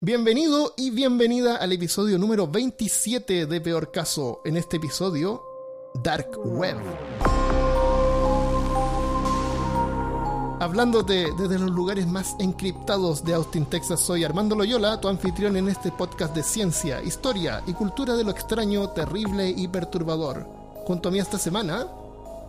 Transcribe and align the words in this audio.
Bienvenido 0.00 0.74
y 0.76 0.92
bienvenida 0.92 1.56
al 1.56 1.72
episodio 1.72 2.18
número 2.18 2.46
27 2.46 3.46
de 3.46 3.60
Peor 3.60 3.90
Caso. 3.90 4.42
En 4.44 4.56
este 4.56 4.76
episodio, 4.76 5.42
Dark 6.04 6.38
Web. 6.38 6.76
Hablándote 10.60 11.32
desde 11.36 11.58
los 11.58 11.72
lugares 11.72 12.06
más 12.06 12.36
encriptados 12.38 13.24
de 13.24 13.34
Austin, 13.34 13.66
Texas, 13.66 13.98
soy 13.98 14.22
Armando 14.22 14.54
Loyola, 14.54 15.00
tu 15.00 15.08
anfitrión 15.08 15.56
en 15.56 15.68
este 15.68 15.90
podcast 15.90 16.32
de 16.32 16.44
ciencia, 16.44 17.02
historia 17.02 17.64
y 17.66 17.72
cultura 17.72 18.14
de 18.14 18.22
lo 18.22 18.30
extraño, 18.30 18.90
terrible 18.90 19.48
y 19.48 19.66
perturbador. 19.66 20.46
Junto 20.86 21.08
a 21.08 21.12
mí 21.12 21.18
esta 21.18 21.40
semana, 21.40 21.88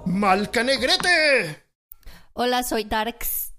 Malca 0.05 0.63
Negrete. 0.63 1.63
Hola, 2.34 2.61
soy 2.61 2.84
Darks. 2.84 3.55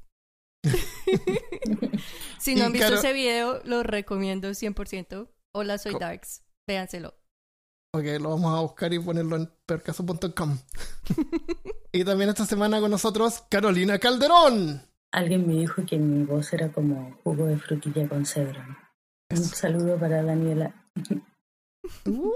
si 2.39 2.55
no 2.55 2.61
Y 2.61 2.65
han 2.65 2.73
visto 2.73 2.95
ese 2.95 3.13
video, 3.13 3.61
lo 3.65 3.83
recomiendo 3.83 4.49
100%. 4.51 5.29
Hola, 5.53 5.79
soy 5.79 5.95
Darks. 5.99 6.43
Véanselo. 6.67 7.15
Ok, 7.93 8.05
lo 8.21 8.31
vamos 8.31 8.57
a 8.57 8.61
buscar 8.61 8.93
y 8.93 9.01
ponerlo 9.01 9.37
en 9.37 9.51
peorcaso.com. 9.67 10.59
y 11.93 12.05
también 12.05 12.31
esta 12.31 12.47
semana 12.47 12.81
con 12.81 12.91
nosotros, 12.91 13.43
Carolina 13.51 13.99
Calderón. 13.99 14.83
Alguien 15.13 15.47
me 15.47 15.55
dijo 15.55 15.85
que 15.85 15.99
mi 15.99 16.25
voz 16.25 16.53
era 16.53 16.71
como 16.71 17.19
jugo 17.25 17.47
de 17.47 17.57
frutilla 17.59 18.09
con 18.09 18.25
cedro. 18.25 18.61
Un 19.31 19.39
saludo 19.39 19.99
para 19.99 20.23
Daniela. 20.23 20.73
Uh, 22.07 22.31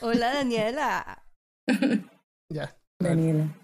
Hola, 0.00 0.32
Daniela. 0.32 1.24
ya. 2.48 2.76
Daniela. 3.00 3.61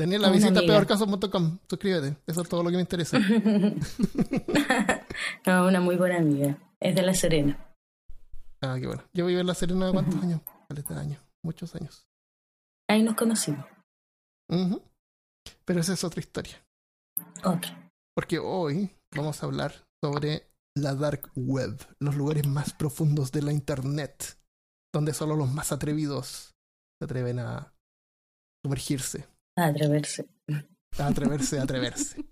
Daniela, 0.00 0.28
Una 0.28 0.36
visita 0.36 0.60
peorcaso.com. 0.60 1.58
Suscríbete. 1.68 2.16
Eso 2.26 2.40
es 2.40 2.48
todo 2.48 2.62
lo 2.62 2.70
que 2.70 2.76
me 2.76 2.82
interesa. 2.82 3.18
no, 5.46 5.66
una 5.66 5.80
muy 5.80 5.96
buena 5.96 6.16
amiga. 6.16 6.56
Es 6.80 6.94
de 6.94 7.02
La 7.02 7.12
Serena. 7.12 7.58
Ah, 8.62 8.78
qué 8.80 8.86
bueno. 8.86 9.02
Yo 9.12 9.26
vivo 9.26 9.40
en 9.40 9.46
La 9.46 9.54
Serena 9.54 9.92
cuántos 9.92 10.22
años? 10.22 10.40
Caleta 10.68 10.94
de 10.94 11.00
años. 11.00 11.22
Muchos 11.42 11.74
años. 11.74 12.06
Ahí 12.88 13.02
nos 13.02 13.14
conocimos. 13.14 13.66
Pero 15.66 15.80
esa 15.80 15.92
es 15.92 16.02
otra 16.02 16.20
historia. 16.20 16.56
Otro. 17.44 17.70
Porque 18.14 18.38
hoy 18.38 18.90
vamos 19.14 19.42
a 19.42 19.46
hablar 19.46 19.74
sobre 20.02 20.46
la 20.74 20.94
Dark 20.94 21.30
Web, 21.36 21.78
los 21.98 22.16
lugares 22.16 22.46
más 22.46 22.72
profundos 22.72 23.32
de 23.32 23.42
la 23.42 23.52
Internet, 23.52 24.38
donde 24.94 25.12
solo 25.12 25.36
los 25.36 25.52
más 25.52 25.72
atrevidos 25.72 26.54
se 26.98 27.04
atreven 27.04 27.38
a 27.38 27.74
sumergirse, 28.64 29.26
Atreverse. 29.56 30.26
atreverse 30.98 31.58
atreverse. 31.58 32.24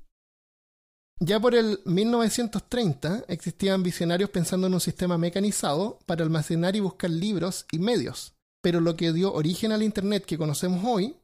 Ya 1.20 1.41
por 1.41 1.55
el 1.55 1.80
1930 1.84 3.25
existían 3.27 3.83
visionarios 3.83 4.30
pensando 4.30 4.69
en 4.69 4.75
un 4.75 4.80
sistema 4.80 5.19
mecanizado 5.19 5.98
para 6.06 6.22
almacenar 6.22 6.77
y 6.77 6.80
buscar 6.80 7.10
libros 7.10 7.66
y 7.72 7.80
medios, 7.80 8.34
pero 8.62 8.80
lo 8.80 8.97
que 8.97 9.12
dio 9.12 9.33
origen 9.33 9.72
al 9.72 9.83
Internet 9.83 10.25
que 10.25 10.38
conocemos 10.38 10.84
hoy 10.84 11.16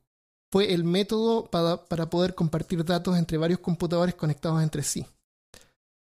fue 0.51 0.73
el 0.73 0.84
método 0.84 1.47
para, 1.51 1.84
para 1.84 2.11
poder 2.11 2.34
compartir 2.34 2.84
datos 2.84 3.17
entre 3.17 3.39
varios 3.39 3.61
computadores 3.61 4.14
conectados 4.14 4.62
entre 4.62 4.83
sí. 4.83 5.06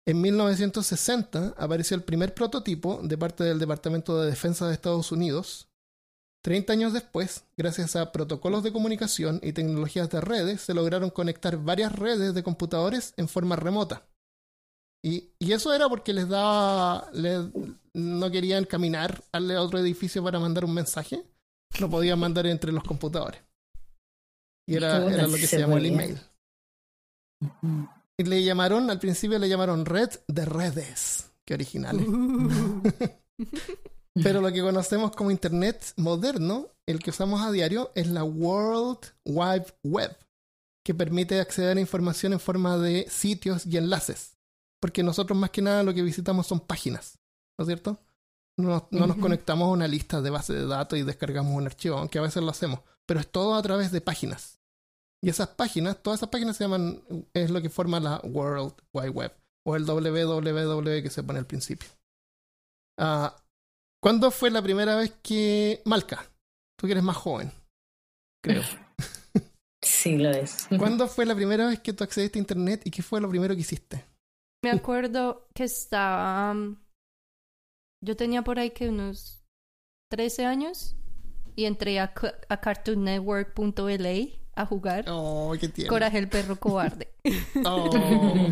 En 0.09 0.21
1960 0.21 1.55
apareció 1.57 1.97
el 1.97 2.05
primer 2.05 2.33
prototipo 2.33 3.01
de 3.03 3.19
parte 3.19 3.43
del 3.43 3.59
Departamento 3.59 4.21
de 4.21 4.31
Defensa 4.31 4.69
de 4.69 4.75
Estados 4.75 5.11
Unidos. 5.11 5.69
30 6.47 6.73
años 6.75 6.93
después, 6.93 7.43
gracias 7.57 7.97
a 7.97 8.13
protocolos 8.13 8.63
de 8.63 8.71
comunicación 8.71 9.41
y 9.43 9.53
tecnologías 9.53 10.09
de 10.11 10.21
redes, 10.21 10.61
se 10.61 10.75
lograron 10.75 11.11
conectar 11.11 11.57
varias 11.57 11.91
redes 11.91 12.35
de 12.35 12.45
computadores 12.45 13.15
en 13.17 13.27
forma 13.27 13.57
remota. 13.57 14.07
Y, 15.03 15.33
y 15.41 15.51
eso 15.51 15.75
era 15.75 15.89
porque 15.89 16.13
les 16.13 16.29
daba. 16.29 17.11
les- 17.13 17.47
no 17.95 18.31
querían 18.31 18.65
caminar 18.65 19.25
al 19.33 19.51
otro 19.57 19.81
edificio 19.81 20.23
para 20.23 20.39
mandar 20.39 20.65
un 20.65 20.73
mensaje. 20.75 21.25
Lo 21.81 21.91
podían 21.91 22.21
mandar 22.21 22.47
entre 22.47 22.71
los 22.71 22.85
computadores. 22.85 23.43
Y 24.69 24.77
era, 24.77 25.01
lo 25.01 25.35
que 25.35 25.49
se 25.49 25.59
llamó 25.59 25.79
el 25.79 25.87
email. 25.87 26.21
Y 28.19 28.23
le 28.23 28.45
llamaron, 28.45 28.89
al 28.89 29.01
principio 29.01 29.41
le 29.41 29.49
llamaron 29.49 29.85
red 29.85 30.11
de 30.29 30.45
redes. 30.45 31.29
Qué 31.45 31.55
originales. 31.55 32.07
Pero 34.23 34.41
lo 34.41 34.51
que 34.53 34.63
conocemos 34.63 35.15
como 35.15 35.31
Internet 35.31 35.93
moderno, 35.97 36.69
el 36.87 37.01
que 37.01 37.11
usamos 37.11 37.43
a 37.43 37.51
diario, 37.53 37.93
es 37.95 38.09
la 38.09 38.25
World 38.25 38.99
Wide 39.25 39.67
Web, 39.85 40.17
que 40.85 40.95
permite 40.95 41.41
acceder 41.41 41.77
a 41.77 41.81
información 41.81 42.33
en 42.33 42.41
forma 42.41 42.79
de 42.79 43.07
sitios 43.11 43.67
y 43.67 43.77
enlaces. 43.77 44.37
Porque 44.81 45.03
nosotros 45.03 45.39
más 45.39 45.51
que 45.51 45.63
nada 45.63 45.83
lo 45.83 45.93
que 45.93 46.03
visitamos 46.03 46.47
son 46.47 46.61
páginas, 46.61 47.19
¿no 47.59 47.65
es 47.65 47.67
cierto? 47.67 47.99
No, 48.59 48.69
nos- 48.71 48.83
no 48.91 49.07
nos 49.07 49.17
conectamos 49.19 49.67
a 49.67 49.73
una 49.73 49.87
lista 49.89 50.23
de 50.23 50.31
base 50.31 50.55
de 50.55 50.67
datos 50.67 50.99
y 50.99 51.03
descargamos 51.03 51.55
un 51.55 51.67
archivo, 51.67 51.99
aunque 51.99 52.19
a 52.19 52.23
veces 52.23 52.43
lo 52.43 52.51
hacemos, 52.51 52.81
pero 53.05 53.21
es 53.21 53.31
todo 53.31 53.55
a 53.55 53.63
través 53.63 53.93
de 53.93 54.01
páginas. 54.01 54.61
Y 55.23 55.29
esas 55.29 55.49
páginas, 55.49 56.03
todas 56.03 56.21
esas 56.21 56.29
páginas 56.31 56.57
se 56.57 56.65
llaman, 56.65 57.03
es 57.35 57.51
lo 57.51 57.61
que 57.61 57.69
forma 57.71 58.01
la 58.01 58.21
World 58.25 58.75
Wide 58.95 59.11
Web, 59.11 59.33
o 59.67 59.77
el 59.77 59.85
www 59.85 61.03
que 61.03 61.11
se 61.11 61.23
pone 61.23 61.39
al 61.39 61.47
principio. 61.47 61.89
Ah, 62.99 63.37
¿Cuándo 64.07 64.31
fue 64.31 64.51
la 64.53 64.63
primera 64.63 64.95
vez 64.95 65.19
que... 65.21 65.83
Malca, 65.85 66.31
tú 66.79 66.87
que 66.87 66.93
eres 66.93 67.03
más 67.03 67.17
joven, 67.17 67.51
creo. 68.41 68.63
Sí, 69.83 70.17
lo 70.17 70.31
es. 70.31 70.69
¿Cuándo 70.79 71.09
fue 71.09 71.27
la 71.27 71.35
primera 71.35 71.67
vez 71.67 71.81
que 71.81 71.93
tú 71.93 72.05
accediste 72.05 72.39
a 72.39 72.43
Internet 72.43 72.83
y 72.85 72.93
qué 72.93 73.03
fue 73.03 73.21
lo 73.21 73.29
primero 73.29 73.55
que 73.57 73.63
hiciste? 73.63 74.05
Me 74.65 74.71
acuerdo 74.71 75.49
que 75.55 75.65
estaba. 75.65 76.53
um, 76.53 76.77
Yo 78.05 78.15
tenía 78.17 78.43
por 78.43 78.61
ahí 78.61 78.71
que 78.71 78.89
unos 78.89 79.45
13 80.11 80.45
años 80.47 80.95
y 81.57 81.65
entré 81.65 81.99
a, 81.99 82.15
a 82.49 82.61
cartoonnetwork.la 82.61 84.15
a 84.55 84.67
jugar 84.67 85.05
Oh, 85.09 85.53
qué 85.61 85.69
tierno. 85.69 85.93
Coraje 85.93 86.19
el 86.19 86.29
perro 86.29 86.55
cobarde. 86.61 87.13
Oh, 87.65 88.49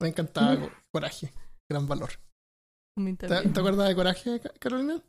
me 0.00 0.08
encantaba 0.08 0.58
Co- 0.60 0.70
Coraje, 0.92 1.32
gran 1.70 1.86
valor. 1.86 2.10
¿Te, 3.18 3.26
acuerdas 3.58 3.88
de 3.88 3.94
Coraje, 3.94 4.40
Ca- 4.40 4.52
Carolina? 4.58 5.02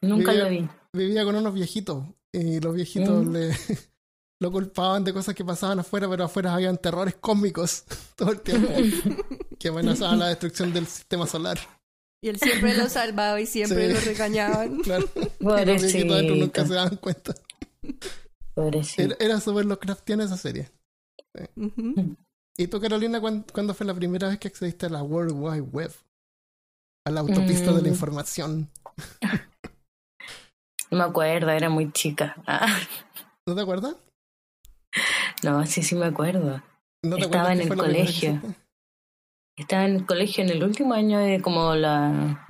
Nunca 0.00 0.32
Vivía- 0.32 0.44
lo 0.44 0.50
vi. 0.50 0.68
Vivía 0.92 1.24
con 1.24 1.36
unos 1.36 1.54
viejitos 1.54 2.04
y 2.32 2.60
los 2.60 2.74
viejitos 2.74 3.24
Mm. 3.26 3.32
le... 3.32 3.50
Lo 4.40 4.50
culpaban 4.50 5.04
de 5.04 5.12
cosas 5.12 5.36
que 5.36 5.44
pasaban 5.44 5.78
afuera, 5.78 6.08
pero 6.10 6.24
afuera 6.24 6.52
habían 6.52 6.76
terrores 6.76 7.14
cósmicos 7.14 7.84
todo 8.16 8.32
el 8.32 8.40
tiempo 8.40 8.72
que 9.60 9.68
amenazaban 9.68 10.18
la 10.18 10.26
destrucción 10.30 10.72
del 10.72 10.86
sistema 10.88 11.28
solar. 11.28 11.58
Y 12.20 12.28
él 12.28 12.40
siempre 12.40 12.76
lo 12.76 12.88
salvaba 12.88 13.40
y 13.40 13.46
siempre 13.46 13.86
Sí. 13.88 13.94
lo 13.94 14.00
regañaban. 14.00 14.78
Claro. 14.78 15.08
Y 15.16 15.44
los 15.44 15.82
viejitos 15.82 16.12
adentro 16.12 16.34
nunca 16.34 16.62
se 16.66 16.68
Pobrecito. 16.68 16.74
daban 16.74 16.96
cuenta. 16.96 17.34
Pobrecito. 18.54 19.02
Era, 19.02 19.16
era 19.20 19.40
súper 19.40 19.64
Lovecraftiana 19.64 20.24
esa 20.24 20.36
serie. 20.36 20.70
Ujú. 21.56 22.16
¿Y 22.58 22.66
tú, 22.66 22.80
Carolina, 22.80 23.20
cuán- 23.20 23.46
cuándo 23.52 23.74
fue 23.74 23.86
la 23.86 23.94
primera 23.94 24.28
vez 24.28 24.40
que 24.40 24.48
accediste 24.48 24.86
a 24.86 24.90
la 24.90 25.04
World 25.04 25.34
Wide 25.36 25.60
Web? 25.60 25.92
A 27.04 27.10
la 27.10 27.20
autopista 27.20 27.72
de 27.72 27.82
la 27.82 27.88
Mm. 27.88 27.92
información. 27.92 28.70
No 30.90 30.98
me 30.98 31.04
acuerdo, 31.04 31.50
era 31.50 31.68
muy 31.70 31.90
chica. 31.92 32.36
Ah, 32.46 32.66
¿No 33.46 33.54
te 33.54 33.62
acuerdas? 33.62 33.96
no, 35.42 35.64
sí, 35.66 35.82
sí 35.82 35.94
me 35.94 36.06
acuerdo. 36.06 36.62
¿No 37.02 37.16
te 37.16 37.22
Estaba 37.22 37.52
en 37.52 37.62
el 37.62 37.68
colegio. 37.76 38.40
Estaba 39.56 39.84
en 39.84 39.96
el 39.96 40.06
colegio 40.06 40.44
en 40.44 40.50
el 40.50 40.62
último 40.62 40.94
año 40.94 41.18
de 41.18 41.40
como 41.40 41.74
la 41.74 42.48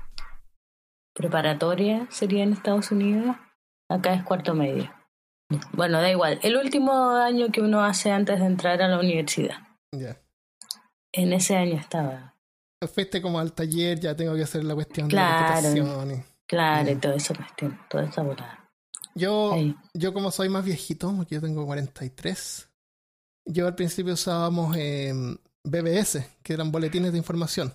preparatoria, 1.15 2.07
sería 2.11 2.43
en 2.43 2.53
Estados 2.53 2.91
Unidos. 2.91 3.35
Acá 3.89 4.13
es 4.13 4.23
cuarto 4.23 4.53
medio. 4.53 4.91
Bueno, 5.71 6.01
da 6.01 6.09
igual. 6.11 6.39
El 6.43 6.57
último 6.57 7.11
año 7.11 7.51
que 7.51 7.61
uno 7.61 7.83
hace 7.83 8.11
antes 8.11 8.39
de 8.39 8.45
entrar 8.45 8.81
a 8.81 8.87
la 8.87 8.99
universidad. 8.99 9.57
Ya. 9.95 10.17
En 11.11 11.33
ese 11.33 11.55
año 11.55 11.77
estaba. 11.77 12.32
Fuiste 12.87 13.21
como 13.21 13.39
al 13.39 13.53
taller, 13.53 13.99
ya 13.99 14.15
tengo 14.15 14.35
que 14.35 14.43
hacer 14.43 14.63
la 14.63 14.73
cuestión 14.75 15.07
Claro. 15.07 15.61
de 15.61 15.61
la 15.79 15.85
computación. 15.85 16.25
Claro, 16.47 16.91
y 16.91 16.95
toda 16.95 17.15
esa 17.15 17.33
cuestión, 17.33 17.79
toda 17.89 18.03
esa 18.05 18.21
volada. 18.21 18.59
Yo, 19.15 19.53
Ahí. 19.53 19.75
yo 19.93 20.13
como 20.13 20.31
soy 20.31 20.49
más 20.49 20.65
viejito, 20.65 21.13
porque 21.15 21.35
yo 21.35 21.41
tengo 21.41 21.65
43, 21.65 22.67
yo 23.45 23.67
al 23.67 23.75
principio 23.75 24.13
usábamos 24.13 24.75
eh, 24.77 25.13
BBS, 25.63 26.25
que 26.41 26.53
eran 26.53 26.71
boletines 26.71 27.11
de 27.11 27.17
información. 27.17 27.73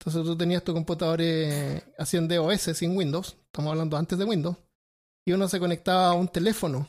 Entonces 0.00 0.22
tú 0.24 0.36
tenías 0.36 0.62
tu 0.62 0.72
computador, 0.72 1.20
eh, 1.20 1.82
hacían 1.98 2.28
DOS 2.28 2.60
sin 2.76 2.96
Windows, 2.96 3.36
estamos 3.46 3.72
hablando 3.72 3.96
antes 3.96 4.16
de 4.18 4.24
Windows, 4.24 4.56
y 5.26 5.32
uno 5.32 5.48
se 5.48 5.58
conectaba 5.58 6.08
a 6.10 6.14
un 6.14 6.28
teléfono. 6.28 6.88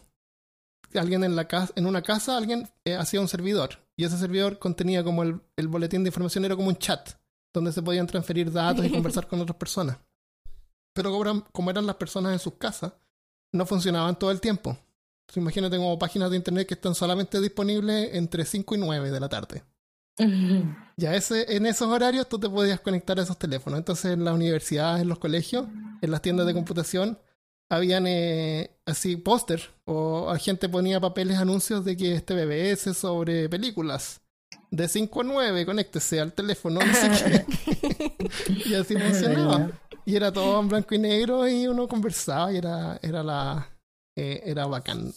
Alguien 0.93 1.23
en, 1.23 1.35
la 1.35 1.47
casa, 1.47 1.71
en 1.75 1.85
una 1.85 2.01
casa, 2.01 2.37
alguien 2.37 2.67
eh, 2.85 2.95
hacía 2.95 3.21
un 3.21 3.27
servidor, 3.27 3.79
y 3.97 4.05
ese 4.05 4.17
servidor 4.17 4.59
contenía 4.59 5.03
como 5.03 5.23
el, 5.23 5.41
el 5.57 5.67
boletín 5.67 6.03
de 6.03 6.09
información, 6.09 6.45
era 6.45 6.55
como 6.55 6.67
un 6.69 6.77
chat, 6.77 7.09
donde 7.53 7.71
se 7.71 7.81
podían 7.81 8.07
transferir 8.07 8.51
datos 8.51 8.85
y 8.85 8.91
conversar 8.91 9.27
con 9.29 9.41
otras 9.41 9.57
personas. 9.57 9.97
Pero 10.93 11.11
como 11.11 11.23
eran, 11.23 11.41
como 11.51 11.69
eran 11.69 11.85
las 11.85 11.95
personas 11.95 12.33
en 12.33 12.39
sus 12.39 12.55
casas, 12.55 12.93
no 13.53 13.65
funcionaban 13.65 14.17
todo 14.17 14.31
el 14.31 14.41
tiempo. 14.41 14.71
Entonces, 15.21 15.41
imagínate 15.41 15.77
como 15.77 15.99
páginas 15.99 16.31
de 16.31 16.37
internet 16.37 16.67
que 16.67 16.73
están 16.73 16.95
solamente 16.95 17.39
disponibles 17.39 18.13
entre 18.13 18.45
5 18.45 18.75
y 18.75 18.77
9 18.79 19.11
de 19.11 19.19
la 19.19 19.29
tarde. 19.29 19.63
Ya 20.97 21.15
ese, 21.15 21.55
en 21.55 21.65
esos 21.65 21.87
horarios 21.87 22.27
tú 22.27 22.37
te 22.37 22.49
podías 22.49 22.81
conectar 22.81 23.17
a 23.17 23.23
esos 23.23 23.39
teléfonos. 23.39 23.79
Entonces 23.79 24.11
en 24.11 24.25
las 24.25 24.33
universidades, 24.33 25.01
en 25.01 25.07
los 25.07 25.17
colegios, 25.17 25.65
en 26.01 26.11
las 26.11 26.21
tiendas 26.21 26.45
de 26.45 26.53
computación, 26.53 27.17
habían 27.69 28.05
eh, 28.05 28.77
así 28.85 29.15
póster 29.15 29.61
o 29.85 30.27
la 30.33 30.39
gente 30.39 30.67
ponía 30.67 30.99
papeles 30.99 31.37
anuncios 31.37 31.85
de 31.85 31.95
que 31.95 32.15
este 32.15 32.33
BBS 32.33 32.97
sobre 32.97 33.47
películas. 33.47 34.21
De 34.71 34.87
5 34.87 35.21
a 35.21 35.23
9, 35.23 35.65
conéctese 35.65 36.19
al 36.19 36.33
teléfono, 36.33 36.79
no 36.79 36.93
sé 36.93 37.09
qué. 37.09 38.65
y 38.69 38.73
así 38.75 38.95
funcionaba. 38.95 39.71
Y 40.05 40.15
era 40.15 40.31
todo 40.31 40.59
en 40.59 40.67
blanco 40.69 40.95
y 40.95 40.99
negro 40.99 41.47
y 41.47 41.67
uno 41.67 41.87
conversaba 41.87 42.51
y 42.53 42.57
era, 42.57 42.99
era 43.01 43.23
la 43.23 43.69
eh, 44.15 44.41
era 44.45 44.65
bacán. 44.67 45.13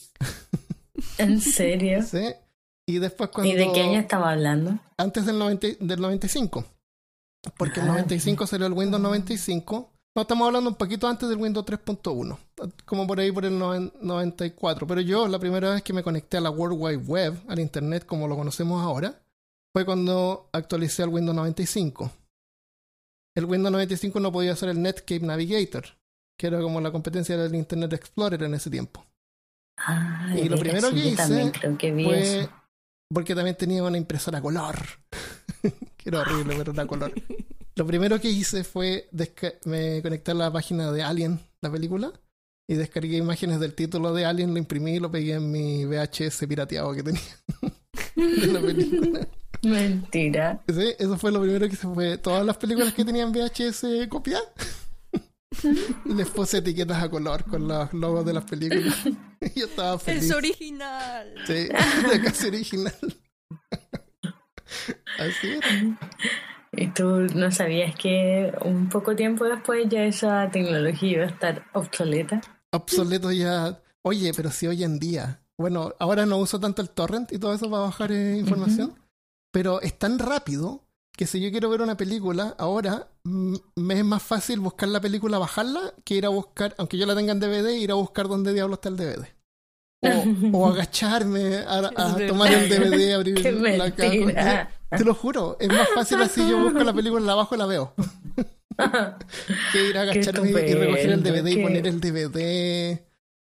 ¿En 1.18 1.40
serio? 1.40 2.02
Sí. 2.10 2.34
Y 2.86 2.98
después 2.98 3.30
cuando... 3.30 3.52
¿Y 3.52 3.56
de 3.56 3.72
qué 3.72 3.82
año 3.82 4.00
estaba 4.00 4.32
hablando? 4.32 4.78
Antes 4.96 5.24
del, 5.24 5.38
90, 5.38 5.68
del 5.80 6.00
95. 6.00 6.64
Porque 7.56 7.78
en 7.80 7.86
el 7.86 7.92
Ah, 7.92 7.94
95 7.94 8.46
salió 8.46 8.66
el 8.66 8.72
Windows 8.72 9.02
95. 9.02 9.91
No, 10.14 10.22
estamos 10.22 10.46
hablando 10.46 10.68
un 10.68 10.76
poquito 10.76 11.08
antes 11.08 11.26
del 11.28 11.38
Windows 11.38 11.64
3.1. 11.64 12.38
Como 12.84 13.06
por 13.06 13.18
ahí 13.18 13.32
por 13.32 13.46
el 13.46 13.58
noven- 13.58 13.92
94. 14.02 14.86
Pero 14.86 15.00
yo, 15.00 15.26
la 15.26 15.38
primera 15.38 15.70
vez 15.72 15.82
que 15.82 15.94
me 15.94 16.02
conecté 16.02 16.36
a 16.36 16.40
la 16.42 16.50
World 16.50 16.76
Wide 16.78 16.96
Web, 17.06 17.42
al 17.48 17.58
Internet 17.58 18.04
como 18.04 18.28
lo 18.28 18.36
conocemos 18.36 18.82
ahora, 18.82 19.22
fue 19.74 19.86
cuando 19.86 20.50
actualicé 20.52 21.02
al 21.02 21.08
Windows 21.08 21.34
95. 21.34 22.10
El 23.34 23.46
Windows 23.46 23.72
95 23.72 24.20
no 24.20 24.30
podía 24.30 24.54
ser 24.54 24.68
el 24.68 24.82
Netscape 24.82 25.20
Navigator, 25.20 25.84
que 26.38 26.46
era 26.48 26.60
como 26.60 26.78
la 26.82 26.92
competencia 26.92 27.38
del 27.38 27.54
Internet 27.54 27.94
Explorer 27.94 28.42
en 28.42 28.52
ese 28.52 28.68
tiempo. 28.68 29.06
Ah, 29.78 30.30
Y 30.36 30.46
lo 30.50 30.58
primero 30.58 30.90
sí, 30.90 30.94
que 30.94 31.06
hice 31.08 31.16
también 31.16 31.50
creo 31.50 31.78
que 31.78 31.90
vi 31.90 32.04
Fue 32.04 32.40
eso. 32.40 32.50
porque 33.10 33.34
también 33.34 33.56
tenía 33.56 33.82
una 33.82 33.96
impresora 33.96 34.38
a 34.38 34.42
color. 34.42 34.76
que 35.96 36.08
era 36.10 36.20
horrible, 36.20 36.54
pero 36.58 36.72
era 36.72 36.82
a 36.82 36.86
color. 36.86 37.12
Lo 37.74 37.86
primero 37.86 38.20
que 38.20 38.28
hice 38.28 38.64
fue 38.64 39.08
me 39.64 40.02
conecté 40.02 40.32
a 40.32 40.34
la 40.34 40.52
página 40.52 40.92
de 40.92 41.02
Alien, 41.02 41.40
la 41.62 41.70
película, 41.70 42.12
y 42.68 42.74
descargué 42.74 43.16
imágenes 43.16 43.60
del 43.60 43.74
título 43.74 44.12
de 44.12 44.24
Alien, 44.24 44.52
lo 44.52 44.58
imprimí 44.58 44.96
y 44.96 45.00
lo 45.00 45.10
pegué 45.10 45.34
en 45.34 45.50
mi 45.50 45.86
VHS 45.86 46.44
pirateado 46.46 46.92
que 46.94 47.02
tenía 47.02 47.20
de 48.16 48.46
la 48.46 48.60
película. 48.60 49.28
Mentira. 49.62 50.62
Sí, 50.68 50.94
eso 50.98 51.16
fue 51.16 51.30
lo 51.30 51.40
primero 51.40 51.66
que 51.68 51.74
hice. 51.74 51.86
Fue 51.86 52.18
todas 52.18 52.44
las 52.44 52.56
películas 52.56 52.92
que 52.92 53.04
tenían 53.04 53.32
VHS 53.32 54.08
copiadas. 54.08 54.48
Les 56.04 56.28
puse 56.30 56.58
etiquetas 56.58 57.02
a 57.02 57.08
color 57.08 57.44
con 57.44 57.68
los 57.68 57.92
logos 57.92 58.26
de 58.26 58.32
las 58.32 58.44
películas. 58.44 58.96
y 59.40 59.60
yo 59.60 59.66
estaba 59.66 59.98
feliz. 59.98 60.24
Es 60.24 60.32
original. 60.32 61.34
Sí, 61.46 61.68
la 61.68 62.22
casi 62.22 62.48
original. 62.48 62.94
Así 65.18 65.48
era. 65.48 65.98
¿Y 66.74 66.88
tú 66.88 67.04
no 67.34 67.50
sabías 67.50 67.94
que 67.96 68.52
un 68.64 68.88
poco 68.88 69.14
tiempo 69.14 69.44
después 69.44 69.86
ya 69.90 70.04
esa 70.04 70.50
tecnología 70.50 71.12
iba 71.12 71.24
a 71.24 71.28
estar 71.28 71.64
obsoleta? 71.74 72.40
Obsoleto 72.72 73.30
ya. 73.30 73.78
Oye, 74.02 74.32
pero 74.34 74.50
si 74.50 74.66
hoy 74.66 74.82
en 74.82 74.98
día. 74.98 75.40
Bueno, 75.58 75.94
ahora 75.98 76.24
no 76.24 76.38
uso 76.38 76.58
tanto 76.58 76.80
el 76.80 76.88
torrent 76.88 77.30
y 77.30 77.38
todo 77.38 77.52
eso 77.52 77.70
para 77.70 77.82
bajar 77.82 78.10
eh, 78.10 78.38
información. 78.38 78.94
Pero 79.52 79.82
es 79.82 79.98
tan 79.98 80.18
rápido 80.18 80.82
que 81.14 81.26
si 81.26 81.40
yo 81.40 81.50
quiero 81.50 81.68
ver 81.68 81.82
una 81.82 81.98
película, 81.98 82.54
ahora 82.58 83.08
mm, 83.24 83.54
me 83.76 83.98
es 83.98 84.04
más 84.04 84.22
fácil 84.22 84.60
buscar 84.60 84.88
la 84.88 85.00
película, 85.00 85.38
bajarla, 85.38 85.92
que 86.04 86.14
ir 86.14 86.24
a 86.24 86.30
buscar, 86.30 86.74
aunque 86.78 86.96
yo 86.96 87.04
la 87.04 87.14
tenga 87.14 87.32
en 87.32 87.40
DVD, 87.40 87.76
ir 87.76 87.90
a 87.90 87.96
buscar 87.96 88.28
dónde 88.28 88.54
diablo 88.54 88.74
está 88.74 88.88
el 88.88 88.96
DVD. 88.96 89.26
O, 90.00 90.58
o 90.58 90.66
agacharme 90.72 91.58
a, 91.58 91.90
a 91.94 92.26
tomar 92.26 92.50
el. 92.50 92.68
DVD, 92.70 93.12
abrir 93.14 93.34
¡Qué 93.42 93.52
la 93.52 93.90
caja. 93.94 94.70
Te 94.96 95.04
lo 95.04 95.14
juro, 95.14 95.56
es 95.60 95.68
más 95.68 95.88
fácil 95.94 96.20
así 96.22 96.48
yo 96.48 96.58
busco 96.62 96.78
la 96.84 96.92
película, 96.92 97.20
la 97.24 97.34
bajo 97.34 97.54
y 97.54 97.58
la 97.58 97.66
veo. 97.66 97.94
que 99.72 99.88
ir 99.88 99.98
a 99.98 100.04
Qué 100.04 100.10
agacharme 100.20 100.50
y, 100.50 100.74
recoger 100.74 101.10
el 101.10 101.22
DVD 101.22 101.46
y 101.46 101.54
qué- 101.56 101.62
poner 101.62 101.86
el 101.86 102.00
DVD. 102.00 103.02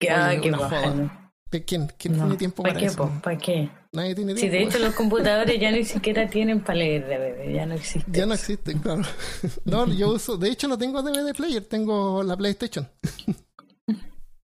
Ah, 0.09 0.29
Oye, 0.31 0.41
qué 0.41 0.51
joda. 0.53 1.31
¿Quién, 1.65 1.87
quién 1.97 2.17
No, 2.17 2.23
tiene 2.23 2.37
tiempo 2.37 2.61
¿Para 2.63 2.73
para, 2.73 2.79
qué, 2.81 2.91
eso? 2.91 3.11
¿Para 3.23 3.37
qué? 3.37 3.69
Nadie 3.93 4.15
tiene 4.15 4.33
Si 4.33 4.41
tiempo. 4.41 4.57
de 4.57 4.63
hecho 4.63 4.79
los 4.79 4.93
computadores 4.95 5.59
ya 5.59 5.71
ni 5.71 5.85
siquiera 5.85 6.29
tienen 6.29 6.61
para 6.61 6.79
leer 6.79 7.05
DVD, 7.07 7.53
ya 7.53 7.65
no 7.65 7.75
existe. 7.75 8.11
Ya 8.11 8.25
no 8.25 8.33
existen, 8.33 8.79
claro. 8.79 9.03
No, 9.65 9.87
yo 9.87 10.09
uso, 10.09 10.37
de 10.37 10.49
hecho 10.49 10.67
no 10.67 10.77
tengo 10.77 11.01
DVD 11.01 11.33
player, 11.33 11.63
tengo 11.63 12.21
la 12.23 12.35
PlayStation. 12.35 12.87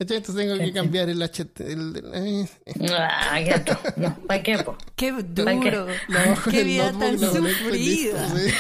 Entonces 0.01 0.35
tengo 0.35 0.57
que 0.57 0.73
cambiar 0.73 1.11
el 1.11 1.21
HT. 1.23 1.61
El, 1.61 1.95
el- 1.97 2.11
eh, 2.15 2.49
Ah, 2.91 3.39
qué. 3.45 3.75
No, 4.01 4.17
¿para 4.27 4.43
qué, 4.43 4.59
po? 4.59 4.77
Qué 4.97 5.15
qué? 5.15 5.23
duro. 5.23 5.87
Qué 6.51 6.65
vida 6.65 6.91
tan 6.99 7.19
sufrida. 7.19 8.29
sí. 8.35 8.53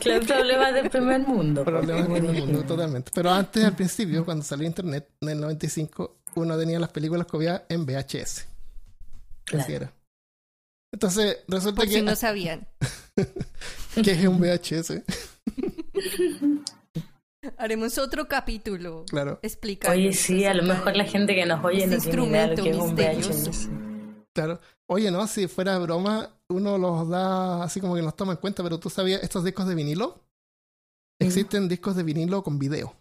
Claro, 0.00 0.24
problemas 0.26 0.72
del 0.74 0.88
primer 0.88 1.20
mundo. 1.20 1.64
Problemas 1.64 2.06
con 2.06 2.16
el 2.16 2.32
mundo, 2.32 2.62
totalmente. 2.64 3.10
Pero 3.14 3.30
antes, 3.30 3.62
al 3.62 3.76
principio, 3.76 4.24
cuando 4.24 4.42
salió 4.42 4.66
internet, 4.66 5.06
en 5.20 5.28
el 5.28 5.40
95, 5.42 6.16
uno 6.36 6.58
tenía 6.58 6.80
las 6.80 6.88
películas 6.90 7.26
copiadas 7.26 7.62
en 7.68 7.84
VHS. 7.84 8.46
Así 9.52 9.72
era. 9.74 9.92
Entonces, 10.92 11.38
resulta 11.46 11.76
Por 11.82 11.88
que, 11.88 11.94
si 11.94 12.00
no 12.02 12.16
sabían. 12.16 12.66
que 14.02 14.12
es 14.12 14.24
un 14.26 14.40
VHS, 14.40 15.02
Haremos 17.56 17.98
otro 17.98 18.28
capítulo 18.28 19.04
claro. 19.08 19.38
explicando. 19.42 19.96
Oye, 19.96 20.12
sí, 20.12 20.44
a 20.44 20.54
lo 20.54 20.62
mejor 20.62 20.96
la 20.96 21.04
gente 21.04 21.34
que 21.34 21.46
nos 21.46 21.64
oye 21.64 21.86
no 21.86 21.96
Este 21.96 22.10
tiene 22.10 22.26
idea 22.26 22.48
de 22.48 22.56
lo 22.56 22.62
que 22.62 22.70
es 22.70 22.76
un. 22.76 22.94
VHS. 22.94 23.68
Claro. 24.34 24.60
Oye, 24.86 25.10
no, 25.10 25.26
si 25.26 25.48
fuera 25.48 25.78
broma, 25.78 26.30
uno 26.48 26.78
los 26.78 27.08
da 27.08 27.62
así 27.64 27.80
como 27.80 27.94
que 27.94 28.02
los 28.02 28.14
toma 28.14 28.32
en 28.32 28.38
cuenta, 28.38 28.62
pero 28.62 28.78
tú 28.78 28.90
sabías, 28.90 29.22
estos 29.22 29.44
discos 29.44 29.66
de 29.66 29.74
vinilo, 29.74 30.20
existen 31.18 31.68
discos 31.68 31.96
de 31.96 32.02
vinilo 32.02 32.42
con 32.42 32.58
video. 32.58 32.94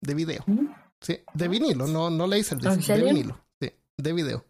De 0.00 0.14
video. 0.14 0.44
¿Mm? 0.46 0.68
Sí, 1.00 1.18
de 1.34 1.48
vinilo, 1.48 1.86
no, 1.86 2.08
no 2.08 2.26
Laserdisc, 2.26 2.70
¿En 2.70 2.76
de 2.76 2.82
serio? 2.82 3.06
vinilo. 3.06 3.44
Sí, 3.60 3.72
de 3.98 4.12
video. 4.12 4.44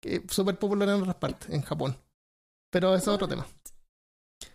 Que 0.00 0.16
es 0.16 0.22
súper 0.28 0.58
popular 0.58 0.88
en 0.88 1.00
otras 1.00 1.16
partes, 1.16 1.50
en 1.50 1.62
Japón. 1.62 1.96
Pero 2.70 2.94
eso 2.94 3.10
es 3.10 3.14
otro 3.16 3.28
tema. 3.28 3.46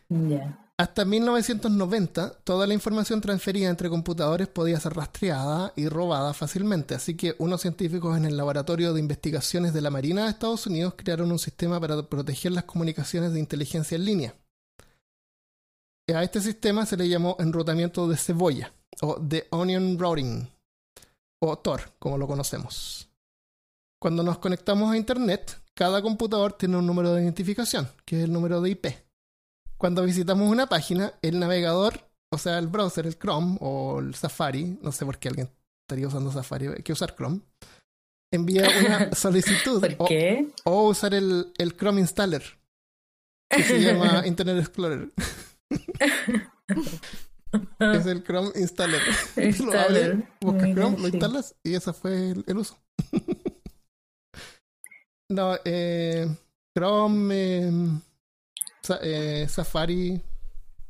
Ya. 0.09 0.62
Hasta 0.75 1.05
1990, 1.05 2.39
toda 2.43 2.65
la 2.65 2.73
información 2.73 3.21
transferida 3.21 3.69
entre 3.69 3.89
computadores 3.89 4.47
podía 4.47 4.79
ser 4.79 4.95
rastreada 4.95 5.71
y 5.75 5.87
robada 5.87 6.33
fácilmente, 6.33 6.95
así 6.95 7.15
que 7.15 7.35
unos 7.37 7.61
científicos 7.61 8.17
en 8.17 8.25
el 8.25 8.35
Laboratorio 8.35 8.91
de 8.91 8.99
Investigaciones 8.99 9.73
de 9.73 9.81
la 9.81 9.91
Marina 9.91 10.23
de 10.23 10.31
Estados 10.31 10.65
Unidos 10.65 10.95
crearon 10.97 11.31
un 11.31 11.37
sistema 11.37 11.79
para 11.79 12.01
proteger 12.09 12.53
las 12.53 12.63
comunicaciones 12.63 13.33
de 13.33 13.39
inteligencia 13.39 13.97
en 13.97 14.05
línea. 14.05 14.35
A 16.11 16.23
este 16.23 16.41
sistema 16.41 16.87
se 16.87 16.97
le 16.97 17.07
llamó 17.07 17.37
enrutamiento 17.39 18.07
de 18.07 18.17
cebolla, 18.17 18.73
o 19.01 19.21
The 19.21 19.47
Onion 19.51 19.99
Routing, 19.99 20.49
o 21.39 21.55
Tor, 21.59 21.81
como 21.99 22.17
lo 22.17 22.25
conocemos. 22.25 23.07
Cuando 24.01 24.23
nos 24.23 24.39
conectamos 24.39 24.91
a 24.91 24.97
Internet, 24.97 25.61
cada 25.75 26.01
computador 26.01 26.53
tiene 26.53 26.77
un 26.77 26.87
número 26.87 27.13
de 27.13 27.21
identificación, 27.21 27.87
que 28.05 28.17
es 28.17 28.23
el 28.23 28.33
número 28.33 28.59
de 28.59 28.71
IP. 28.71 29.12
Cuando 29.83 30.05
visitamos 30.05 30.49
una 30.49 30.67
página, 30.67 31.13
el 31.21 31.41
navegador, 31.41 32.09
o 32.31 32.37
sea, 32.37 32.57
el 32.57 32.67
browser, 32.67 33.05
el 33.05 33.19
Chrome 33.19 33.57
o 33.59 33.99
el 33.99 34.15
Safari, 34.15 34.79
no 34.81 34.93
sé 34.93 35.05
por 35.05 35.19
qué 35.19 35.27
alguien 35.27 35.49
estaría 35.81 36.07
usando 36.07 36.31
Safari, 36.31 36.67
hay 36.67 36.83
que 36.83 36.93
usar 36.93 37.13
Chrome, 37.17 37.41
envía 38.31 38.65
una 38.79 39.11
solicitud 39.13 39.81
¿Por 39.81 39.95
o, 39.97 40.05
qué? 40.05 40.47
o 40.63 40.87
usar 40.87 41.13
el, 41.13 41.51
el 41.57 41.75
Chrome 41.75 41.99
Installer, 41.99 42.43
que 43.49 43.61
se 43.61 43.81
llama 43.81 44.25
Internet 44.25 44.59
Explorer. 44.59 45.11
es 47.79 48.05
el 48.05 48.23
Chrome 48.23 48.51
Installer. 48.55 49.01
lo 49.35 49.43
Installer. 49.43 50.11
abres, 50.11 50.27
buscas 50.39 50.73
Chrome, 50.75 50.97
lo 50.97 51.07
sí. 51.07 51.11
instalas 51.11 51.55
y 51.61 51.73
ese 51.73 51.91
fue 51.91 52.31
el, 52.31 52.45
el 52.47 52.57
uso. 52.57 52.79
no, 55.29 55.57
eh, 55.65 56.25
Chrome, 56.73 57.35
eh, 57.35 57.71
eh, 59.01 59.47
Safari 59.49 60.21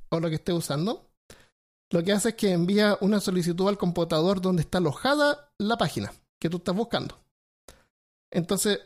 o 0.10 0.20
lo 0.20 0.30
que 0.30 0.36
esté 0.36 0.54
usando, 0.54 1.10
lo 1.92 2.04
que 2.04 2.12
hace 2.12 2.30
es 2.30 2.36
que 2.36 2.52
envía 2.52 2.98
una 3.02 3.20
solicitud 3.20 3.68
al 3.68 3.78
computador 3.78 4.42
donde 4.42 4.64
está 4.64 4.80
alojada 4.80 5.52
la 5.60 5.78
página 5.78 6.12
que 6.40 6.50
tú 6.50 6.58
estás 6.58 6.76
buscando. 6.76 7.20
Entonces, 8.32 8.80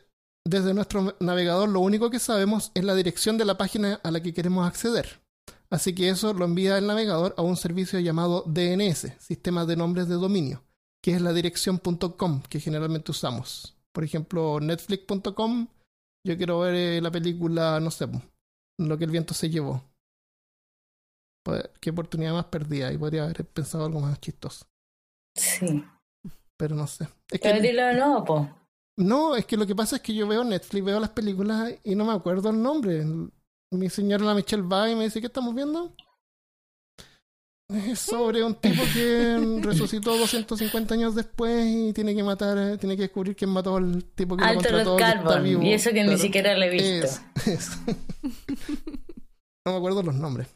desde 0.44 0.74
nuestro 0.74 1.16
navegador 1.20 1.70
lo 1.70 1.80
único 1.80 2.10
que 2.10 2.20
sabemos 2.20 2.72
es 2.74 2.84
la 2.84 2.96
dirección 2.96 3.38
de 3.38 3.46
la 3.46 3.58
página 3.58 4.00
a 4.04 4.12
la 4.12 4.22
que 4.22 4.34
queremos 4.34 4.68
acceder. 4.68 5.22
Así 5.70 5.94
que 5.94 6.10
eso 6.10 6.34
lo 6.34 6.46
envía 6.46 6.78
el 6.78 6.88
navegador 6.88 7.34
a 7.38 7.42
un 7.42 7.58
servicio 7.58 8.00
llamado 8.00 8.44
DNS, 8.46 9.14
Sistema 9.20 9.66
de 9.66 9.76
Nombres 9.76 10.08
de 10.08 10.16
Dominio, 10.16 10.64
que 11.02 11.14
es 11.14 11.22
la 11.22 11.34
dirección 11.34 11.80
.com 11.80 12.42
que 12.50 12.60
generalmente 12.60 13.12
usamos. 13.12 13.76
Por 13.92 14.04
ejemplo, 14.04 14.60
netflix.com, 14.62 15.68
yo 16.26 16.38
quiero 16.38 16.60
ver 16.60 16.76
eh, 16.76 17.02
la 17.02 17.12
película, 17.12 17.80
no 17.80 17.92
sé, 17.92 18.08
lo 18.80 18.98
que 18.98 19.06
el 19.06 19.12
viento 19.12 19.34
se 19.34 19.50
llevó. 19.50 19.84
Pues, 21.44 21.70
Qué 21.80 21.92
oportunidad 21.92 22.34
más 22.34 22.46
perdida 22.46 22.92
y 22.92 22.98
podría 22.98 23.24
haber 23.24 23.46
pensado 23.46 23.86
algo 23.86 24.00
más 24.02 24.20
chistoso, 24.20 24.66
Sí. 25.36 25.84
pero 26.58 26.76
no 26.76 26.88
sé. 26.88 27.08
Es 27.32 27.40
que, 27.40 27.62
dilo 27.62 27.86
de 27.86 27.94
nuevo, 27.96 28.26
po. 28.26 28.50
no, 28.98 29.36
es 29.36 29.46
que 29.46 29.56
lo 29.58 29.66
que 29.66 29.76
pasa 29.76 29.98
es 29.98 30.02
que 30.02 30.14
yo 30.14 30.28
veo 30.28 30.44
Netflix, 30.44 30.84
veo 30.86 31.00
las 31.00 31.12
películas 31.12 31.74
y 31.84 31.96
no 31.96 32.06
me 32.06 32.14
acuerdo 32.14 32.50
el 32.50 32.62
nombre. 32.62 33.06
mi 33.72 33.90
señora 33.90 34.26
la 34.26 34.34
Michelle 34.34 34.64
va 34.64 34.90
y 34.90 34.96
me 34.96 35.06
dice, 35.06 35.20
¿qué 35.22 35.28
estamos 35.28 35.54
viendo? 35.56 35.94
Es 37.70 38.00
sobre 38.00 38.44
un 38.44 38.56
tipo 38.56 38.82
que 38.94 39.60
resucitó 39.62 40.18
250 40.18 40.94
años 40.94 41.16
después 41.16 41.66
y 41.68 41.94
tiene 41.94 42.16
que 42.16 42.24
matar, 42.24 42.78
tiene 42.78 42.96
que 42.96 43.04
descubrir 43.04 43.36
quién 43.36 43.50
mató 43.50 43.76
al 43.78 44.04
tipo 44.16 44.38
que 44.38 44.44
lo 44.44 44.48
Altered 44.50 44.86
contrató 44.86 44.96
que 44.98 45.04
está 45.04 45.24
Carbon. 45.24 45.44
vivo. 45.44 45.62
Y 45.64 45.74
eso 45.74 45.90
que 45.92 46.04
ni 46.04 46.18
siquiera 46.18 46.58
lo 46.58 46.64
he 46.64 46.70
visto. 46.70 47.06
Es- 47.06 47.48
es. 47.48 47.70
no 49.66 49.72
me 49.74 49.78
acuerdo 49.78 50.02
los 50.04 50.16
nombres. 50.16 50.48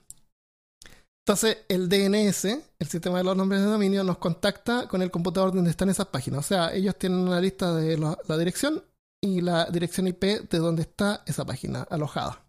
Entonces, 1.25 1.59
el 1.69 1.87
DNS, 1.87 2.45
el 2.79 2.87
sistema 2.87 3.19
de 3.19 3.23
los 3.23 3.37
nombres 3.37 3.61
de 3.61 3.67
dominio, 3.67 4.03
nos 4.03 4.17
contacta 4.17 4.87
con 4.87 5.01
el 5.01 5.11
computador 5.11 5.53
donde 5.53 5.69
están 5.69 5.89
esas 5.89 6.07
páginas. 6.07 6.39
O 6.39 6.43
sea, 6.43 6.73
ellos 6.73 6.95
tienen 6.97 7.19
una 7.19 7.39
lista 7.39 7.75
de 7.75 7.97
la, 7.97 8.17
la 8.27 8.37
dirección 8.37 8.83
y 9.23 9.41
la 9.41 9.65
dirección 9.65 10.07
IP 10.07 10.23
de 10.49 10.57
donde 10.57 10.81
está 10.81 11.23
esa 11.27 11.45
página 11.45 11.83
alojada. 11.83 12.43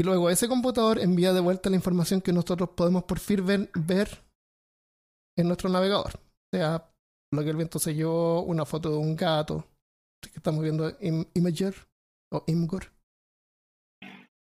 Y 0.00 0.02
luego 0.02 0.30
ese 0.30 0.48
computador 0.48 0.98
envía 0.98 1.34
de 1.34 1.40
vuelta 1.40 1.68
la 1.68 1.76
información 1.76 2.22
que 2.22 2.32
nosotros 2.32 2.70
podemos 2.70 3.04
por 3.04 3.18
fin 3.18 3.44
ver, 3.74 4.24
en 5.36 5.46
nuestro 5.46 5.68
navegador. 5.68 6.12
O 6.16 6.56
sea, 6.56 6.90
lo 7.34 7.44
que 7.44 7.50
el 7.50 7.56
viento 7.56 7.78
se 7.78 7.94
llevó, 7.94 8.40
una 8.40 8.64
foto 8.64 8.88
de 8.88 8.96
un 8.96 9.14
gato, 9.14 9.66
que 10.22 10.30
estamos 10.38 10.62
viendo 10.62 10.88
Im- 11.00 11.28
Imager 11.34 11.74
o 12.32 12.44
Imgur. 12.46 12.86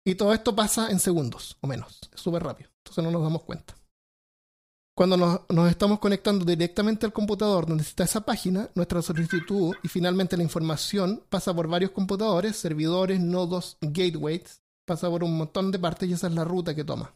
Y 0.07 0.17
todo 0.17 0.35
esto 0.35 0.55
pasa 0.55 0.91
en 0.91 1.01
segundos 1.01 1.57
o 1.63 1.67
menos, 1.67 1.99
es 2.13 2.21
súper 2.21 2.43
rápido, 2.43 2.69
entonces 2.85 3.03
no 3.03 3.11
nos 3.11 3.23
damos 3.23 3.45
cuenta. 3.45 3.75
Cuando 4.95 5.17
nos, 5.17 5.49
nos 5.49 5.71
estamos 5.71 5.99
conectando 5.99 6.45
directamente 6.45 7.07
al 7.07 7.15
computador 7.15 7.65
donde 7.65 7.85
está 7.85 8.05
esa 8.05 8.21
página, 8.21 8.69
nuestra 8.75 9.01
solicitud 9.01 9.75
y 9.83 9.89
finalmente 9.89 10.37
la 10.37 10.43
información 10.43 11.25
pasa 11.31 11.55
por 11.55 11.69
varios 11.69 11.93
computadores, 11.93 12.55
servidores, 12.57 13.19
nodos, 13.19 13.79
gateways, 13.81 14.61
pasa 14.89 15.09
por 15.09 15.23
un 15.23 15.37
montón 15.37 15.71
de 15.71 15.79
partes 15.79 16.09
y 16.09 16.15
esa 16.15 16.27
es 16.27 16.33
la 16.33 16.43
ruta 16.43 16.75
que 16.75 16.83
toma. 16.83 17.15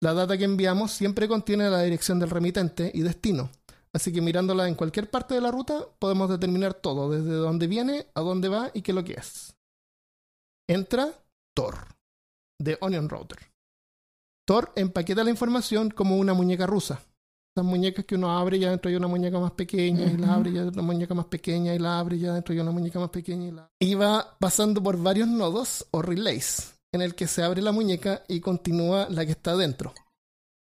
La 0.00 0.14
data 0.14 0.36
que 0.36 0.44
enviamos 0.44 0.90
siempre 0.90 1.28
contiene 1.28 1.70
la 1.70 1.82
dirección 1.82 2.18
del 2.18 2.30
remitente 2.30 2.90
y 2.92 3.02
destino, 3.02 3.50
así 3.92 4.12
que 4.12 4.20
mirándola 4.20 4.66
en 4.66 4.74
cualquier 4.74 5.10
parte 5.10 5.34
de 5.34 5.40
la 5.40 5.50
ruta 5.50 5.86
podemos 5.98 6.28
determinar 6.28 6.74
todo, 6.74 7.10
desde 7.10 7.34
dónde 7.34 7.66
viene, 7.66 8.06
a 8.14 8.22
dónde 8.22 8.48
va 8.48 8.70
y 8.74 8.82
qué 8.82 8.92
es 8.92 8.96
lo 8.96 9.04
que 9.04 9.14
es. 9.14 9.54
Entra 10.68 11.12
Tor, 11.54 11.76
de 12.58 12.76
Onion 12.80 13.08
Router. 13.08 13.38
Tor 14.46 14.72
empaqueta 14.76 15.24
la 15.24 15.30
información 15.30 15.90
como 15.90 16.16
una 16.16 16.34
muñeca 16.34 16.66
rusa. 16.66 17.02
Las 17.56 17.64
muñecas 17.64 18.04
que 18.04 18.16
uno 18.16 18.30
abre 18.30 18.58
y 18.58 18.60
ya 18.60 18.70
dentro 18.70 18.90
hay 18.90 18.96
una 18.96 19.08
muñeca 19.08 19.40
más 19.40 19.52
pequeña 19.52 20.04
y 20.04 20.18
la 20.18 20.34
abre 20.34 20.50
y 20.50 20.58
una 20.58 20.82
muñeca 20.82 21.14
más 21.14 21.24
pequeña 21.24 21.74
y 21.74 21.78
la 21.78 21.98
abre 21.98 22.16
y 22.16 22.20
ya 22.20 22.34
dentro 22.34 22.52
hay 22.52 22.60
una 22.60 22.70
muñeca 22.70 23.00
más 23.00 23.08
pequeña 23.08 23.46
y 23.46 23.50
la 23.50 23.70
va 23.98 24.36
pasando 24.38 24.82
por 24.82 25.02
varios 25.02 25.26
nodos 25.26 25.86
o 25.90 26.02
relays 26.02 26.74
en 26.92 27.00
el 27.00 27.14
que 27.14 27.26
se 27.26 27.42
abre 27.42 27.62
la 27.62 27.72
muñeca 27.72 28.24
y 28.28 28.40
continúa 28.40 29.08
la 29.08 29.24
que 29.24 29.32
está 29.32 29.56
dentro. 29.56 29.94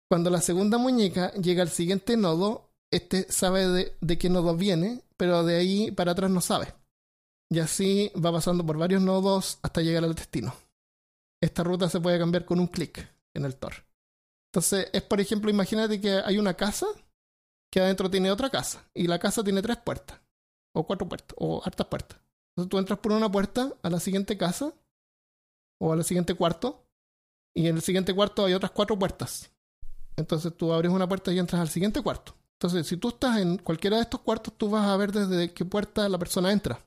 Cuando 0.09 0.30
la 0.30 0.40
segunda 0.40 0.78
muñeca 0.78 1.32
llega 1.35 1.62
al 1.62 1.68
siguiente 1.68 2.16
nodo, 2.16 2.73
este 2.90 3.30
sabe 3.30 3.68
de, 3.68 3.97
de 4.00 4.18
qué 4.18 4.28
nodo 4.28 4.56
viene, 4.56 5.04
pero 5.16 5.44
de 5.44 5.59
ahí 5.59 5.92
para 5.92 6.11
atrás 6.11 6.32
no 6.32 6.40
sabe. 6.40 6.75
Y 7.50 7.61
así 7.61 8.11
va 8.16 8.32
pasando 8.32 8.66
por 8.66 8.78
varios 8.78 9.00
nodos 9.00 9.61
hasta 9.62 9.80
llegar 9.80 10.02
al 10.02 10.16
destino. 10.16 10.54
Esta 11.40 11.62
ruta 11.62 11.88
se 11.88 12.00
puede 12.00 12.18
cambiar 12.18 12.44
con 12.44 12.59
un 12.59 12.66
clic 12.66 13.09
en 13.32 13.44
el 13.44 13.54
Tor. 13.54 13.89
Entonces, 14.50 14.88
es 14.92 15.02
por 15.02 15.21
ejemplo, 15.21 15.50
imagínate 15.50 16.00
que 16.00 16.21
hay 16.25 16.38
una 16.38 16.54
casa 16.54 16.87
que 17.71 17.80
adentro 17.80 18.11
tiene 18.11 18.30
otra 18.33 18.50
casa 18.50 18.85
y 18.95 19.07
la 19.07 19.19
casa 19.19 19.45
tiene 19.45 19.62
tres 19.62 19.76
puertas, 19.78 20.21
o 20.75 20.85
cuatro 20.87 21.09
puertas, 21.09 21.37
o 21.38 21.62
hartas 21.64 21.87
puertas. 21.87 22.21
Entonces 22.50 22.69
tú 22.69 22.78
entras 22.78 22.99
por 22.99 23.12
una 23.12 23.30
puerta 23.30 23.73
a 23.83 23.90
la 23.90 24.00
siguiente 24.00 24.37
casa 24.37 24.75
o 25.80 25.92
al 25.92 26.04
siguiente 26.04 26.35
cuarto 26.35 26.85
y 27.54 27.69
en 27.69 27.76
el 27.76 27.83
siguiente 27.83 28.14
cuarto 28.14 28.45
hay 28.45 28.54
otras 28.54 28.73
cuatro 28.73 28.99
puertas. 28.99 29.52
Entonces 30.16 30.54
tú 30.57 30.73
abres 30.73 30.90
una 30.92 31.09
puerta 31.09 31.33
y 31.33 31.38
entras 31.38 31.61
al 31.61 31.69
siguiente 31.69 32.02
cuarto. 32.02 32.35
Entonces, 32.61 32.87
si 32.87 32.99
tú 32.99 33.09
estás 33.09 33.38
en 33.38 33.57
cualquiera 33.57 33.97
de 33.97 34.02
estos 34.02 34.21
cuartos, 34.21 34.52
tú 34.59 34.69
vas 34.69 34.87
a 34.87 34.97
ver 34.99 35.12
desde 35.12 35.54
qué 35.54 35.64
puerta 35.64 36.07
la 36.11 36.19
persona 36.19 36.52
entra. 36.52 36.85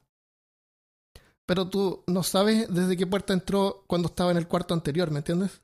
Pero 1.48 1.68
tú 1.68 2.04
no 2.06 2.22
sabes 2.22 2.72
desde 2.72 2.96
qué 2.96 3.08
puerta 3.08 3.34
entró 3.34 3.84
cuando 3.88 4.10
estaba 4.10 4.30
en 4.30 4.38
el 4.38 4.48
cuarto 4.48 4.76
anterior, 4.76 5.10
¿me 5.10 5.18
entiendes? 5.18 5.64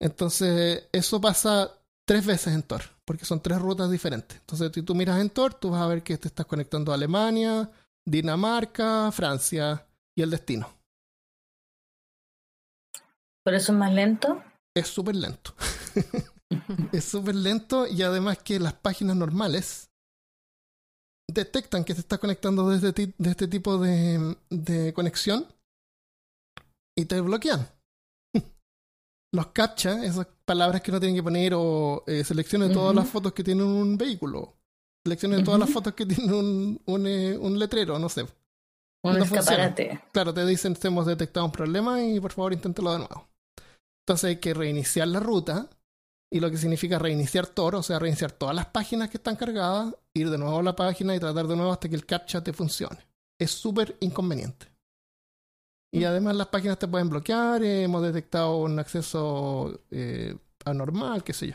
Entonces, 0.00 0.88
eso 0.92 1.20
pasa 1.20 1.72
tres 2.06 2.24
veces 2.24 2.54
en 2.54 2.62
Tor, 2.62 2.82
porque 3.04 3.24
son 3.24 3.40
tres 3.40 3.58
rutas 3.60 3.90
diferentes. 3.90 4.38
Entonces, 4.38 4.70
si 4.74 4.82
tú 4.82 4.94
miras 4.94 5.20
en 5.20 5.30
Tor, 5.30 5.54
tú 5.54 5.70
vas 5.70 5.82
a 5.82 5.86
ver 5.88 6.02
que 6.02 6.16
te 6.18 6.28
estás 6.28 6.46
conectando 6.46 6.92
a 6.92 6.94
Alemania, 6.94 7.70
Dinamarca, 8.06 9.10
Francia 9.12 9.86
y 10.16 10.22
el 10.22 10.30
destino. 10.30 10.68
¿Por 13.44 13.54
eso 13.54 13.72
es 13.72 13.78
más 13.78 13.92
lento? 13.92 14.42
Es 14.76 14.88
súper 14.88 15.16
lento. 15.16 15.54
es 16.92 17.04
súper 17.04 17.34
lento 17.34 17.86
y 17.86 18.02
además 18.02 18.38
que 18.38 18.58
las 18.58 18.74
páginas 18.74 19.16
normales 19.16 19.90
detectan 21.30 21.84
que 21.84 21.94
te 21.94 22.00
estás 22.00 22.18
conectando 22.18 22.68
desde 22.68 22.92
ti- 22.92 23.14
de 23.18 23.30
este 23.30 23.48
tipo 23.48 23.78
de, 23.78 24.36
de 24.50 24.92
conexión 24.94 25.46
y 26.96 27.04
te 27.04 27.20
bloquean. 27.20 27.68
Los 29.32 29.48
captcha, 29.48 30.04
esas 30.04 30.26
palabras 30.44 30.80
que 30.80 30.90
uno 30.90 31.00
tiene 31.00 31.14
que 31.16 31.22
poner 31.22 31.52
o 31.54 32.02
eh, 32.06 32.24
seleccione 32.24 32.70
todas 32.70 32.94
las 32.94 33.08
fotos 33.08 33.32
que 33.32 33.44
tienen 33.44 33.66
un 33.66 33.98
vehículo. 33.98 34.54
Seleccione 35.04 35.42
todas 35.42 35.60
las 35.60 35.70
fotos 35.70 35.94
que 35.94 36.06
tienen 36.06 36.32
un, 36.32 36.80
un, 36.86 37.06
eh, 37.06 37.36
un 37.36 37.58
letrero, 37.58 37.98
no 37.98 38.08
sé. 38.08 38.22
Un 38.22 39.12
No 39.12 39.18
funciona. 39.26 39.40
escaparate. 39.40 40.00
Claro, 40.12 40.32
te 40.34 40.44
dicen 40.46 40.74
que 40.74 40.88
hemos 40.88 41.06
detectado 41.06 41.46
un 41.46 41.52
problema 41.52 42.02
y 42.02 42.18
por 42.20 42.32
favor 42.32 42.52
inténtelo 42.52 42.92
de 42.92 42.98
nuevo. 42.98 43.28
Entonces 44.02 44.24
hay 44.28 44.36
que 44.36 44.54
reiniciar 44.54 45.08
la 45.08 45.20
ruta 45.20 45.68
y 46.30 46.40
lo 46.40 46.50
que 46.50 46.56
significa 46.56 46.98
reiniciar 46.98 47.46
Tor, 47.46 47.74
o 47.76 47.82
sea, 47.82 47.98
reiniciar 47.98 48.32
todas 48.32 48.54
las 48.56 48.66
páginas 48.66 49.10
que 49.10 49.18
están 49.18 49.36
cargadas, 49.36 49.94
ir 50.14 50.30
de 50.30 50.38
nuevo 50.38 50.58
a 50.58 50.62
la 50.62 50.74
página 50.76 51.14
y 51.14 51.20
tratar 51.20 51.46
de 51.46 51.56
nuevo 51.56 51.72
hasta 51.72 51.88
que 51.88 51.94
el 51.96 52.06
captcha 52.06 52.42
te 52.42 52.52
funcione. 52.52 52.98
Es 53.38 53.50
súper 53.50 53.96
inconveniente. 54.00 54.67
Y 55.92 56.04
además 56.04 56.36
las 56.36 56.48
páginas 56.48 56.78
te 56.78 56.86
pueden 56.88 57.08
bloquear, 57.08 57.62
eh, 57.62 57.84
hemos 57.84 58.02
detectado 58.02 58.58
un 58.58 58.78
acceso 58.78 59.80
eh, 59.90 60.36
anormal, 60.64 61.24
qué 61.24 61.32
sé 61.32 61.48
yo. 61.48 61.54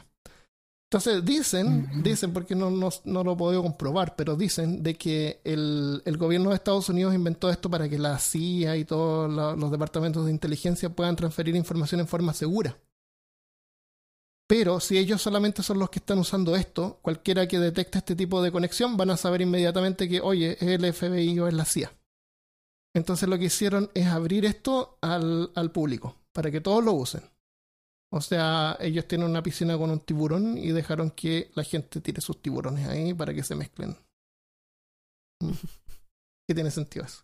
Entonces 0.90 1.26
dicen, 1.26 2.04
dicen, 2.04 2.34
porque 2.34 2.54
no, 2.56 2.70
no, 2.70 2.90
no 3.06 3.24
lo 3.24 3.34
he 3.34 3.36
podido 3.36 3.64
comprobar, 3.64 4.16
pero 4.16 4.36
dicen 4.36 4.84
de 4.84 4.96
que 4.96 5.42
el, 5.44 6.02
el 6.06 6.18
gobierno 6.18 6.50
de 6.50 6.56
Estados 6.56 6.88
Unidos 6.90 7.16
inventó 7.16 7.50
esto 7.50 7.70
para 7.70 7.90
que 7.90 7.98
la 7.98 8.20
CIA 8.20 8.78
y 8.78 8.86
todos 8.86 9.32
la- 9.34 9.56
los 9.56 9.72
departamentos 9.72 10.26
de 10.26 10.32
inteligencia 10.32 10.90
puedan 10.96 11.16
transferir 11.16 11.56
información 11.56 12.02
en 12.02 12.08
forma 12.08 12.34
segura. 12.34 12.78
Pero 14.48 14.80
si 14.80 14.98
ellos 14.98 15.22
solamente 15.22 15.64
son 15.64 15.80
los 15.80 15.90
que 15.90 16.00
están 16.00 16.20
usando 16.20 16.56
esto, 16.56 17.00
cualquiera 17.02 17.48
que 17.48 17.60
detecte 17.60 17.98
este 17.98 18.16
tipo 18.16 18.42
de 18.44 18.52
conexión 18.52 18.98
van 18.98 19.10
a 19.10 19.18
saber 19.18 19.42
inmediatamente 19.42 20.08
que, 20.08 20.22
oye, 20.22 20.54
es 20.60 20.62
el 20.64 20.86
FBI 20.94 21.40
o 21.40 21.48
es 21.48 21.54
la 21.54 21.66
CIA. 21.66 21.92
Entonces 22.96 23.28
lo 23.28 23.38
que 23.38 23.46
hicieron 23.46 23.90
es 23.94 24.08
abrir 24.08 24.46
esto 24.46 24.98
al, 25.02 25.52
al 25.56 25.72
público, 25.72 26.16
para 26.32 26.52
que 26.52 26.62
todos 26.62 26.84
lo 26.84 26.94
usen. 26.94 27.24
O 28.12 28.22
sea, 28.22 28.78
ellos 28.80 29.08
tienen 29.08 29.28
una 29.28 29.42
piscina 29.42 29.76
con 29.78 29.90
un 29.90 30.00
tiburón 30.00 30.58
y 30.58 30.72
dejaron 30.72 31.10
que 31.10 31.50
la 31.56 31.64
gente 31.64 32.00
tire 32.00 32.22
sus 32.22 32.40
tiburones 32.40 32.88
ahí 32.88 33.14
para 33.14 33.34
que 33.34 33.42
se 33.42 33.56
mezclen. 33.56 33.98
Mm. 35.42 35.52
¿Qué 36.48 36.54
tiene 36.54 36.70
sentido 36.70 37.06
eso? 37.06 37.24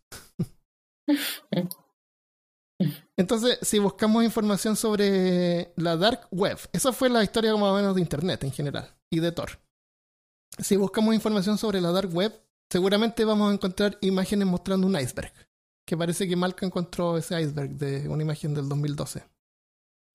Entonces, 3.18 3.60
si 3.62 3.78
buscamos 3.80 4.24
información 4.24 4.76
sobre 4.76 5.74
la 5.76 5.98
dark 5.98 6.28
web, 6.32 6.58
esa 6.72 6.94
fue 6.94 7.10
la 7.10 7.24
historia 7.24 7.54
más 7.54 7.72
o 7.72 7.76
menos 7.76 7.94
de 7.94 8.02
Internet 8.02 8.44
en 8.44 8.52
general 8.52 8.96
y 9.12 9.20
de 9.20 9.32
Tor. 9.32 9.60
Si 10.58 10.78
buscamos 10.78 11.14
información 11.14 11.58
sobre 11.58 11.82
la 11.82 11.92
dark 11.92 12.14
web, 12.14 12.34
seguramente 12.72 13.26
vamos 13.26 13.52
a 13.52 13.54
encontrar 13.54 13.98
imágenes 14.02 14.48
mostrando 14.48 14.88
un 14.88 14.98
iceberg, 14.98 15.34
que 15.90 15.98
parece 15.98 16.28
que 16.28 16.36
Malca 16.36 16.68
encontró 16.68 17.18
ese 17.18 17.42
iceberg 17.42 17.72
de 17.72 18.08
una 18.08 18.22
imagen 18.22 18.54
del 18.54 18.70
2012. 18.70 19.24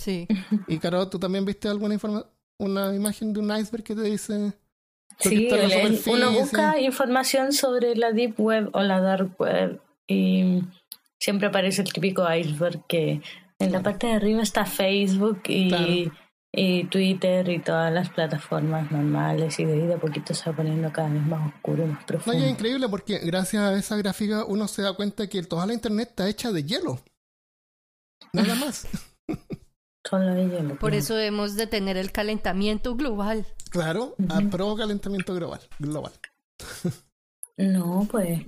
Sí. 0.00 0.28
Y 0.68 0.78
Caro, 0.78 1.08
¿tú 1.08 1.18
también 1.18 1.44
viste 1.44 1.66
alguna 1.68 1.94
informa 1.94 2.24
una 2.60 2.94
imagen 2.94 3.32
de 3.32 3.40
un 3.40 3.50
iceberg 3.56 3.82
que 3.82 3.96
te 3.96 4.02
dice 4.02 4.52
Sí, 5.18 5.48
el- 5.48 6.00
uno 6.06 6.30
busca 6.32 6.78
información 6.80 7.52
sobre 7.52 7.96
la 7.96 8.12
deep 8.12 8.38
web 8.38 8.70
o 8.72 8.82
la 8.82 9.00
dark 9.00 9.34
web 9.40 9.80
y 10.06 10.62
siempre 11.18 11.48
aparece 11.48 11.82
el 11.82 11.92
típico 11.92 12.22
iceberg 12.32 12.86
que 12.86 13.20
en 13.58 13.72
la 13.72 13.82
parte 13.82 14.06
de 14.06 14.12
arriba 14.12 14.42
está 14.42 14.64
Facebook 14.66 15.42
y, 15.48 15.68
Claro. 15.70 16.12
Y 16.56 16.84
Twitter 16.84 17.48
y 17.48 17.58
todas 17.60 17.92
las 17.92 18.10
plataformas 18.10 18.90
normales 18.92 19.58
y 19.58 19.64
de 19.64 19.72
ahí 19.74 19.86
de 19.86 19.94
a 19.94 19.98
poquito 19.98 20.32
se 20.34 20.48
va 20.50 20.56
poniendo 20.56 20.92
cada 20.92 21.08
vez 21.08 21.22
más 21.26 21.52
oscuro, 21.54 21.86
más 21.86 22.00
No, 22.00 22.06
profundo. 22.06 22.38
y 22.38 22.44
es 22.44 22.50
increíble 22.50 22.88
porque 22.88 23.18
gracias 23.18 23.62
a 23.62 23.74
esa 23.76 23.96
gráfica 23.96 24.44
uno 24.44 24.68
se 24.68 24.82
da 24.82 24.92
cuenta 24.94 25.26
que 25.28 25.42
toda 25.42 25.66
la 25.66 25.74
internet 25.74 26.10
está 26.10 26.28
hecha 26.28 26.52
de 26.52 26.62
hielo. 26.64 27.00
Nada 28.32 28.54
más. 28.54 28.86
Solo 30.08 30.34
de 30.34 30.48
hielo, 30.48 30.76
Por 30.78 30.94
eso 30.94 31.14
debemos 31.14 31.56
de 31.56 31.66
tener 31.66 31.96
el 31.96 32.12
calentamiento 32.12 32.94
global. 32.94 33.46
Claro, 33.70 34.14
a 34.28 34.40
pro 34.50 34.76
calentamiento 34.76 35.34
global. 35.34 35.60
global. 35.78 36.12
No, 37.56 38.06
pues 38.10 38.40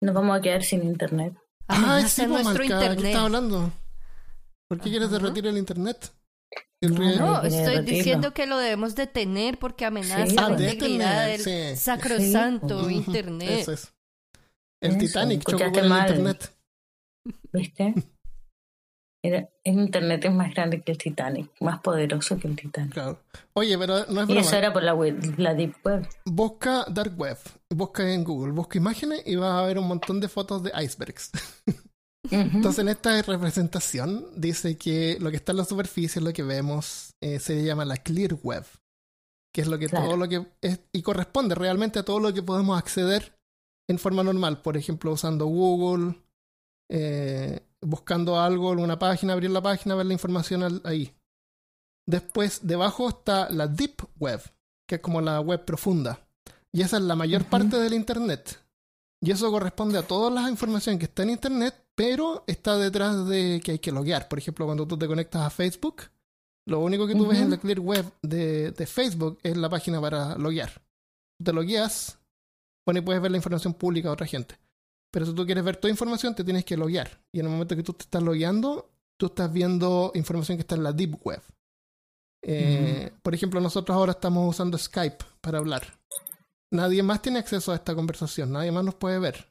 nos 0.00 0.14
vamos 0.14 0.38
a 0.38 0.40
quedar 0.40 0.62
sin 0.62 0.84
internet. 0.84 1.34
Ah, 1.66 1.74
amenazan 1.76 2.08
sí, 2.08 2.22
pues, 2.28 2.44
nuestro 2.44 2.52
Marca, 2.64 2.78
¿qué 2.78 2.84
internet. 2.86 3.04
estás 3.06 3.22
hablando? 3.24 3.72
¿Por 4.68 4.80
qué 4.80 4.90
quieres 4.90 5.10
derretir 5.10 5.46
el 5.48 5.58
internet? 5.58 6.12
El 6.86 7.18
No, 7.18 7.42
estoy 7.42 7.84
diciendo 7.84 8.32
que 8.34 8.46
lo 8.46 8.58
debemos 8.58 8.94
detener 8.94 9.58
porque 9.58 9.84
amenaza 9.84 10.26
Sí. 10.26 10.36
la 10.36 10.46
Ah, 10.46 10.50
integridad 10.50 11.26
del 11.26 11.40
sí. 11.40 11.76
sacrosanto 11.76 12.88
internet. 12.90 13.60
Eso 13.60 13.72
es. 13.72 13.92
El 14.80 14.90
Eso, 14.92 14.98
Titanic 15.00 15.44
chocó 15.48 15.64
con 15.72 15.84
el 15.84 15.88
mal. 15.88 16.08
internet. 16.08 16.52
¿Viste? 17.52 17.94
Era, 19.24 19.48
el 19.64 19.74
internet 19.80 20.24
es 20.24 20.32
más 20.32 20.54
grande 20.54 20.82
que 20.82 20.92
el 20.92 20.98
Titanic, 20.98 21.50
más 21.60 21.80
poderoso 21.80 22.38
que 22.38 22.46
el 22.46 22.54
Titanic. 22.54 22.92
Claro. 22.92 23.18
Oye, 23.54 23.76
pero 23.76 24.06
no 24.06 24.20
es 24.22 24.28
Y 24.28 24.32
broma. 24.32 24.40
eso 24.40 24.56
era 24.56 24.72
por 24.72 24.84
la, 24.84 24.94
web- 24.94 25.34
la 25.38 25.54
Deep 25.54 25.74
Web. 25.84 26.06
Busca 26.26 26.84
Dark 26.88 27.14
Web, 27.18 27.38
busca 27.70 28.08
en 28.12 28.22
Google, 28.22 28.52
busca 28.52 28.78
imágenes 28.78 29.22
y 29.26 29.34
vas 29.34 29.52
a 29.60 29.66
ver 29.66 29.78
un 29.78 29.88
montón 29.88 30.20
de 30.20 30.28
fotos 30.28 30.62
de 30.62 30.70
icebergs. 30.80 31.30
Entonces, 32.30 32.78
en 32.80 32.88
esta 32.88 33.20
representación 33.22 34.26
dice 34.36 34.76
que 34.76 35.18
lo 35.20 35.30
que 35.30 35.36
está 35.36 35.52
en 35.52 35.58
la 35.58 35.64
superficie, 35.64 36.20
lo 36.20 36.32
que 36.32 36.42
vemos, 36.42 37.14
eh, 37.20 37.38
se 37.38 37.62
llama 37.64 37.84
la 37.84 37.96
Clear 37.96 38.34
Web, 38.42 38.64
que 39.52 39.62
es 39.62 39.68
lo 39.68 39.78
que 39.78 39.88
Claro. 39.88 40.06
todo 40.06 40.16
lo 40.16 40.28
que 40.28 40.46
es 40.60 40.80
y 40.92 41.02
corresponde 41.02 41.54
realmente 41.54 41.98
a 41.98 42.04
todo 42.04 42.20
lo 42.20 42.32
que 42.32 42.42
podemos 42.42 42.78
acceder 42.78 43.38
en 43.88 43.98
forma 43.98 44.22
normal, 44.22 44.62
por 44.62 44.76
ejemplo, 44.76 45.12
usando 45.12 45.46
Google, 45.46 46.16
eh, 46.90 47.60
buscando 47.80 48.40
algo 48.40 48.72
en 48.72 48.80
una 48.80 48.98
página, 48.98 49.32
abrir 49.32 49.50
la 49.50 49.62
página, 49.62 49.94
ver 49.94 50.06
la 50.06 50.12
información 50.12 50.80
ahí. 50.84 51.14
Después, 52.08 52.60
debajo 52.62 53.08
está 53.08 53.48
la 53.50 53.66
Deep 53.66 54.02
Web, 54.18 54.40
que 54.88 54.96
es 54.96 55.00
como 55.00 55.20
la 55.20 55.40
web 55.40 55.64
profunda. 55.64 56.20
Y 56.72 56.82
esa 56.82 56.98
es 56.98 57.02
la 57.02 57.16
mayor 57.16 57.44
parte 57.44 57.78
del 57.78 57.94
Internet. 57.94 58.60
Y 59.20 59.30
eso 59.30 59.50
corresponde 59.50 59.98
a 59.98 60.06
toda 60.06 60.30
la 60.30 60.48
información 60.50 60.98
que 60.98 61.06
está 61.06 61.22
en 61.22 61.30
Internet, 61.30 61.74
pero 61.94 62.44
está 62.46 62.76
detrás 62.76 63.26
de 63.26 63.60
que 63.64 63.72
hay 63.72 63.78
que 63.78 63.92
loguear. 63.92 64.28
Por 64.28 64.38
ejemplo, 64.38 64.66
cuando 64.66 64.86
tú 64.86 64.98
te 64.98 65.06
conectas 65.06 65.42
a 65.42 65.50
Facebook, 65.50 66.02
lo 66.66 66.80
único 66.80 67.06
que 67.06 67.14
tú 67.14 67.26
ves 67.26 67.40
en 67.40 67.50
la 67.50 67.58
Clear 67.58 67.80
Web 67.80 68.12
de, 68.22 68.72
de 68.72 68.86
Facebook 68.86 69.38
es 69.42 69.56
la 69.56 69.68
página 69.68 70.00
para 70.00 70.36
loguear. 70.36 70.82
Te 71.42 71.52
logueas, 71.52 72.18
bueno, 72.84 73.00
y 73.00 73.02
puedes 73.02 73.22
ver 73.22 73.30
la 73.30 73.38
información 73.38 73.74
pública 73.74 74.08
de 74.08 74.14
otra 74.14 74.26
gente. 74.26 74.58
Pero 75.10 75.26
si 75.26 75.34
tú 75.34 75.46
quieres 75.46 75.64
ver 75.64 75.76
toda 75.76 75.90
información, 75.90 76.34
te 76.34 76.44
tienes 76.44 76.64
que 76.64 76.76
loguear. 76.76 77.22
Y 77.32 77.40
en 77.40 77.46
el 77.46 77.52
momento 77.52 77.76
que 77.76 77.82
tú 77.82 77.94
te 77.94 78.02
estás 78.02 78.22
logueando, 78.22 78.90
tú 79.16 79.26
estás 79.26 79.50
viendo 79.52 80.12
información 80.14 80.58
que 80.58 80.62
está 80.62 80.74
en 80.74 80.82
la 80.82 80.92
Deep 80.92 81.16
Web. 81.24 81.42
Eh, 82.42 83.12
Por 83.22 83.34
ejemplo, 83.34 83.60
nosotros 83.60 83.96
ahora 83.96 84.12
estamos 84.12 84.48
usando 84.48 84.76
Skype 84.76 85.24
para 85.40 85.58
hablar. 85.58 85.98
Nadie 86.72 87.02
más 87.02 87.22
tiene 87.22 87.38
acceso 87.38 87.72
a 87.72 87.76
esta 87.76 87.94
conversación, 87.94 88.52
nadie 88.52 88.72
más 88.72 88.84
nos 88.84 88.94
puede 88.96 89.18
ver, 89.18 89.46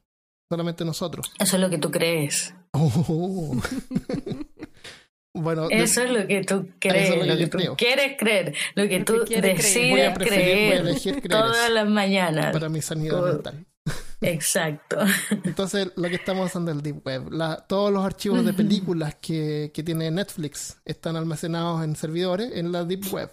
solamente 0.52 0.84
nosotros. 0.86 1.32
Eso 1.40 1.56
es 1.56 1.62
lo 1.62 1.70
que 1.70 1.78
tú 1.78 1.90
crees. 1.92 2.54
Oh. 2.74 3.56
bueno, 5.34 5.68
de- 5.68 5.84
Eso 5.84 6.02
es 6.02 6.12
lo 6.12 6.28
que 6.28 6.44
tú 6.44 6.70
crees, 6.80 7.06
Eso 7.10 7.14
es 7.14 7.20
lo 7.20 7.24
que 7.26 7.30
lo 7.32 7.38
que 7.38 7.48
tú 7.48 7.58
creo. 7.58 7.76
quieres 7.76 8.18
creer, 8.18 8.56
lo 8.76 8.88
que 8.88 9.00
Lo 9.00 9.06
tú 9.06 9.14
que 9.20 9.26
quiere 9.26 9.42
creer. 9.42 9.58
decides 9.58 9.92
Voy 9.92 10.02
a 10.02 10.14
preferir- 10.14 10.18
voy 10.18 10.34
a 10.34 10.36
creer 10.68 10.74
elegir 10.88 11.14
creer 11.22 11.30
todas 11.30 11.70
las 11.72 11.88
mañanas. 11.90 12.52
para 12.54 12.70
mi 12.70 12.82
sanidad 12.82 13.18
Todo. 13.18 13.34
mental. 13.34 13.66
Exacto. 14.22 14.98
Entonces, 15.44 15.92
lo 15.96 16.10
que 16.10 16.16
estamos 16.16 16.48
usando 16.48 16.72
es 16.72 16.78
el 16.78 16.84
Deep 16.84 17.06
Web. 17.06 17.32
La- 17.32 17.58
todos 17.68 17.92
los 17.94 18.04
archivos 18.04 18.44
de 18.46 18.54
películas 18.54 19.16
que, 19.16 19.72
que 19.74 19.84
tiene 19.84 20.10
Netflix 20.10 20.82
están 20.86 21.16
almacenados 21.16 21.84
en 21.84 21.96
servidores 21.96 22.52
en 22.56 22.72
la 22.72 22.84
Deep 22.86 23.04
Web. 23.14 23.32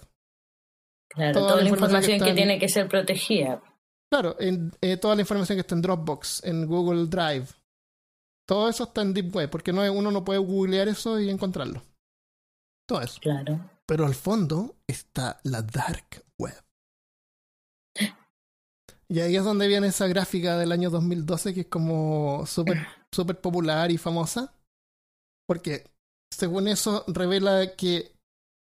Claro, 1.09 1.33
Toda 1.33 1.47
toda, 1.47 1.57
la 1.57 1.63
la 1.63 1.69
información 1.69 2.01
información 2.03 2.27
que 2.29 2.35
tiene 2.35 2.59
que 2.59 2.69
ser 2.69 2.87
protegida. 2.87 3.61
Claro, 4.13 4.35
en, 4.39 4.71
eh, 4.79 4.97
toda 4.97 5.15
la 5.15 5.21
información 5.21 5.55
que 5.55 5.61
está 5.61 5.73
en 5.73 5.81
Dropbox, 5.81 6.43
en 6.43 6.67
Google 6.67 7.07
Drive, 7.07 7.47
todo 8.47 8.69
eso 8.69 8.83
está 8.83 9.01
en 9.01 9.11
Deep 9.11 9.35
Web, 9.35 9.49
porque 9.49 9.73
no, 9.73 9.81
uno 9.91 10.11
no 10.11 10.23
puede 10.23 10.37
googlear 10.37 10.87
eso 10.87 11.19
y 11.19 11.31
encontrarlo. 11.31 11.81
Todo 12.87 13.01
eso. 13.01 13.19
Claro. 13.19 13.71
Pero 13.87 14.05
al 14.05 14.13
fondo 14.13 14.75
está 14.85 15.39
la 15.41 15.63
Dark 15.63 16.23
Web. 16.39 16.63
Y 19.09 19.19
ahí 19.19 19.35
es 19.35 19.43
donde 19.43 19.67
viene 19.67 19.87
esa 19.87 20.05
gráfica 20.05 20.59
del 20.59 20.71
año 20.71 20.91
2012 20.91 21.55
que 21.55 21.61
es 21.61 21.67
como 21.67 22.45
súper 22.45 22.85
súper 23.11 23.41
popular 23.41 23.89
y 23.89 23.97
famosa. 23.97 24.53
Porque 25.47 25.89
según 26.31 26.67
eso 26.67 27.03
revela 27.07 27.75
qué 27.75 28.15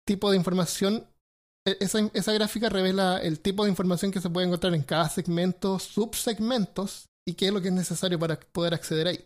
tipo 0.06 0.30
de 0.30 0.36
información, 0.36 1.06
esa, 1.80 1.98
esa 2.14 2.32
gráfica 2.32 2.68
revela 2.68 3.18
el 3.22 3.40
tipo 3.40 3.64
de 3.64 3.70
información 3.70 4.10
que 4.10 4.20
se 4.20 4.30
puede 4.30 4.46
encontrar 4.46 4.74
en 4.74 4.82
cada 4.82 5.08
segmento, 5.08 5.78
subsegmentos 5.78 7.06
y 7.26 7.34
qué 7.34 7.46
es 7.48 7.52
lo 7.52 7.60
que 7.60 7.68
es 7.68 7.74
necesario 7.74 8.18
para 8.18 8.38
poder 8.38 8.74
acceder 8.74 9.06
ahí. 9.08 9.24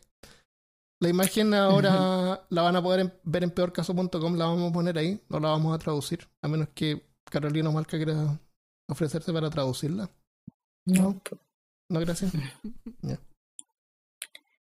La 1.01 1.09
imagen 1.09 1.53
ahora 1.55 2.45
la 2.49 2.63
van 2.63 2.77
a 2.77 2.83
poder 2.83 3.01
en- 3.01 3.13
ver 3.25 3.43
en 3.45 3.51
peorcaso.com, 3.51 4.37
la 4.37 4.47
vamos 4.47 4.71
a 4.71 4.73
poner 4.75 4.97
ahí, 4.99 5.21
no 5.29 5.41
la 5.41 5.49
vamos 5.51 5.75
a 5.75 5.79
traducir, 5.79 6.29
a 6.43 6.49
menos 6.49 6.69
que 6.75 7.03
Carolina 7.31 7.71
Malca 7.71 7.97
quiera 7.97 8.39
ofrecerse 8.89 9.33
para 9.33 9.51
traducirla. 9.51 10.09
No, 10.87 11.21
No, 11.89 12.01
gracias. 12.01 12.33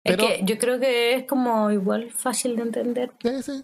Pero- 0.04 0.26
que 0.26 0.40
yo 0.44 0.58
creo 0.58 0.80
que 0.80 1.14
es 1.14 1.24
como 1.26 1.70
igual 1.70 2.10
fácil 2.12 2.56
de 2.56 2.62
entender. 2.62 3.12
Sí, 3.22 3.42
sí. 3.42 3.62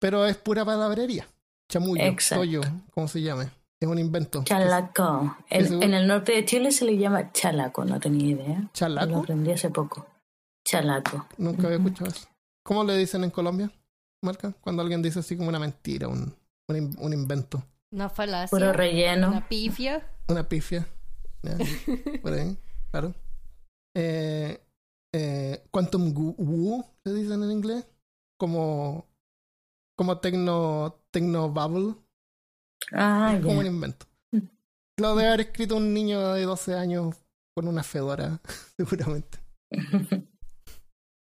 Pero 0.00 0.24
es 0.24 0.36
pura 0.38 0.64
palabrería. 0.64 1.28
Chamullo, 1.68 2.02
Exacto. 2.02 2.40
toyo, 2.44 2.60
como 2.92 3.08
se 3.08 3.20
llame. 3.22 3.50
Es 3.80 3.88
un 3.88 3.98
invento. 3.98 4.42
Chalaco. 4.44 5.36
En, 5.50 5.94
el 5.94 6.06
norte 6.08 6.32
de 6.32 6.44
Chile 6.44 6.72
se 6.72 6.84
le 6.84 6.96
llama 6.98 7.30
chalaco, 7.32 7.84
no 7.84 8.00
tenía 8.00 8.26
idea. 8.34 8.58
Lo 8.60 8.68
¿Chalaco? 8.72 9.18
aprendí 9.18 9.52
hace 9.52 9.70
poco. 9.70 10.06
Chalaco. 10.66 11.26
Nunca 11.38 11.66
había 11.66 11.76
escuchado 11.78 12.10
eso. 12.10 12.26
¿Cómo 12.64 12.82
le 12.84 12.96
dicen 12.96 13.22
en 13.24 13.30
Colombia, 13.30 13.70
Marca? 14.22 14.52
Cuando 14.60 14.82
alguien 14.82 15.00
dice 15.02 15.20
así 15.20 15.36
como 15.36 15.48
una 15.48 15.58
mentira, 15.60 16.08
un, 16.08 16.34
un, 16.68 16.76
in- 16.76 16.96
un 16.98 17.12
invento, 17.12 17.62
Una 17.92 18.08
falacia. 18.08 18.48
Puro 18.50 18.72
relleno. 18.72 19.28
Una 19.28 19.46
pifia. 19.48 20.06
una 20.28 20.48
pifia. 20.48 20.86
Ya, 21.42 21.56
Por 22.22 22.32
ahí, 22.32 22.58
claro. 22.90 23.14
Eh, 23.96 24.60
eh, 25.14 25.62
quantum 25.70 26.12
woo, 26.14 26.84
le 27.04 27.14
dicen 27.14 27.42
en 27.44 27.52
inglés. 27.52 27.86
Como, 28.38 29.06
como 29.98 30.18
tecno, 30.18 31.02
tecno 31.10 31.50
bubble. 31.50 31.96
Ah, 32.92 33.34
Es 33.36 33.44
como 33.44 33.58
un 33.58 33.66
invento. 33.66 34.06
Lo 34.96 35.16
debe 35.16 35.28
haber 35.28 35.40
escrito 35.40 35.76
un 35.76 35.92
niño 35.92 36.34
de 36.34 36.42
12 36.44 36.74
años 36.74 37.16
con 37.54 37.66
una 37.66 37.82
fedora, 37.82 38.40
seguramente. 38.76 39.38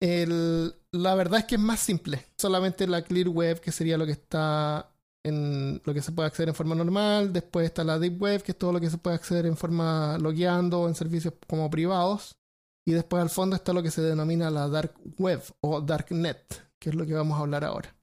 El, 0.03 0.75
la 0.93 1.15
verdad 1.15 1.41
es 1.41 1.47
que 1.47 1.55
es 1.55 1.61
más 1.61 1.81
simple. 1.81 2.27
Solamente 2.37 2.87
la 2.87 3.03
Clear 3.03 3.29
Web, 3.29 3.61
que 3.61 3.73
sería 3.73 3.97
lo 3.97 4.05
que 4.05 4.13
está 4.13 4.93
en 5.25 5.81
lo 5.85 5.95
que 5.95 6.03
se 6.03 6.13
puede 6.13 6.27
acceder 6.27 6.49
en 6.51 6.55
forma 6.55 6.75
normal. 6.75 7.33
Después 7.33 7.67
está 7.67 7.83
la 7.85 7.99
Deep 7.99 8.21
Web, 8.21 8.43
que 8.43 8.53
es 8.53 8.59
todo 8.59 8.73
lo 8.73 8.81
que 8.81 8.91
se 8.91 8.99
puede 8.99 9.17
acceder 9.17 9.47
en 9.47 9.57
forma 9.57 10.19
logueando 10.19 10.83
o 10.83 10.89
en 10.89 10.95
servicios 10.95 11.35
como 11.47 11.71
privados. 11.71 12.37
Y 12.85 12.93
después 12.93 13.23
al 13.23 13.31
fondo 13.31 13.57
está 13.57 13.73
lo 13.73 13.83
que 13.83 13.91
se 13.91 14.03
denomina 14.03 14.51
la 14.51 14.69
Dark 14.69 14.95
Web 15.19 15.43
o 15.61 15.81
Darknet, 15.81 16.71
que 16.79 16.91
es 16.91 16.95
lo 16.95 17.07
que 17.07 17.15
vamos 17.15 17.39
a 17.39 17.43
hablar 17.43 17.65
ahora. 17.65 17.96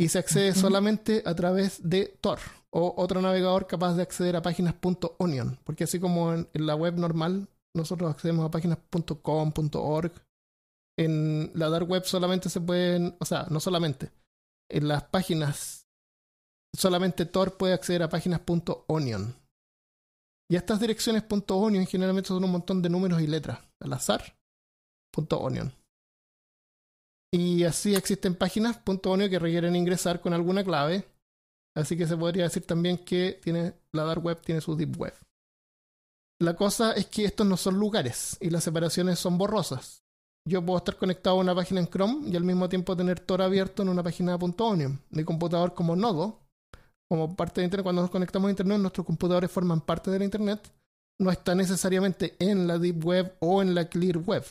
Y 0.00 0.08
se 0.08 0.18
accede 0.18 0.54
solamente 0.54 1.22
a 1.26 1.34
través 1.34 1.88
de 1.88 2.16
Tor 2.20 2.38
o 2.70 2.94
otro 2.96 3.20
navegador 3.20 3.66
capaz 3.66 3.94
de 3.94 4.02
acceder 4.02 4.36
a 4.36 4.42
páginas 4.42 4.74
.onion, 5.18 5.58
porque 5.64 5.84
así 5.84 5.98
como 5.98 6.32
en, 6.32 6.48
en 6.52 6.66
la 6.66 6.76
web 6.76 6.94
normal 6.96 7.48
nosotros 7.74 8.10
accedemos 8.10 8.46
a 8.46 8.50
páginas 8.50 8.78
.com, 9.22 9.52
.org, 9.74 10.12
en 10.98 11.50
la 11.54 11.68
dark 11.68 11.88
web 11.88 12.04
solamente 12.04 12.48
se 12.48 12.60
pueden, 12.60 13.16
o 13.18 13.24
sea, 13.24 13.46
no 13.50 13.60
solamente, 13.60 14.10
en 14.70 14.88
las 14.88 15.04
páginas 15.04 15.86
solamente 16.74 17.26
Tor 17.26 17.56
puede 17.56 17.74
acceder 17.74 18.02
a 18.02 18.08
páginas 18.08 18.42
.onion. 18.86 19.34
Y 20.50 20.56
estas 20.56 20.80
direcciones 20.80 21.24
.onion 21.28 21.86
generalmente 21.86 22.28
son 22.28 22.42
un 22.44 22.50
montón 22.50 22.82
de 22.82 22.88
números 22.88 23.20
y 23.20 23.26
letras 23.26 23.58
al 23.80 23.92
azar. 23.92 24.36
.onion. 25.30 25.72
Y 27.32 27.64
así 27.64 27.94
existen 27.94 28.34
páginas 28.34 28.80
.onion 28.84 29.30
que 29.30 29.38
requieren 29.38 29.76
ingresar 29.76 30.20
con 30.20 30.32
alguna 30.32 30.64
clave. 30.64 31.06
Así 31.76 31.96
que 31.96 32.06
se 32.06 32.16
podría 32.16 32.44
decir 32.44 32.66
también 32.66 32.98
que 32.98 33.38
tiene, 33.42 33.74
la 33.92 34.04
dark 34.04 34.24
web 34.24 34.40
tiene 34.40 34.60
su 34.60 34.74
deep 34.74 34.96
web. 34.98 35.14
La 36.40 36.54
cosa 36.54 36.92
es 36.92 37.06
que 37.06 37.24
estos 37.24 37.46
no 37.46 37.56
son 37.56 37.78
lugares 37.78 38.36
y 38.40 38.50
las 38.50 38.64
separaciones 38.64 39.18
son 39.18 39.38
borrosas. 39.38 40.04
Yo 40.48 40.64
puedo 40.64 40.78
estar 40.78 40.96
conectado 40.96 41.36
a 41.36 41.40
una 41.40 41.54
página 41.54 41.80
en 41.80 41.88
Chrome 41.88 42.30
y 42.30 42.36
al 42.36 42.44
mismo 42.44 42.68
tiempo 42.68 42.96
tener 42.96 43.20
Tor 43.20 43.42
abierto 43.42 43.82
en 43.82 43.90
una 43.90 44.02
página 44.02 44.36
.onion. 44.36 45.02
Mi 45.10 45.24
computador 45.24 45.74
como 45.74 45.94
nodo, 45.94 46.40
como 47.08 47.36
parte 47.36 47.60
de 47.60 47.66
Internet, 47.66 47.84
cuando 47.84 48.02
nos 48.02 48.10
conectamos 48.10 48.48
a 48.48 48.50
Internet, 48.50 48.78
nuestros 48.78 49.04
computadores 49.04 49.50
forman 49.50 49.80
parte 49.80 50.10
de 50.10 50.20
la 50.20 50.24
Internet. 50.24 50.72
No 51.20 51.30
está 51.30 51.54
necesariamente 51.54 52.36
en 52.38 52.66
la 52.66 52.78
Deep 52.78 53.04
Web 53.04 53.36
o 53.40 53.60
en 53.60 53.74
la 53.74 53.88
Clear 53.88 54.18
Web. 54.18 54.44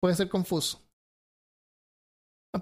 Puede 0.00 0.16
ser 0.16 0.28
confuso. 0.28 0.85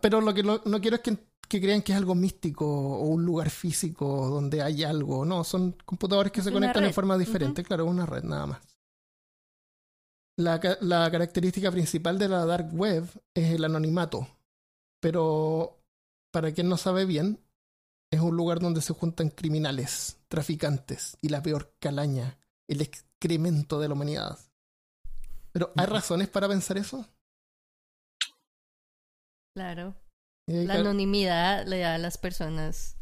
Pero 0.00 0.20
lo 0.20 0.32
que 0.34 0.42
lo- 0.42 0.62
no 0.64 0.80
quiero 0.80 0.96
es 0.96 1.02
que, 1.02 1.16
que 1.48 1.60
crean 1.60 1.82
que 1.82 1.92
es 1.92 1.98
algo 1.98 2.14
místico 2.14 2.66
o 2.66 3.06
un 3.08 3.24
lugar 3.24 3.50
físico 3.50 4.28
donde 4.28 4.62
hay 4.62 4.82
algo. 4.84 5.24
No, 5.24 5.44
son 5.44 5.72
computadores 5.84 6.32
que 6.32 6.40
Es 6.40 6.44
se 6.44 6.52
conectan 6.52 6.84
en 6.84 6.88
red. 6.90 6.94
forma 6.94 7.18
diferente. 7.18 7.62
Claro, 7.62 7.86
una 7.86 8.06
red 8.06 8.22
nada 8.24 8.46
más. 8.46 8.60
La, 10.36 10.60
la 10.80 11.10
característica 11.10 11.70
principal 11.70 12.18
de 12.18 12.28
la 12.28 12.44
dark 12.44 12.70
web 12.74 13.04
es 13.34 13.52
el 13.52 13.64
anonimato, 13.64 14.26
pero 15.00 15.78
para 16.32 16.50
quien 16.52 16.68
no 16.68 16.76
sabe 16.76 17.04
bien, 17.04 17.38
es 18.10 18.20
un 18.20 18.36
lugar 18.36 18.58
donde 18.58 18.82
se 18.82 18.94
juntan 18.94 19.30
criminales, 19.30 20.18
traficantes 20.28 21.16
y 21.20 21.28
la 21.28 21.40
peor 21.42 21.74
calaña, 21.78 22.36
el 22.68 22.80
excremento 22.80 23.78
de 23.78 23.86
la 23.88 23.94
humanidad. 23.94 24.38
Pero 25.52 25.72
¿hay 25.76 25.86
razones 25.86 26.28
para 26.28 26.48
pensar 26.48 26.78
eso? 26.78 27.06
Claro. 29.54 29.94
La 30.46 30.74
anonimidad 30.74 31.66
le 31.66 31.78
da 31.78 31.94
a 31.94 31.98
las 31.98 32.18
personas 32.18 32.96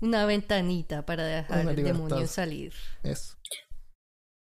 una 0.00 0.26
ventanita 0.26 1.06
para 1.06 1.24
dejar 1.24 1.68
el 1.68 1.76
demonio 1.76 2.26
salir. 2.26 2.74
Eso. 3.02 3.36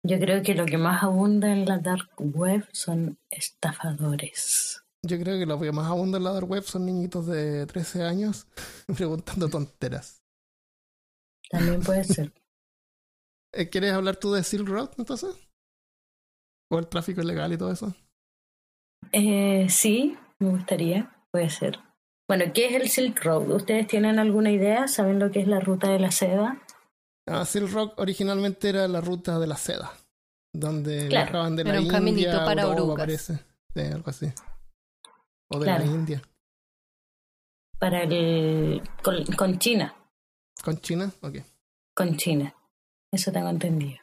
Yo 0.05 0.19
creo 0.19 0.43
que 0.43 0.55
lo 0.55 0.67
que 0.67 0.79
más 0.79 1.03
abunda 1.05 1.53
en 1.53 1.65
la 1.65 1.79
dark 1.79 2.11
web 2.17 2.67
son 2.73 3.19
estafadores. 3.31 4.83
Yo 5.05 5.19
creo 5.19 5.39
que 5.39 5.47
lo 5.47 5.61
que 5.61 5.71
más 5.71 5.89
abunda 5.89 6.19
en 6.19 6.25
la 6.25 6.33
dark 6.33 6.51
web 6.51 6.65
son 6.65 6.87
niñitos 6.87 7.27
de 7.27 7.67
13 7.67 8.03
años 8.03 8.47
preguntando 8.97 9.49
tonteras. 9.49 10.23
También 11.51 11.83
puede 11.83 12.05
ser. 12.05 12.33
Eh, 13.55 13.69
¿Quieres 13.69 13.93
hablar 13.93 14.17
tú 14.17 14.33
de 14.33 14.43
Silk 14.43 14.67
Road 14.67 14.93
entonces? 14.97 15.37
¿O 16.71 16.79
el 16.79 16.89
tráfico 16.89 17.21
ilegal 17.21 17.53
y 17.53 17.59
todo 17.59 17.71
eso? 17.71 17.95
Eh, 19.13 19.67
sí, 19.69 20.17
me 20.39 20.49
gustaría. 20.49 21.15
Puede 21.33 21.51
ser. 21.51 21.79
Bueno, 22.29 22.45
¿qué 22.55 22.67
es 22.67 22.75
el 22.75 22.89
Silk 22.89 23.23
Road? 23.25 23.51
¿Ustedes 23.51 23.87
tienen 23.87 24.19
alguna 24.19 24.51
idea? 24.51 24.87
¿Saben 24.89 25.19
lo 25.19 25.31
que 25.31 25.41
es 25.41 25.49
la 25.49 25.61
ruta 25.61 25.89
de 25.91 25.99
la 25.99 26.11
seda? 26.11 26.61
Ah, 27.29 27.45
Silk 27.45 27.71
Road 27.73 27.93
originalmente 27.97 28.69
era 28.69 28.87
la 28.89 29.01
ruta 29.01 29.39
de 29.39 29.47
la 29.47 29.57
seda, 29.57 29.93
donde 30.55 31.09
Claro, 31.09 31.27
viajaban 31.27 31.57
de 31.57 31.65
la 31.65 31.71
era 31.71 31.79
un 31.81 31.85
India 31.87 31.99
caminito 31.99 32.41
a 32.41 32.45
para 32.45 32.63
Europa, 32.63 32.95
parece. 32.97 33.35
Sí, 33.75 33.81
algo 33.81 34.11
así. 34.11 34.33
O 35.51 35.59
de 35.59 35.65
Claro. 35.67 35.85
la 35.85 35.91
India. 35.91 36.23
Para 37.79 38.03
el. 38.03 38.83
con, 39.03 39.25
con 39.37 39.59
China. 39.59 39.95
¿Con 40.63 40.79
China? 40.81 41.11
Ok. 41.23 41.37
Con 41.95 42.17
China. 42.17 42.55
Eso 43.13 43.33
tengo 43.33 43.49
entendido. 43.49 43.99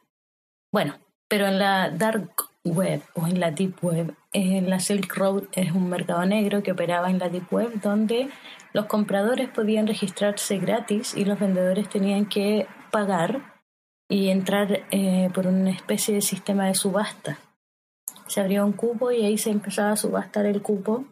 Bueno, 0.72 1.00
pero 1.28 1.48
en 1.48 1.58
la 1.60 1.90
dark 1.90 2.32
web 2.64 3.02
o 3.16 3.26
en 3.28 3.40
la 3.40 3.52
deep 3.52 3.78
web, 3.84 4.16
eh, 4.32 4.62
la 4.62 4.80
Silk 4.80 5.16
Road 5.16 5.44
es 5.54 5.72
un 5.72 5.90
mercado 5.90 6.26
negro 6.26 6.62
que 6.62 6.72
operaba 6.72 7.10
en 7.10 7.20
la 7.20 7.30
deep 7.30 7.52
web 7.52 7.82
donde 7.82 8.30
los 8.74 8.86
compradores 8.86 9.50
podían 9.50 9.88
registrarse 9.88 10.60
gratis 10.60 11.16
y 11.16 11.26
los 11.26 11.40
vendedores 11.40 11.90
tenían 11.90 12.28
que 12.28 12.68
pagar 12.92 13.42
y 14.08 14.30
entrar 14.30 14.84
eh, 14.92 15.30
por 15.34 15.48
una 15.48 15.72
especie 15.72 16.14
de 16.14 16.22
sistema 16.22 16.68
de 16.68 16.76
subasta. 16.76 17.40
Se 18.28 18.40
abría 18.40 18.64
un 18.64 18.74
cupo 18.74 19.12
y 19.12 19.26
ahí 19.26 19.38
se 19.38 19.50
empezaba 19.50 19.92
a 19.92 19.98
subastar 19.98 20.46
el 20.46 20.62
cupo 20.62 21.06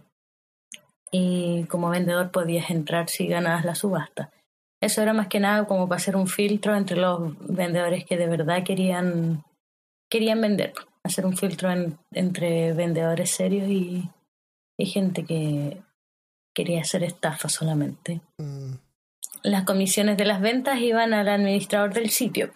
y 1.11 1.63
como 1.65 1.89
vendedor 1.89 2.31
podías 2.31 2.69
entrar 2.69 3.09
si 3.09 3.27
ganabas 3.27 3.65
la 3.65 3.73
subasta. 3.73 4.31
Eso 4.79 5.01
era 5.01 5.13
más 5.13 5.27
que 5.27 5.39
nada 5.39 5.65
como 5.65 5.87
para 5.87 5.97
hacer 5.97 6.15
un 6.15 6.27
filtro 6.27 6.75
entre 6.75 6.97
los 6.97 7.33
vendedores 7.39 8.05
que 8.05 8.17
de 8.17 8.27
verdad 8.27 8.63
querían, 8.63 9.43
querían 10.09 10.41
vender. 10.41 10.73
Hacer 11.07 11.25
un 11.25 11.37
filtro 11.37 11.71
en- 11.71 11.97
entre 12.11 12.73
vendedores 12.73 13.31
serios 13.31 13.67
y, 13.69 14.09
y 14.77 14.85
gente 14.85 15.23
que 15.25 15.81
quería 16.55 16.81
hacer 16.81 17.03
estafa 17.03 17.49
solamente. 17.49 18.21
Mm, 18.37 18.73
Las 19.43 19.63
comisiones 19.63 20.17
de 20.17 20.25
las 20.25 20.41
ventas 20.41 20.79
iban 20.79 21.13
al 21.13 21.29
administrador 21.29 21.93
del 21.93 22.09
sitio. 22.09 22.51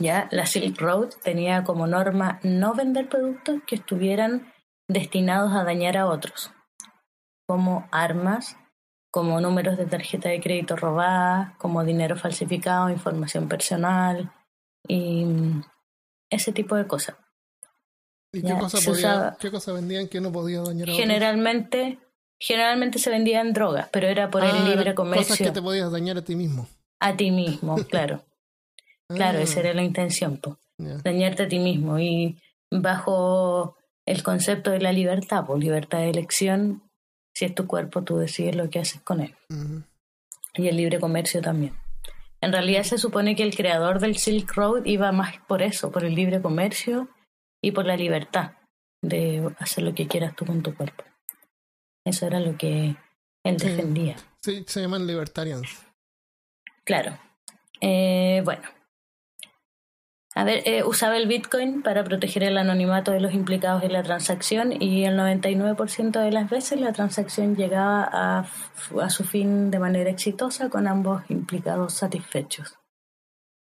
Ya 0.00 0.28
la 0.30 0.46
Silk 0.46 0.80
Road 0.80 1.10
tenía 1.24 1.64
como 1.64 1.86
norma 1.86 2.38
no 2.42 2.74
vender 2.74 3.08
productos 3.08 3.62
que 3.66 3.76
estuvieran 3.76 4.52
destinados 4.88 5.52
a 5.54 5.64
dañar 5.64 5.96
a 5.96 6.06
otros, 6.06 6.52
como 7.48 7.88
armas, 7.90 8.56
como 9.12 9.40
números 9.40 9.76
de 9.76 9.86
tarjeta 9.86 10.28
de 10.28 10.40
crédito 10.40 10.76
robadas, 10.76 11.56
como 11.58 11.82
dinero 11.84 12.16
falsificado, 12.16 12.90
información 12.90 13.48
personal 13.48 14.30
y 14.86 15.24
ese 16.30 16.52
tipo 16.52 16.74
de 16.76 16.86
cosas. 16.86 17.16
¿Y 18.32 18.42
qué 18.42 18.52
cosa, 18.58 18.78
podía, 18.80 18.92
usaba- 19.14 19.36
qué 19.40 19.50
cosa 19.50 19.72
vendían 19.72 20.06
que 20.08 20.20
no 20.20 20.30
podía 20.30 20.60
dañar 20.60 20.88
a 20.88 20.92
otros? 20.92 20.96
Generalmente, 20.96 21.98
generalmente 22.38 22.98
se 22.98 23.10
vendían 23.10 23.52
drogas, 23.54 23.88
pero 23.90 24.06
era 24.06 24.30
por 24.30 24.42
Ah, 24.44 24.50
el 24.50 24.64
libre 24.64 24.82
eran 24.82 24.94
comercio 24.94 25.22
Cosas 25.34 25.38
que 25.38 25.50
te 25.50 25.62
podías 25.62 25.90
dañar 25.90 26.18
a 26.18 26.22
ti 26.22 26.36
mismo. 26.36 26.68
a 27.00 27.16
ti 27.16 27.30
mismo, 27.30 27.76
claro. 27.88 28.24
Claro, 29.08 29.38
Ah, 29.38 29.42
esa 29.42 29.60
era 29.60 29.72
la 29.72 29.82
intención, 29.82 30.36
po. 30.36 30.58
dañarte 30.78 31.44
a 31.44 31.48
ti 31.48 31.58
mismo 31.58 31.98
y 31.98 32.38
bajo 32.70 33.76
el 34.04 34.22
concepto 34.22 34.70
de 34.70 34.80
la 34.80 34.92
libertad, 34.92 35.44
pues 35.46 35.58
libertad 35.60 35.98
de 36.00 36.10
elección, 36.10 36.82
si 37.34 37.46
es 37.46 37.54
tu 37.54 37.66
cuerpo, 37.66 38.02
tú 38.04 38.18
decides 38.18 38.54
lo 38.56 38.68
que 38.68 38.78
haces 38.80 39.00
con 39.00 39.20
él. 39.20 39.34
Y 40.54 40.66
el 40.68 40.76
libre 40.76 41.00
comercio 41.00 41.40
también. 41.40 41.74
En 42.40 42.52
realidad 42.52 42.84
se 42.84 42.98
supone 42.98 43.34
que 43.34 43.42
el 43.42 43.54
creador 43.56 43.98
del 44.00 44.16
Silk 44.16 44.52
Road 44.54 44.84
iba 44.84 45.10
más 45.12 45.38
por 45.48 45.62
eso, 45.62 45.90
por 45.90 46.04
el 46.04 46.14
libre 46.14 46.40
comercio 46.40 47.08
y 47.62 47.72
por 47.72 47.84
la 47.86 47.96
libertad 47.96 48.52
de 49.02 49.48
hacer 49.58 49.84
lo 49.84 49.94
que 49.94 50.06
quieras 50.06 50.34
tú 50.36 50.46
con 50.46 50.62
tu 50.62 50.74
cuerpo. 50.74 51.04
Eso 52.04 52.26
era 52.26 52.38
lo 52.40 52.56
que 52.56 52.94
él 53.44 53.58
Sí. 53.60 53.68
defendía. 53.68 54.16
Sí, 54.40 54.64
se 54.66 54.80
llaman 54.80 55.06
libertarians. 55.06 55.84
Claro. 56.84 57.18
Eh, 57.80 58.40
bueno. 58.44 58.62
A 60.38 60.44
ver, 60.44 60.62
eh, 60.66 60.84
usaba 60.84 61.16
el 61.16 61.26
Bitcoin 61.26 61.82
para 61.82 62.04
proteger 62.04 62.44
el 62.44 62.58
anonimato 62.58 63.10
de 63.10 63.18
los 63.18 63.34
implicados 63.34 63.82
en 63.82 63.92
la 63.92 64.04
transacción 64.04 64.80
y 64.80 65.04
el 65.04 65.16
99% 65.18 66.20
de 66.20 66.30
las 66.30 66.48
veces 66.48 66.80
la 66.80 66.92
transacción 66.92 67.56
llegaba 67.56 68.08
a, 68.12 68.46
a 69.02 69.10
su 69.10 69.24
fin 69.24 69.72
de 69.72 69.80
manera 69.80 70.10
exitosa 70.10 70.68
con 70.68 70.86
ambos 70.86 71.22
implicados 71.28 71.94
satisfechos. 71.94 72.78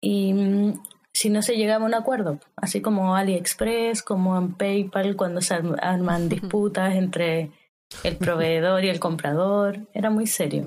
Y 0.03 0.33
mm, 0.33 0.83
si 1.13 1.31
no 1.31 1.43
se 1.43 1.57
llegaba 1.57 1.85
a 1.85 1.87
un 1.87 1.95
acuerdo, 1.95 2.41
así 2.57 2.81
como 2.81 3.15
AliExpress, 3.15 4.03
como 4.03 4.37
en 4.37 4.55
PayPal, 4.55 5.15
cuando 5.15 5.41
se 5.41 5.55
arm- 5.55 5.79
arman 5.81 6.29
disputas 6.29 6.97
entre 6.97 7.53
el 8.03 8.17
proveedor 8.17 8.85
y 8.85 8.89
el 8.89 8.99
comprador, 8.99 9.87
era 9.95 10.11
muy 10.11 10.27
serio. 10.27 10.65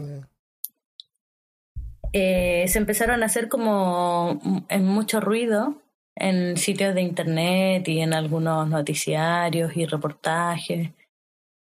Eh, 2.14 2.66
se 2.68 2.78
empezaron 2.78 3.24
a 3.24 3.26
hacer 3.26 3.48
como 3.48 4.40
m- 4.44 4.64
en 4.70 4.86
mucho 4.88 5.20
ruido 5.22 5.81
en 6.16 6.58
sitios 6.58 6.94
de 6.96 7.02
internet 7.02 7.88
y 7.88 8.02
en 8.02 8.14
algunos 8.14 8.68
noticiarios 8.68 9.76
y 9.76 9.86
reportajes. 9.86 10.90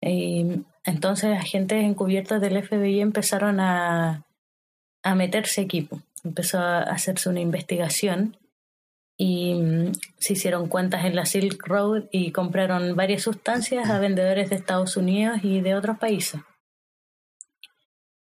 Y 0.01 0.65
entonces 0.85 1.39
agentes 1.39 1.85
encubiertos 1.85 2.41
del 2.41 2.63
FBI 2.63 3.01
empezaron 3.01 3.61
a, 3.61 4.25
a 5.03 5.15
meterse 5.15 5.61
equipo. 5.61 6.01
Empezó 6.25 6.59
a 6.59 6.81
hacerse 6.83 7.29
una 7.29 7.41
investigación 7.41 8.37
y 9.17 9.55
mm, 9.55 9.93
se 10.19 10.33
hicieron 10.33 10.69
cuentas 10.69 11.05
en 11.05 11.17
la 11.17 11.27
Silk 11.27 11.67
Road 11.67 12.05
y 12.11 12.33
compraron 12.33 12.97
varias 12.97 13.23
sustancias 13.23 13.89
a 13.91 13.99
vendedores 13.99 14.51
de 14.51 14.57
Estados 14.57 14.97
Unidos 14.97 15.41
y 15.43 15.61
de 15.61 15.75
otros 15.75 15.99
países 15.99 16.41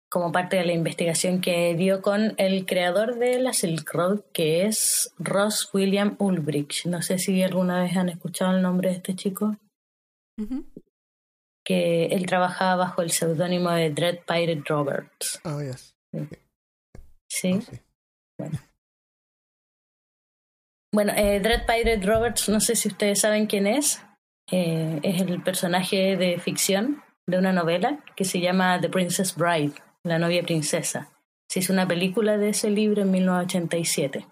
como 0.10 0.32
parte 0.32 0.58
de 0.58 0.66
la 0.66 0.74
investigación 0.74 1.42
que 1.42 1.76
dio 1.76 2.02
con 2.02 2.34
el 2.38 2.66
creador 2.66 3.18
de 3.20 3.40
la 3.40 3.54
Silk 3.54 3.92
Road, 3.94 4.22
que 4.34 4.66
es 4.66 5.14
Ross 5.18 5.70
William 5.74 6.16
Ulbricht. 6.20 6.86
No 6.86 7.02
sé 7.02 7.20
si 7.20 7.44
alguna 7.44 7.84
vez 7.84 7.98
han 7.98 8.10
escuchado 8.10 8.56
el 8.56 8.62
nombre 8.62 8.90
de 8.90 8.96
este 8.96 9.16
chico, 9.16 9.58
que 11.66 12.06
él 12.06 12.26
trabajaba 12.26 12.86
bajo 12.86 13.02
el 13.02 13.12
seudónimo 13.12 13.72
de 13.72 13.90
Dread 13.90 14.20
Pirate 14.26 14.64
Roberts. 14.68 15.42
Ah, 15.44 15.60
yes. 15.62 15.96
¿Sí? 17.30 17.60
Ah, 17.60 17.62
sí. 17.62 18.60
Bueno, 20.94 21.12
eh, 21.16 21.40
Dread 21.42 21.66
Pirate 21.66 22.06
Roberts, 22.06 22.48
no 22.48 22.60
sé 22.62 22.76
si 22.76 22.88
ustedes 22.88 23.20
saben 23.20 23.46
quién 23.46 23.68
es. 23.68 24.02
Eh, 24.50 25.00
es 25.04 25.22
el 25.22 25.44
personaje 25.44 26.16
de 26.16 26.40
ficción 26.40 27.04
de 27.28 27.38
una 27.38 27.52
novela 27.52 28.04
que 28.16 28.24
se 28.24 28.40
llama 28.40 28.80
The 28.80 28.90
Princess 28.90 29.36
Bride, 29.36 29.74
la 30.08 30.20
novia 30.20 30.44
princesa. 30.44 31.10
Se 31.50 31.60
hizo 31.60 31.72
una 31.74 31.88
película 31.88 32.38
de 32.38 32.50
ese 32.50 32.70
libro 32.70 33.02
en 33.04 33.12
1987. 33.12 34.26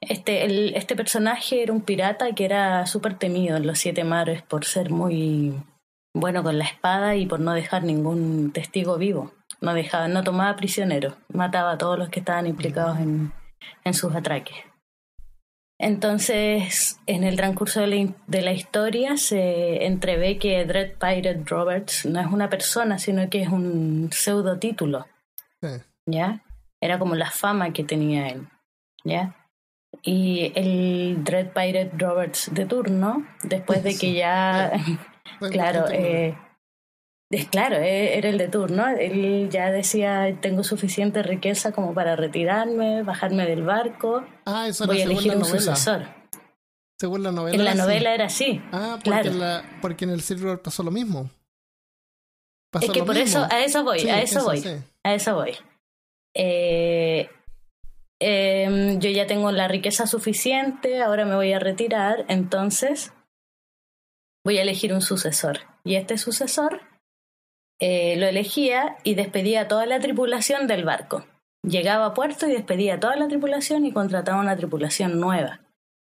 Este, 0.00 0.44
el- 0.44 0.74
este 0.74 0.96
personaje 0.96 1.62
era 1.62 1.72
un 1.72 1.82
pirata 1.82 2.32
que 2.34 2.44
era 2.44 2.86
súper 2.86 3.18
temido 3.18 3.56
en 3.56 3.66
los 3.66 3.78
siete 3.78 4.04
mares 4.04 4.42
por 4.42 4.64
ser 4.64 4.90
muy 4.90 5.54
bueno 6.14 6.42
con 6.42 6.58
la 6.58 6.64
espada 6.64 7.14
y 7.16 7.26
por 7.26 7.40
no 7.40 7.52
dejar 7.52 7.84
ningún 7.84 8.52
testigo 8.52 8.98
vivo. 8.98 9.32
No 9.60 9.74
dejaba, 9.74 10.08
no 10.08 10.24
tomaba 10.24 10.56
prisioneros, 10.56 11.14
mataba 11.32 11.72
a 11.72 11.78
todos 11.78 11.98
los 11.98 12.08
que 12.08 12.18
estaban 12.20 12.46
implicados 12.46 12.98
en, 12.98 13.32
en 13.84 13.94
sus 13.94 14.14
atraques. 14.14 14.56
Entonces, 15.82 17.00
en 17.06 17.24
el 17.24 17.36
transcurso 17.36 17.80
de 17.80 17.86
la, 17.88 18.14
de 18.28 18.42
la 18.42 18.52
historia 18.52 19.16
se 19.16 19.84
entrevé 19.84 20.38
que 20.38 20.64
Dread 20.64 20.92
Pirate 20.92 21.42
Roberts 21.44 22.06
no 22.06 22.20
es 22.20 22.28
una 22.28 22.48
persona, 22.48 22.98
sino 22.98 23.28
que 23.28 23.42
es 23.42 23.48
un 23.48 24.08
pseudo 24.12 24.58
título, 24.58 25.06
Sí. 25.60 25.68
¿ya? 26.06 26.42
Era 26.80 26.98
como 26.98 27.14
la 27.16 27.30
fama 27.30 27.72
que 27.72 27.84
tenía 27.84 28.28
él, 28.28 28.48
¿ya? 29.04 29.36
y 30.02 30.52
el 30.54 31.22
Dread 31.22 31.48
Pirate 31.52 31.90
Roberts 31.98 32.50
de 32.52 32.64
turno, 32.64 33.26
después 33.42 33.82
de 33.82 33.96
que 33.96 34.14
ya, 34.14 34.72
claro, 35.50 35.86
eh, 35.90 36.36
es 37.32 37.48
claro, 37.48 37.76
eh, 37.76 38.16
era 38.18 38.28
el 38.28 38.38
de 38.38 38.46
turno, 38.48 38.86
él 38.88 39.48
ya 39.50 39.70
decía, 39.70 40.38
tengo 40.40 40.62
suficiente 40.62 41.22
riqueza 41.22 41.72
como 41.72 41.92
para 41.94 42.14
retirarme, 42.14 43.02
bajarme 43.02 43.46
del 43.46 43.62
barco, 43.64 44.24
Ah, 44.44 44.68
eso 44.68 44.86
voy 44.86 45.00
a 45.00 45.04
elegir 45.04 45.32
un 45.32 45.40
novela. 45.40 45.58
sucesor. 45.60 46.06
Según 47.00 47.22
la 47.24 47.32
novela. 47.32 47.56
En 47.56 47.64
la 47.64 47.74
novela 47.74 48.14
era 48.14 48.26
así. 48.26 48.62
Ah, 48.70 48.98
porque, 49.02 49.10
claro. 49.10 49.32
la- 49.32 49.64
porque 49.80 50.04
en 50.04 50.10
el 50.12 50.20
Silver 50.20 50.62
pasó 50.62 50.82
lo 50.84 50.90
mismo. 50.92 51.28
Pasó 52.70 52.86
Es 52.86 52.92
que 52.92 53.02
por 53.02 53.14
mismo. 53.16 53.40
eso, 53.44 53.48
a 53.52 53.60
eso 53.64 53.82
voy, 53.82 53.98
Sí, 53.98 54.08
a 54.08 54.22
eso, 54.22 54.44
voy. 54.44 54.60
sí. 54.60 54.70
A 55.04 55.14
eso 55.14 55.34
voy. 55.34 55.56
Eh, 56.34 57.28
yo 58.20 59.10
ya 59.10 59.26
tengo 59.26 59.50
la 59.50 59.66
riqueza 59.68 60.06
suficiente, 60.06 61.02
ahora 61.02 61.24
me 61.24 61.34
voy 61.34 61.52
a 61.52 61.58
retirar, 61.58 62.24
entonces 62.28 63.12
voy 64.44 64.58
a 64.58 64.62
elegir 64.62 64.92
un 64.94 65.02
sucesor. 65.02 65.58
Y 65.84 65.96
este 65.96 66.16
sucesor 66.18 66.80
eh, 67.78 68.16
lo 68.16 68.26
elegía 68.26 68.96
y 69.02 69.14
despedía 69.14 69.62
a 69.62 69.68
toda 69.68 69.86
la 69.86 70.00
tripulación 70.00 70.66
del 70.66 70.84
barco. 70.84 71.24
Llegaba 71.64 72.06
a 72.06 72.14
puerto 72.14 72.48
y 72.48 72.52
despedía 72.52 72.94
a 72.94 73.00
toda 73.00 73.16
la 73.16 73.28
tripulación 73.28 73.86
y 73.86 73.92
contrataba 73.92 74.40
una 74.40 74.56
tripulación 74.56 75.20
nueva. 75.20 75.60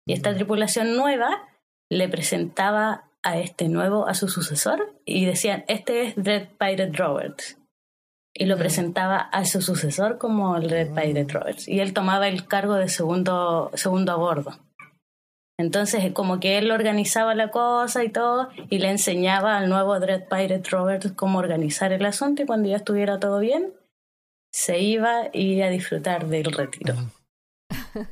Y 0.08 0.14
esta 0.14 0.32
Mm. 0.32 0.36
tripulación 0.36 0.96
nueva 0.96 1.48
le 1.90 2.08
presentaba 2.10 3.06
a 3.24 3.38
este 3.38 3.68
nuevo, 3.68 4.08
a 4.08 4.14
su 4.14 4.30
sucesor, 4.30 4.96
y 5.06 5.26
decían, 5.26 5.66
este 5.68 6.04
es 6.08 6.16
Dread 6.16 6.48
Pirate 6.58 6.94
Roberts. 6.94 7.58
Y 8.34 8.46
lo 8.46 8.56
Mm. 8.56 8.60
presentaba 8.60 9.18
a 9.18 9.44
su 9.46 9.62
sucesor 9.62 10.18
como 10.18 10.56
el 10.56 10.70
Red 10.70 10.94
Pirate 10.94 11.34
Roberts. 11.34 11.68
Y 11.68 11.80
él 11.82 11.94
tomaba 11.94 12.28
el 12.30 12.48
cargo 12.48 12.76
de 12.76 12.88
segundo, 12.88 13.72
segundo 13.74 14.12
a 14.14 14.16
bordo. 14.16 14.58
Entonces, 15.60 16.14
como 16.14 16.40
que 16.40 16.58
él 16.58 16.72
organizaba 16.72 17.36
la 17.36 17.52
cosa 17.52 18.06
y 18.06 18.10
todo, 18.10 18.48
y 18.70 18.80
le 18.80 18.90
enseñaba 18.90 19.58
al 19.58 19.68
nuevo 19.68 20.00
Dread 20.00 20.30
Pirate 20.30 20.70
Roberts 20.70 21.12
cómo 21.18 21.38
organizar 21.38 21.92
el 21.92 22.06
asunto, 22.06 22.42
y 22.42 22.46
cuando 22.46 22.70
ya 22.70 22.78
estuviera 22.78 23.20
todo 23.20 23.42
bien, 23.42 23.74
se 24.54 24.80
iba 24.80 25.24
y 25.34 25.62
a 25.62 25.70
disfrutar 25.70 26.28
del 26.28 26.54
retiro. 26.54 26.96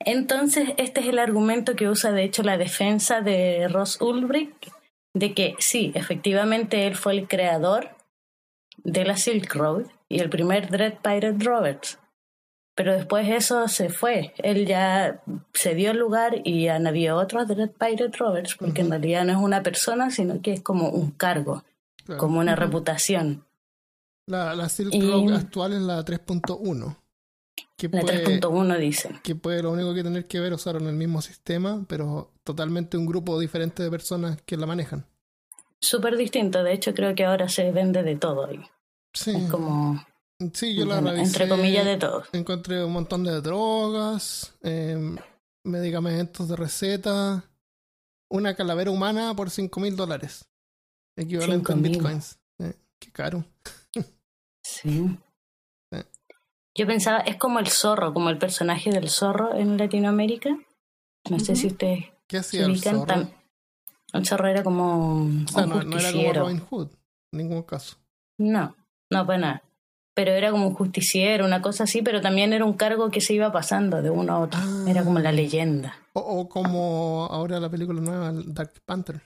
Entonces, 0.00 0.70
este 0.78 1.02
es 1.02 1.08
el 1.08 1.18
argumento 1.18 1.76
que 1.76 1.90
usa 1.90 2.12
de 2.12 2.24
hecho 2.24 2.42
la 2.42 2.56
defensa 2.56 3.20
de 3.20 3.68
Ross 3.68 4.00
Ulbricht, 4.00 4.68
de 5.14 5.34
que 5.34 5.54
sí, 5.58 5.92
efectivamente 5.94 6.86
él 6.86 6.96
fue 6.96 7.12
el 7.12 7.28
creador 7.28 7.90
de 8.78 9.04
la 9.04 9.18
Silk 9.18 9.54
Road 9.54 9.84
y 10.08 10.20
el 10.20 10.30
primer 10.30 10.70
Dread 10.70 10.94
Pirate 11.02 11.44
Roberts. 11.44 11.98
Pero 12.74 12.92
después 12.94 13.28
eso 13.28 13.68
se 13.68 13.90
fue. 13.90 14.32
Él 14.38 14.66
ya 14.66 15.22
se 15.52 15.74
dio 15.74 15.90
el 15.90 15.98
lugar 15.98 16.40
y 16.44 16.68
han 16.68 16.86
habido 16.86 17.18
otros 17.18 17.46
Dread 17.48 17.70
Pirate 17.70 18.16
Roberts, 18.16 18.56
porque 18.58 18.80
en 18.80 18.90
realidad 18.90 19.24
no 19.24 19.32
es 19.32 19.38
una 19.38 19.62
persona, 19.62 20.10
sino 20.10 20.40
que 20.40 20.52
es 20.54 20.62
como 20.62 20.88
un 20.88 21.10
cargo, 21.10 21.64
Claro. 22.04 22.18
como 22.18 22.40
una 22.40 22.56
reputación. 22.56 23.44
La, 24.26 24.54
la 24.54 24.68
Silk 24.68 24.94
Y- 24.94 25.02
Road 25.10 25.34
actual 25.34 25.72
es 25.74 25.82
la 25.82 26.02
3.1. 26.04 26.96
Que 27.76 27.88
La 27.88 28.00
puede, 28.00 28.24
3.1 28.40 28.78
dicen. 28.78 29.20
que 29.22 29.34
puede 29.34 29.62
lo 29.62 29.72
único 29.72 29.92
que 29.92 30.02
tener 30.02 30.26
que 30.26 30.40
ver 30.40 30.52
usaron 30.54 30.86
el 30.86 30.94
mismo 30.94 31.20
sistema, 31.20 31.84
pero 31.88 32.30
totalmente 32.44 32.96
un 32.96 33.04
grupo 33.06 33.38
diferente 33.38 33.82
de 33.82 33.90
personas 33.90 34.40
que 34.46 34.56
la 34.56 34.66
manejan. 34.66 35.04
Súper 35.80 36.16
distinto, 36.16 36.62
de 36.62 36.72
hecho 36.72 36.94
creo 36.94 37.14
que 37.14 37.24
ahora 37.24 37.48
se 37.48 37.70
vende 37.72 38.02
de 38.04 38.16
todo 38.16 38.46
ahí. 38.46 38.60
Sí, 39.12 39.32
Es 39.36 39.50
como, 39.50 40.02
sí 40.52 40.74
yo 40.74 40.84
la 40.84 41.00
revisé. 41.00 41.24
entre 41.24 41.48
comillas, 41.48 41.84
de 41.84 41.96
todo. 41.96 42.24
Encontré 42.32 42.84
un 42.84 42.92
montón 42.92 43.24
de 43.24 43.40
drogas, 43.40 44.54
em, 44.62 45.16
medicamentos 45.64 46.48
de 46.48 46.56
receta, 46.56 47.44
una 48.30 48.54
calavera 48.54 48.90
humana 48.90 49.34
por 49.34 49.50
5 49.50 49.80
mil 49.80 49.96
dólares. 49.96 50.48
Equivalente 51.16 51.72
en 51.72 51.82
5.000. 51.82 51.92
bitcoins. 51.92 52.38
Eh, 52.58 52.74
qué 52.98 53.12
caro. 53.12 53.44
Sí. 53.92 54.02
Sí. 54.64 55.18
Yo 56.74 56.86
pensaba, 56.86 57.18
es 57.18 57.36
como 57.36 57.58
el 57.58 57.68
zorro, 57.68 58.14
como 58.14 58.30
el 58.30 58.38
personaje 58.38 58.90
del 58.90 59.10
zorro 59.10 59.54
en 59.54 59.76
Latinoamérica. 59.76 60.56
No 61.28 61.38
sé 61.38 61.54
si 61.54 61.66
ustedes 61.66 62.06
¿Qué 62.26 62.38
hacía 62.38 62.64
el 62.64 62.80
zorro? 62.80 63.28
El 64.14 64.26
zorro 64.26 64.48
era 64.48 64.62
como 64.62 65.16
un 65.16 65.46
O 65.46 65.52
sea, 65.52 65.66
no, 65.66 65.82
no 65.82 65.98
era 65.98 66.12
como. 66.12 66.32
Robin 66.32 66.60
Hood, 66.60 66.88
en 67.32 67.38
ningún 67.38 67.62
caso. 67.62 67.96
No, 68.38 68.74
no 69.10 69.26
para 69.26 69.38
nada. 69.38 69.62
Pero 70.14 70.32
era 70.32 70.50
como 70.50 70.68
un 70.68 70.74
justiciero, 70.74 71.44
una 71.46 71.62
cosa 71.62 71.84
así, 71.84 72.02
pero 72.02 72.20
también 72.20 72.52
era 72.52 72.64
un 72.66 72.74
cargo 72.74 73.10
que 73.10 73.20
se 73.22 73.32
iba 73.32 73.50
pasando 73.50 74.02
de 74.02 74.10
uno 74.10 74.32
a 74.34 74.38
otro. 74.40 74.60
Ah. 74.62 74.84
Era 74.86 75.04
como 75.04 75.18
la 75.20 75.32
leyenda. 75.32 75.96
O, 76.12 76.20
o 76.20 76.48
como 76.48 77.26
ahora 77.30 77.58
la 77.60 77.70
película 77.70 78.00
nueva, 78.00 78.28
el 78.30 78.52
Dark 78.52 78.72
Panther, 78.84 79.22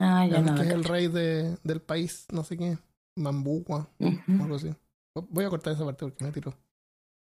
Ah, 0.00 0.26
ya 0.26 0.40
no. 0.40 0.54
que 0.54 0.62
es 0.62 0.70
el 0.70 0.84
rey 0.84 1.06
de, 1.08 1.56
del 1.62 1.80
país, 1.80 2.26
no 2.32 2.42
sé 2.42 2.56
qué, 2.56 2.78
Mambugua, 3.16 3.88
o 4.00 4.42
algo 4.42 4.56
así. 4.56 4.74
Voy 5.30 5.44
a 5.44 5.50
cortar 5.50 5.72
esa 5.74 5.84
parte 5.84 6.04
porque 6.04 6.24
me 6.24 6.32
tiró. 6.32 6.54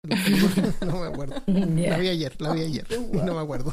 No 0.85 0.99
me 1.01 1.07
acuerdo. 1.07 1.35
La 1.47 1.97
vi 1.97 2.07
ayer, 2.09 2.39
la 2.41 2.53
vi 2.53 2.61
ayer. 2.61 2.87
y 3.13 3.17
No 3.17 3.33
me 3.35 3.41
acuerdo. 3.41 3.71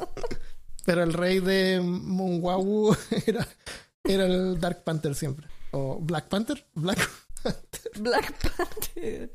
Pero 0.84 1.02
el 1.02 1.12
rey 1.12 1.40
de 1.40 1.80
Mungawu 1.80 2.96
era, 3.26 3.46
era 4.04 4.26
el 4.26 4.58
Dark 4.60 4.82
Panther 4.84 5.14
siempre. 5.14 5.46
O 5.72 5.98
Black 6.00 6.28
Panther. 6.28 6.64
Black 6.74 6.98
Black 8.00 8.32
Panther. 8.56 9.30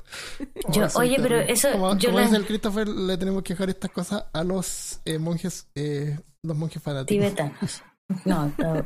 Yo- 0.71 0.87
Oh, 0.95 0.99
oye, 0.99 1.17
pero 1.21 1.39
eso 1.39 1.71
Como, 1.71 1.97
yo 1.97 2.09
como 2.09 2.19
la- 2.19 2.25
dice 2.25 2.37
el 2.37 2.45
Christopher, 2.45 2.87
le 2.87 3.17
tenemos 3.17 3.43
que 3.43 3.53
dejar 3.53 3.69
estas 3.69 3.91
cosas 3.91 4.25
a 4.33 4.43
los 4.43 4.99
eh, 5.05 5.17
monjes, 5.19 5.67
eh, 5.75 6.17
los 6.43 6.55
monjes 6.57 6.81
fanáticos. 6.81 7.07
Tibetanos. 7.09 7.81
No, 8.23 8.53
no. 8.57 8.85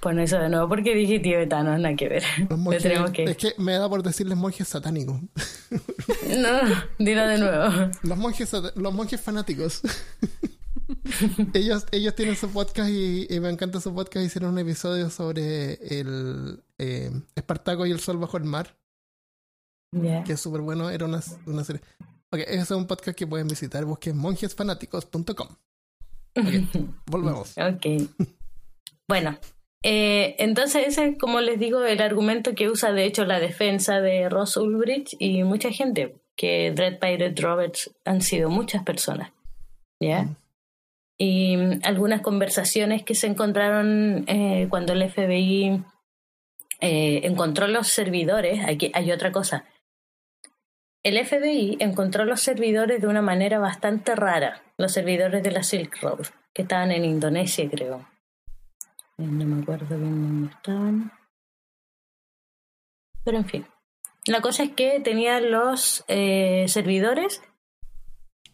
Bueno, 0.00 0.22
eso 0.22 0.38
de 0.38 0.48
nuevo, 0.48 0.68
porque 0.68 0.94
dije 0.94 1.18
tibetanos, 1.18 1.78
nada 1.80 1.94
que 1.96 2.08
ver. 2.08 2.22
Los 2.48 2.58
monjes- 2.58 2.82
tenemos 2.82 3.10
que... 3.10 3.24
Es 3.24 3.36
que 3.36 3.54
me 3.58 3.72
da 3.72 3.88
por 3.88 4.02
decirles 4.02 4.38
monjes 4.38 4.68
satánicos. 4.68 5.20
No, 6.38 6.58
dilo 6.98 7.26
de 7.26 7.38
nuevo. 7.38 7.90
Los 8.02 8.16
monjes, 8.18 8.52
los 8.76 8.94
monjes 8.94 9.20
fanáticos. 9.20 9.82
ellos, 11.54 11.86
ellos 11.92 12.14
tienen 12.14 12.36
su 12.36 12.50
podcast 12.50 12.90
y, 12.90 13.26
y 13.28 13.40
me 13.40 13.50
encanta 13.50 13.80
su 13.80 13.94
podcast. 13.94 14.26
Hicieron 14.26 14.52
un 14.52 14.58
episodio 14.58 15.10
sobre 15.10 15.74
el 16.00 16.62
eh, 16.78 17.10
Espartaco 17.34 17.86
y 17.86 17.90
el 17.90 18.00
sol 18.00 18.18
bajo 18.18 18.36
el 18.36 18.44
mar, 18.44 18.76
que 20.24 20.32
es 20.32 20.40
súper 20.40 20.62
bueno. 20.62 20.90
Era 20.90 21.06
una, 21.06 21.20
una 21.46 21.64
serie. 21.64 21.82
Ok, 22.30 22.40
ese 22.40 22.60
es 22.60 22.70
un 22.70 22.86
podcast 22.86 23.16
que 23.16 23.26
pueden 23.26 23.48
visitar. 23.48 23.84
Busquen 23.84 24.16
monjesfanáticos.com. 24.16 25.48
Volvemos. 27.06 27.54
Ok. 27.58 27.86
Bueno, 29.06 29.38
eh, 29.82 30.36
entonces 30.38 30.88
ese 30.88 31.08
es, 31.08 31.18
como 31.18 31.40
les 31.40 31.58
digo, 31.58 31.84
el 31.84 32.00
argumento 32.02 32.54
que 32.54 32.68
usa 32.68 32.92
de 32.92 33.04
hecho 33.04 33.24
la 33.24 33.40
defensa 33.40 34.00
de 34.00 34.28
Ross 34.28 34.56
Ulbricht 34.56 35.14
y 35.18 35.42
mucha 35.44 35.70
gente, 35.70 36.16
que 36.36 36.72
Dread 36.72 36.98
Pirate 36.98 37.40
Roberts 37.40 37.90
han 38.04 38.20
sido 38.20 38.50
muchas 38.50 38.82
personas. 38.84 39.32
¿Ya? 40.00 40.24
Mm. 40.24 40.36
Y 41.18 41.56
mm, 41.56 41.80
algunas 41.82 42.22
conversaciones 42.22 43.02
que 43.02 43.14
se 43.14 43.26
encontraron 43.26 44.24
eh, 44.28 44.68
cuando 44.70 44.92
el 44.92 45.10
FBI 45.10 45.82
eh, 46.80 47.20
encontró 47.24 47.66
los 47.66 47.88
servidores. 47.88 48.64
Aquí 48.66 48.90
hay 48.94 49.10
otra 49.12 49.32
cosa. 49.32 49.64
El 51.02 51.24
FBI 51.24 51.76
encontró 51.80 52.24
los 52.24 52.40
servidores 52.40 53.00
de 53.00 53.06
una 53.06 53.22
manera 53.22 53.58
bastante 53.58 54.14
rara, 54.14 54.62
los 54.76 54.92
servidores 54.92 55.42
de 55.42 55.50
la 55.50 55.62
Silk 55.62 56.00
Road, 56.02 56.26
que 56.52 56.62
estaban 56.62 56.90
en 56.92 57.04
Indonesia, 57.04 57.68
creo. 57.70 58.06
Eh, 59.18 59.22
No 59.22 59.44
me 59.44 59.62
acuerdo 59.62 59.96
bien 59.96 60.22
dónde 60.22 60.52
estaban. 60.54 61.12
Pero 63.24 63.38
en 63.38 63.44
fin. 63.46 63.66
La 64.26 64.40
cosa 64.40 64.62
es 64.62 64.72
que 64.72 65.00
tenían 65.00 65.50
los 65.50 66.04
eh, 66.08 66.66
servidores 66.68 67.42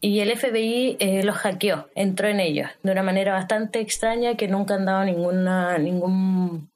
y 0.04 0.20
el 0.20 0.36
FBI 0.36 0.98
eh, 1.00 1.22
los 1.22 1.34
hackeó, 1.36 1.88
entró 1.94 2.28
en 2.28 2.38
ellos 2.38 2.68
de 2.82 2.92
una 2.92 3.02
manera 3.02 3.32
bastante 3.32 3.80
extraña 3.80 4.36
que 4.36 4.48
nunca 4.48 4.74
han 4.74 4.84
dado 4.84 5.02
ninguna, 5.02 5.78
ningún, 5.78 6.70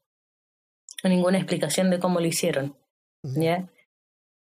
ninguna 1.05 1.37
explicación 1.37 1.91
de 1.91 1.99
cómo 1.99 2.21
lo 2.21 2.27
hicieron. 2.27 2.75
¿ya? 3.23 3.69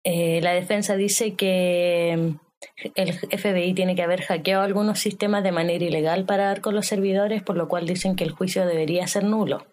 Eh, 0.03 0.41
la 0.41 0.53
defensa 0.53 0.95
dice 0.95 1.35
que 1.35 2.33
el 2.95 3.13
FBI 3.13 3.75
tiene 3.75 3.95
que 3.95 4.01
haber 4.01 4.23
hackeado 4.23 4.63
algunos 4.63 4.97
sistemas 4.97 5.43
de 5.43 5.51
manera 5.51 5.85
ilegal 5.85 6.25
para 6.25 6.45
dar 6.45 6.61
con 6.61 6.73
los 6.73 6.87
servidores, 6.87 7.43
por 7.43 7.57
lo 7.57 7.67
cual 7.67 7.85
dicen 7.85 8.15
que 8.15 8.23
el 8.23 8.31
juicio 8.31 8.65
debería 8.65 9.05
ser 9.05 9.23
nulo. 9.23 9.67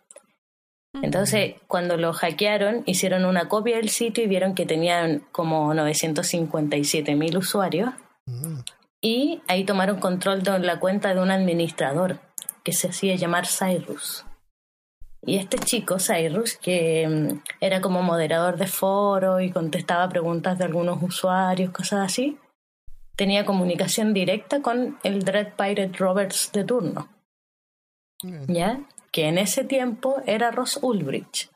Entonces, 1.00 1.54
cuando 1.68 1.96
lo 1.96 2.12
hackearon, 2.12 2.82
hicieron 2.84 3.24
una 3.24 3.48
copia 3.48 3.76
del 3.76 3.88
sitio 3.88 4.24
y 4.24 4.26
vieron 4.26 4.54
que 4.54 4.66
tenían 4.66 5.20
como 5.32 5.72
957 5.72 7.14
mil 7.14 7.38
usuarios 7.38 7.94
Mm. 8.30 8.60
Y 9.00 9.42
ahí 9.48 9.64
tomaron 9.64 10.00
control 10.00 10.42
de 10.42 10.58
la 10.58 10.78
cuenta 10.78 11.14
de 11.14 11.20
un 11.20 11.30
administrador 11.30 12.20
que 12.62 12.72
se 12.72 12.88
hacía 12.88 13.16
llamar 13.16 13.46
Cyrus. 13.46 14.24
Y 15.22 15.36
este 15.36 15.58
chico, 15.58 15.98
Cyrus, 15.98 16.56
que 16.56 17.06
mm, 17.06 17.42
era 17.60 17.80
como 17.80 18.02
moderador 18.02 18.56
de 18.56 18.66
foro 18.66 19.40
y 19.40 19.50
contestaba 19.50 20.08
preguntas 20.08 20.58
de 20.58 20.64
algunos 20.64 21.02
usuarios, 21.02 21.72
cosas 21.72 22.06
así, 22.06 22.38
tenía 23.16 23.44
comunicación 23.44 24.14
directa 24.14 24.62
con 24.62 24.98
el 25.02 25.24
Dread 25.24 25.54
Pirate 25.54 25.92
Roberts 25.98 26.52
de 26.52 26.64
turno, 26.64 27.08
¿ya? 28.48 28.80
Que 29.12 29.28
en 29.28 29.36
ese 29.36 29.64
tiempo 29.64 30.22
era 30.26 30.50
Ross 30.50 30.78
Ulbricht, 30.80 31.50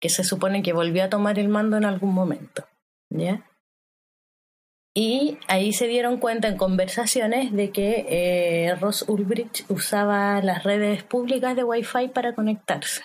que 0.00 0.10
se 0.10 0.22
supone 0.22 0.62
que 0.62 0.74
volvió 0.74 1.04
a 1.04 1.08
tomar 1.08 1.38
el 1.38 1.48
mando 1.48 1.78
en 1.78 1.86
algún 1.86 2.12
momento, 2.12 2.66
¿ya? 3.08 3.48
Y 4.94 5.38
ahí 5.46 5.72
se 5.72 5.86
dieron 5.86 6.18
cuenta 6.18 6.48
en 6.48 6.56
conversaciones 6.56 7.52
de 7.52 7.70
que 7.70 8.06
eh, 8.08 8.74
Ross 8.76 9.04
Ulbricht 9.06 9.70
usaba 9.70 10.40
las 10.42 10.64
redes 10.64 11.02
públicas 11.04 11.54
de 11.54 11.64
Wi-Fi 11.64 12.08
para 12.08 12.34
conectarse. 12.34 13.02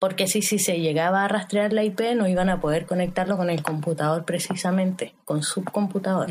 Porque 0.00 0.26
si, 0.26 0.42
si 0.42 0.58
se 0.58 0.80
llegaba 0.80 1.24
a 1.24 1.28
rastrear 1.28 1.72
la 1.72 1.84
IP 1.84 2.00
no 2.16 2.26
iban 2.26 2.50
a 2.50 2.60
poder 2.60 2.86
conectarlo 2.86 3.36
con 3.36 3.50
el 3.50 3.62
computador 3.62 4.24
precisamente, 4.24 5.14
con 5.24 5.44
su 5.44 5.62
computador. 5.62 6.28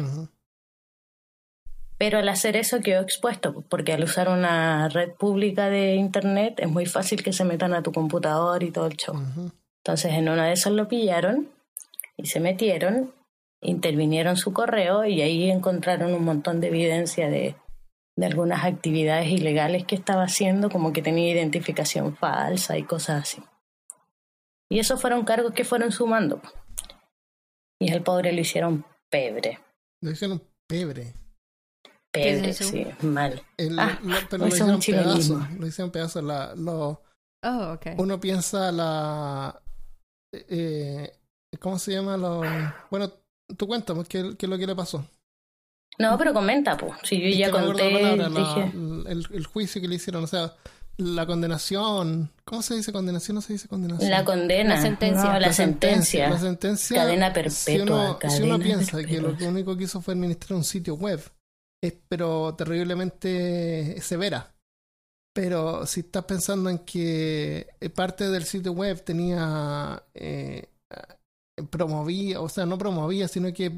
Pero 1.98 2.18
al 2.18 2.28
hacer 2.30 2.58
eso 2.58 2.82
quedó 2.82 3.00
expuesto, 3.00 3.64
porque 3.70 3.94
al 3.94 4.04
usar 4.04 4.28
una 4.28 4.90
red 4.90 5.12
pública 5.12 5.70
de 5.70 5.94
Internet 5.96 6.56
es 6.58 6.68
muy 6.68 6.88
fácil 6.88 7.24
que 7.24 7.32
se 7.32 7.46
metan 7.46 7.74
a 7.74 7.84
tu 7.84 7.92
computador 7.92 8.64
y 8.64 8.72
todo 8.72 8.88
el 8.88 8.98
show. 8.98 9.16
Entonces 9.86 10.12
en 10.14 10.28
una 10.28 10.48
de 10.48 10.54
esas 10.54 10.74
lo 10.74 10.88
pillaron 10.88 11.50
y 12.18 12.26
se 12.26 12.40
metieron 12.40 13.14
intervinieron 13.62 14.38
su 14.38 14.54
correo 14.54 15.06
y 15.06 15.22
ahí 15.22 15.50
encontraron 15.50 16.14
un 16.14 16.24
montón 16.26 16.60
de 16.62 16.68
evidencia 16.68 17.30
de, 17.30 17.56
de 18.18 18.26
algunas 18.26 18.66
actividades 18.66 19.28
ilegales 19.28 19.86
que 19.86 19.96
estaba 19.96 20.24
haciendo, 20.24 20.70
como 20.70 20.94
que 20.94 21.02
tenía 21.02 21.32
identificación 21.32 22.16
falsa 22.16 22.78
y 22.78 22.84
cosas 22.84 23.24
así. 23.24 23.44
Y 24.70 24.80
esos 24.80 25.02
fueron 25.02 25.26
cargos 25.26 25.54
que 25.54 25.66
fueron 25.66 25.92
sumando. 25.92 26.42
Y 27.80 27.92
al 27.92 28.04
pobre 28.04 28.32
lo 28.32 28.42
hicieron 28.42 28.86
pebre. 29.10 29.60
Lo 30.02 30.12
hicieron 30.12 30.42
pebre. 30.68 31.14
Pebre, 32.12 32.54
sí, 32.54 32.86
mal. 33.02 33.42
ah, 33.78 34.00
pero 34.30 34.44
lo 34.44 34.48
hicieron 34.48 34.80
pedazo. 34.80 35.48
Lo 35.58 35.68
hicieron 35.68 35.92
pedazo. 35.92 36.22
La, 36.22 36.54
lo, 36.56 37.02
oh, 37.44 37.74
okay. 37.74 37.96
Uno 37.98 38.20
piensa 38.20 38.72
la... 38.72 39.62
Eh, 40.32 41.12
¿Cómo 41.60 41.80
se 41.80 41.94
llama? 41.94 42.18
Lo, 42.18 42.42
bueno, 42.90 43.12
tú 43.58 43.68
cuéntame, 43.68 44.04
¿qué, 44.06 44.36
¿qué, 44.38 44.46
es 44.46 44.50
lo 44.50 44.58
que 44.58 44.68
le 44.68 44.76
pasó? 44.76 45.06
No, 45.98 46.18
pero 46.18 46.34
comenta, 46.34 46.78
pues. 46.78 46.94
Si 47.04 47.22
yo 47.22 47.38
ya 47.38 47.52
conté. 47.52 47.84
dije... 47.84 48.72
el, 49.08 49.28
el, 49.32 49.46
juicio 49.46 49.82
que 49.82 49.88
le 49.88 49.96
hicieron, 49.96 50.24
o 50.24 50.28
sea, 50.28 50.56
la 50.98 51.26
condenación. 51.26 52.32
¿Cómo 52.46 52.62
se 52.62 52.76
dice 52.76 52.92
condenación? 52.92 53.36
No 53.36 53.42
se 53.42 53.54
dice 53.54 53.68
condenación. 53.68 54.10
La 54.10 54.24
condena. 54.24 54.76
La 54.76 54.82
sentencia. 54.82 55.34
No, 55.34 55.40
la, 55.40 55.54
sentencia. 55.54 56.30
La 56.30 56.40
sentencia. 56.40 56.98
Cadena 56.98 57.34
perpetua. 57.34 58.20
Si 58.30 58.42
uno, 58.44 58.60
piensa 58.60 58.98
perpetua. 58.98 59.08
que 59.08 59.22
lo 59.22 59.38
que 59.38 59.48
único 59.48 59.78
que 59.78 59.84
hizo 59.84 60.02
fue 60.02 60.14
administrar 60.14 60.58
un 60.58 60.64
sitio 60.64 60.96
web, 60.96 61.22
es 61.82 61.94
pero 62.08 62.56
terriblemente 62.56 64.00
severa. 64.02 64.54
Pero 65.34 65.86
si 65.86 66.02
estás 66.02 66.26
pensando 66.26 66.70
en 66.70 66.80
que 66.80 67.68
parte 67.96 68.30
del 68.30 68.44
sitio 68.44 68.74
web 68.74 69.02
tenía 69.04 70.04
eh, 70.14 70.68
promovía, 71.70 72.40
o 72.42 72.50
sea, 72.50 72.66
no 72.66 72.78
promovía, 72.78 73.28
sino 73.28 73.52
que 73.54 73.72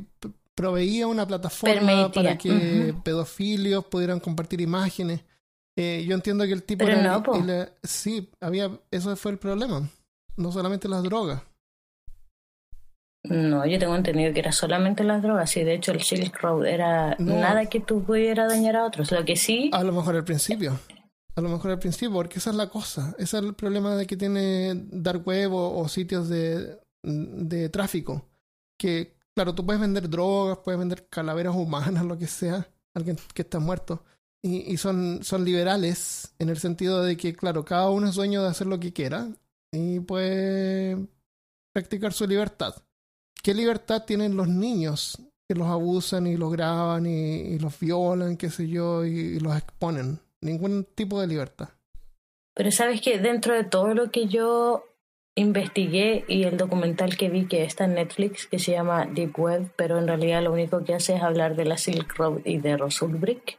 proveía 0.56 1.08
una 1.08 1.26
plataforma 1.28 1.76
Permitía. 1.88 2.12
para 2.12 2.38
que 2.38 2.50
uh 2.50 2.54
-huh. 2.54 3.04
pedofilios 3.04 3.86
pudieran 3.86 4.20
compartir 4.20 4.62
imágenes. 4.62 5.22
Eh, 5.76 6.06
yo 6.08 6.14
entiendo 6.14 6.46
que 6.46 6.54
el 6.54 6.62
tipo 6.64 6.86
Pero 6.86 7.00
era, 7.00 7.20
no, 7.20 7.36
el, 7.36 7.70
sí, 7.84 8.30
había, 8.40 8.70
eso 8.92 9.16
fue 9.16 9.32
el 9.32 9.40
problema. 9.40 9.90
No 10.38 10.52
solamente 10.52 10.88
las 10.88 11.02
drogas. 11.04 11.42
No, 13.24 13.66
yo 13.66 13.80
tengo 13.80 13.96
entendido 13.96 14.34
que 14.34 14.42
era 14.42 14.52
solamente 14.52 15.04
las 15.04 15.22
drogas 15.22 15.56
y 15.56 15.64
de 15.64 15.76
hecho 15.76 15.94
el 15.94 16.02
Silk 16.02 16.38
Road 16.42 16.66
era 16.66 17.16
No. 17.20 17.36
nada 17.40 17.66
que 17.68 17.80
tú 17.80 18.04
pudieras 18.04 18.50
dañar 18.52 18.76
a 18.76 18.86
otros. 18.86 19.12
Lo 19.12 19.24
que 19.24 19.38
sí, 19.38 19.72
A 19.74 19.84
lo 19.84 19.94
mejor 19.94 20.16
al 20.18 20.26
principio. 20.26 20.78
A 21.36 21.42
lo 21.42 21.50
mejor 21.50 21.72
al 21.72 21.80
principio, 21.80 22.14
porque 22.14 22.38
esa 22.40 22.50
es 22.52 22.56
la 22.58 22.70
cosa. 22.70 23.16
Ese 23.18 23.38
es 23.38 23.44
el 23.44 23.54
problema 23.56 23.96
de 23.96 24.06
que 24.06 24.18
tiene 24.18 24.74
Dark 24.76 25.26
Web 25.26 25.54
o, 25.54 25.80
o 25.80 25.88
sitios 25.88 26.28
de, 26.30 26.78
de 27.04 27.70
tráfico. 27.70 28.30
Que, 28.78 29.16
claro, 29.36 29.54
tú 29.54 29.66
puedes 29.66 29.82
vender 29.82 30.10
drogas, 30.10 30.60
puedes 30.64 30.80
vender 30.80 31.08
calaveras 31.08 31.56
humanas, 31.56 32.06
lo 32.06 32.18
que 32.18 32.28
sea, 32.28 32.68
alguien 32.94 33.18
que 33.34 33.42
está 33.44 33.60
muerto. 33.60 34.04
Y, 34.42 34.74
y 34.74 34.78
son, 34.78 35.24
son 35.24 35.46
liberales 35.46 36.34
en 36.40 36.50
el 36.50 36.58
sentido 36.58 37.04
de 37.04 37.16
que, 37.16 37.34
claro, 37.34 37.64
cada 37.64 37.90
uno 37.90 38.08
es 38.08 38.16
dueño 38.16 38.42
de 38.42 38.50
hacer 38.50 38.68
lo 38.68 38.80
que 38.80 38.92
quiera 38.92 39.30
y 39.72 40.00
puede 40.02 41.08
practicar 41.74 42.14
su 42.14 42.28
libertad. 42.28 42.76
¿Qué 43.42 43.54
libertad 43.54 44.04
tienen 44.06 44.38
los 44.38 44.48
niños 44.48 45.18
que 45.48 45.56
los 45.56 45.68
abusan 45.68 46.28
y 46.28 46.38
los 46.38 46.52
graban 46.52 47.06
y, 47.06 47.58
los 47.60 47.78
violan, 47.80 48.38
qué 48.38 48.50
sé 48.50 48.68
yo, 48.68 49.06
y, 49.06 49.12
y 49.12 49.40
los 49.40 49.56
exponen? 49.58 50.20
Ningún 50.42 50.86
tipo 50.96 51.20
de 51.20 51.28
libertad. 51.28 51.70
pero 52.54 52.72
sabes 52.72 53.02
que 53.02 53.20
dentro 53.20 53.56
de 53.56 53.64
todo 53.64 53.94
lo 53.94 54.12
que 54.12 54.28
yo 54.28 54.84
investigué 55.36 56.26
y 56.28 56.44
el 56.44 56.58
documental 56.58 57.18
que 57.18 57.30
vi 57.30 57.46
que 57.46 57.64
está 57.64 57.86
en 57.86 57.96
Netflix, 57.96 58.46
que 58.46 58.60
se 58.60 58.72
llama 58.72 59.06
Deep 59.06 59.40
Web, 59.40 59.72
pero 59.76 59.98
en 59.98 60.08
realidad 60.08 60.44
lo 60.44 60.54
único 60.54 60.84
que 60.84 60.94
hace 60.94 61.16
es 61.16 61.24
hablar 61.24 61.56
de 61.56 61.66
la 61.66 61.78
Silk 61.78 62.16
Road 62.18 62.42
y 62.46 62.60
de 62.60 62.78
Rosulbrick. 62.78 63.58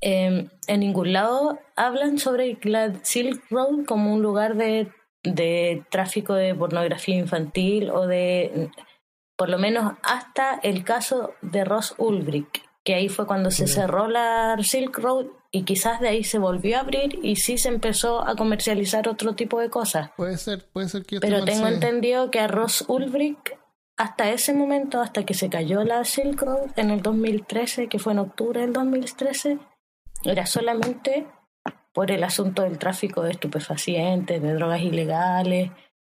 Eh, 0.00 0.48
en 0.66 0.80
ningún 0.80 1.12
lado 1.12 1.58
hablan 1.76 2.18
sobre 2.18 2.58
la 2.62 2.94
Silk 3.02 3.42
Road 3.50 3.86
como 3.86 4.12
un 4.14 4.22
lugar 4.22 4.54
de, 4.54 4.88
de 5.22 5.82
tráfico 5.90 6.34
de 6.34 6.54
pornografía 6.54 7.16
infantil 7.16 7.90
o 7.90 8.06
de, 8.06 8.70
por 9.36 9.48
lo 9.48 9.58
menos 9.58 9.94
hasta 10.02 10.60
el 10.62 10.84
caso 10.84 11.34
de 11.42 11.64
Ross 11.64 11.94
Ulbricht, 11.98 12.58
que 12.84 12.94
ahí 12.94 13.08
fue 13.08 13.26
cuando 13.26 13.50
se 13.50 13.66
cerró 13.66 14.08
la 14.08 14.56
Silk 14.62 14.98
Road 14.98 15.26
y 15.54 15.62
quizás 15.62 16.00
de 16.00 16.08
ahí 16.08 16.24
se 16.24 16.40
volvió 16.40 16.76
a 16.76 16.80
abrir 16.80 17.20
y 17.22 17.36
sí 17.36 17.58
se 17.58 17.68
empezó 17.68 18.26
a 18.26 18.34
comercializar 18.34 19.08
otro 19.08 19.36
tipo 19.36 19.60
de 19.60 19.70
cosas. 19.70 20.10
Puede 20.16 20.36
ser, 20.36 20.66
puede 20.72 20.88
ser 20.88 21.06
que 21.06 21.20
Pero 21.20 21.44
tengo 21.44 21.68
entendido 21.68 22.28
que 22.32 22.40
a 22.40 22.48
Ross 22.48 22.84
Ulbricht, 22.88 23.50
hasta 23.96 24.30
ese 24.30 24.52
momento, 24.52 25.00
hasta 25.00 25.24
que 25.24 25.32
se 25.32 25.48
cayó 25.48 25.84
la 25.84 26.04
Silk 26.04 26.42
Road 26.42 26.72
en 26.74 26.90
el 26.90 27.02
2013, 27.02 27.86
que 27.86 28.00
fue 28.00 28.14
en 28.14 28.18
octubre 28.18 28.62
del 28.62 28.72
2013, 28.72 29.60
era 30.24 30.44
solamente 30.44 31.24
por 31.92 32.10
el 32.10 32.24
asunto 32.24 32.62
del 32.62 32.76
tráfico 32.76 33.22
de 33.22 33.30
estupefacientes, 33.30 34.42
de 34.42 34.54
drogas 34.54 34.80
ilegales, 34.80 35.70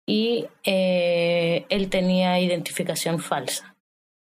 y 0.05 0.47
eh, 0.65 1.65
él 1.69 1.89
tenía 1.91 2.41
identificación 2.41 3.21
falsa. 3.21 3.77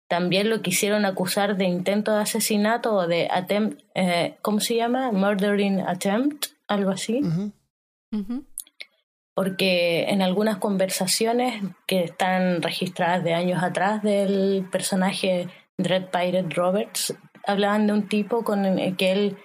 También 0.09 0.49
lo 0.49 0.63
quisieron 0.63 1.05
acusar 1.05 1.57
de 1.57 1.67
intento 1.67 2.15
de 2.15 2.23
asesinato 2.23 2.95
o 2.95 3.07
de 3.07 3.29
attempt, 3.31 3.83
eh, 3.95 4.37
¿cómo 4.41 4.59
se 4.61 4.75
llama? 4.75 5.13
Murdering 5.13 5.81
attempt, 5.81 6.47
algo 6.67 6.91
así. 6.91 7.21
Porque 9.35 10.05
en 10.09 10.23
algunas 10.23 10.57
conversaciones 10.57 11.63
que 11.87 12.05
están 12.05 12.63
registradas 12.63 13.23
de 13.23 13.35
años 13.35 13.63
atrás 13.63 14.03
del 14.03 14.67
personaje 14.73 15.49
Dread 15.77 16.07
Pirate 16.11 16.55
Roberts, 16.55 17.15
hablaban 17.47 17.87
de 17.87 17.93
un 17.93 18.09
tipo 18.09 18.43
con 18.43 18.65
el 18.65 18.97
que 18.97 19.13
él, 19.13 19.37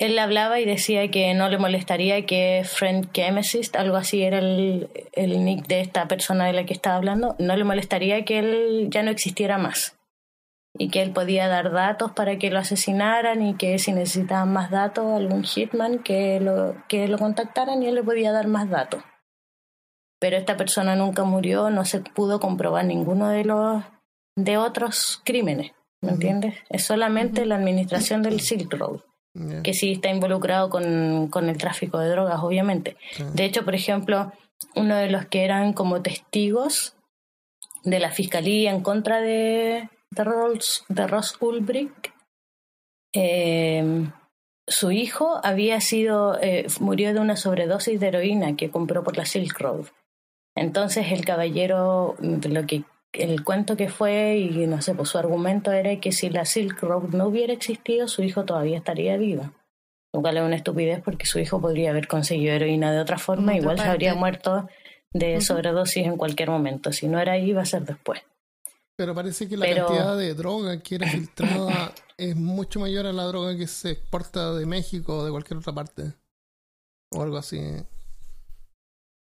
él 0.00 0.18
hablaba 0.18 0.58
y 0.60 0.64
decía 0.64 1.10
que 1.10 1.34
no 1.34 1.50
le 1.50 1.58
molestaría 1.58 2.24
que 2.24 2.62
Friend 2.64 3.12
Chemist, 3.12 3.76
algo 3.76 3.96
así 3.96 4.22
era 4.22 4.38
el, 4.38 4.88
el 5.12 5.44
nick 5.44 5.66
de 5.66 5.80
esta 5.80 6.08
persona 6.08 6.46
de 6.46 6.54
la 6.54 6.64
que 6.64 6.72
estaba 6.72 6.96
hablando, 6.96 7.36
no 7.38 7.54
le 7.54 7.64
molestaría 7.64 8.24
que 8.24 8.38
él 8.38 8.88
ya 8.90 9.02
no 9.02 9.10
existiera 9.10 9.58
más 9.58 9.98
y 10.78 10.88
que 10.88 11.02
él 11.02 11.12
podía 11.12 11.48
dar 11.48 11.70
datos 11.70 12.12
para 12.12 12.38
que 12.38 12.50
lo 12.50 12.58
asesinaran 12.58 13.42
y 13.46 13.54
que 13.56 13.78
si 13.78 13.92
necesitaban 13.92 14.50
más 14.50 14.70
datos, 14.70 15.04
algún 15.14 15.44
hitman 15.44 15.98
que 15.98 16.40
lo, 16.40 16.76
que 16.88 17.06
lo 17.06 17.18
contactaran 17.18 17.82
y 17.82 17.86
él 17.86 17.96
le 17.96 18.02
podía 18.02 18.32
dar 18.32 18.46
más 18.46 18.70
datos. 18.70 19.02
Pero 20.18 20.38
esta 20.38 20.56
persona 20.56 20.96
nunca 20.96 21.24
murió, 21.24 21.68
no 21.68 21.84
se 21.84 22.00
pudo 22.00 22.40
comprobar 22.40 22.86
ninguno 22.86 23.28
de 23.28 23.44
los 23.44 23.84
de 24.34 24.56
otros 24.56 25.20
crímenes, 25.26 25.72
¿me 26.00 26.12
entiendes? 26.12 26.54
Es 26.70 26.84
solamente 26.84 27.44
la 27.44 27.56
administración 27.56 28.22
del 28.22 28.40
Silk 28.40 28.72
Road, 28.72 29.00
Que 29.62 29.74
sí 29.74 29.92
está 29.92 30.10
involucrado 30.10 30.70
con, 30.70 31.28
con 31.28 31.48
el 31.48 31.56
tráfico 31.56 31.98
de 31.98 32.08
drogas, 32.08 32.40
obviamente. 32.42 32.96
sí. 33.12 33.22
De 33.32 33.44
hecho, 33.44 33.64
por 33.64 33.74
ejemplo, 33.74 34.32
uno 34.74 34.96
de 34.96 35.10
los 35.10 35.26
que 35.26 35.44
eran 35.44 35.72
como 35.72 36.02
testigos 36.02 36.96
de 37.84 38.00
la 38.00 38.10
fiscalía 38.10 38.70
en 38.72 38.82
contra 38.82 39.20
de, 39.20 39.88
de 40.10 41.06
Ross 41.06 41.36
Ulbricht, 41.40 42.08
eh, 43.14 44.10
su 44.66 44.92
hijo 44.92 45.40
había 45.42 45.80
sido, 45.80 46.38
eh, 46.40 46.66
murió 46.78 47.12
de 47.12 47.20
una 47.20 47.36
sobredosis 47.36 47.98
de 47.98 48.08
heroína 48.08 48.56
que 48.56 48.70
compró 48.70 49.02
por 49.02 49.16
la 49.16 49.26
Silk 49.26 49.58
Road. 49.58 49.86
Entonces 50.54 51.12
el 51.12 51.24
caballero, 51.24 52.16
lo 52.20 52.66
que 52.66 52.84
el 53.12 53.44
cuento 53.44 53.76
que 53.76 53.88
fue 53.88 54.36
y 54.38 54.66
no 54.66 54.80
sé, 54.82 54.94
pues 54.94 55.08
su 55.08 55.18
argumento 55.18 55.72
era 55.72 55.98
que 56.00 56.12
si 56.12 56.30
la 56.30 56.44
Silk 56.44 56.80
Road 56.82 57.10
no 57.10 57.26
hubiera 57.26 57.52
existido, 57.52 58.06
su 58.08 58.22
hijo 58.22 58.44
todavía 58.44 58.78
estaría 58.78 59.16
vivo. 59.16 59.50
Lo 60.12 60.20
cual 60.22 60.36
es 60.38 60.42
una 60.42 60.56
estupidez 60.56 61.00
porque 61.04 61.26
su 61.26 61.38
hijo 61.38 61.60
podría 61.60 61.90
haber 61.90 62.08
conseguido 62.08 62.52
heroína 62.54 62.92
de 62.92 63.00
otra 63.00 63.18
forma, 63.18 63.54
igual 63.56 63.78
se 63.78 63.84
habría 63.84 64.14
muerto 64.14 64.68
de 65.12 65.40
sobredosis 65.40 66.06
en 66.06 66.16
cualquier 66.16 66.50
momento. 66.50 66.92
Si 66.92 67.06
no 67.08 67.20
era 67.20 67.32
ahí, 67.32 67.50
iba 67.50 67.62
a 67.62 67.66
ser 67.66 67.82
después. 67.84 68.20
Pero 68.96 69.14
parece 69.14 69.48
que 69.48 69.56
la 69.56 69.66
Pero- 69.66 69.86
cantidad 69.86 70.16
de 70.16 70.34
droga 70.34 70.80
que 70.82 70.96
era 70.96 71.08
filtrada 71.08 71.92
es 72.18 72.36
mucho 72.36 72.80
mayor 72.80 73.06
a 73.06 73.12
la 73.12 73.24
droga 73.24 73.56
que 73.56 73.66
se 73.66 73.92
exporta 73.92 74.52
de 74.54 74.66
México 74.66 75.18
o 75.18 75.24
de 75.24 75.30
cualquier 75.30 75.58
otra 75.58 75.72
parte. 75.72 76.12
O 77.12 77.22
algo 77.22 77.38
así. 77.38 77.60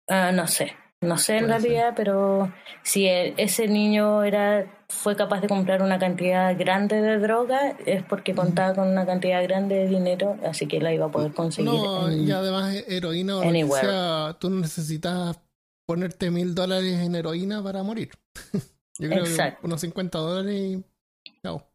Ah, 0.08 0.32
no 0.32 0.46
sé, 0.46 0.72
no 1.00 1.16
sé 1.18 1.34
en 1.38 1.40
ser. 1.40 1.48
realidad, 1.48 1.92
pero 1.96 2.52
si 2.82 3.06
el- 3.06 3.34
ese 3.38 3.68
niño 3.68 4.22
era 4.22 4.66
fue 4.88 5.14
capaz 5.16 5.40
de 5.40 5.46
comprar 5.48 5.82
una 5.82 5.98
cantidad 6.00 6.56
grande 6.58 7.00
de 7.00 7.18
droga 7.18 7.76
es 7.86 8.02
porque 8.02 8.34
contaba 8.34 8.74
con 8.74 8.88
una 8.88 9.06
cantidad 9.06 9.40
grande 9.42 9.76
de 9.76 9.86
dinero, 9.88 10.36
así 10.44 10.66
que 10.66 10.80
la 10.80 10.92
iba 10.92 11.06
a 11.06 11.10
poder 11.10 11.32
conseguir. 11.32 11.70
No, 11.70 12.10
en- 12.10 12.26
y 12.26 12.30
además 12.32 12.74
heroína 12.88 13.36
o 13.38 13.42
sea, 13.76 14.36
tú 14.40 14.50
no 14.50 14.60
necesitas 14.60 15.38
ponerte 15.86 16.30
mil 16.30 16.54
dólares 16.54 16.98
en 16.98 17.14
heroína 17.14 17.62
para 17.62 17.82
morir. 17.82 18.10
Yo 18.98 19.08
creo 19.08 19.24
Exacto. 19.24 19.60
que 19.60 19.66
unos 19.66 19.80
50 19.80 20.18
dólares 20.18 20.54
y... 20.60 20.84
Chao. 21.42 21.66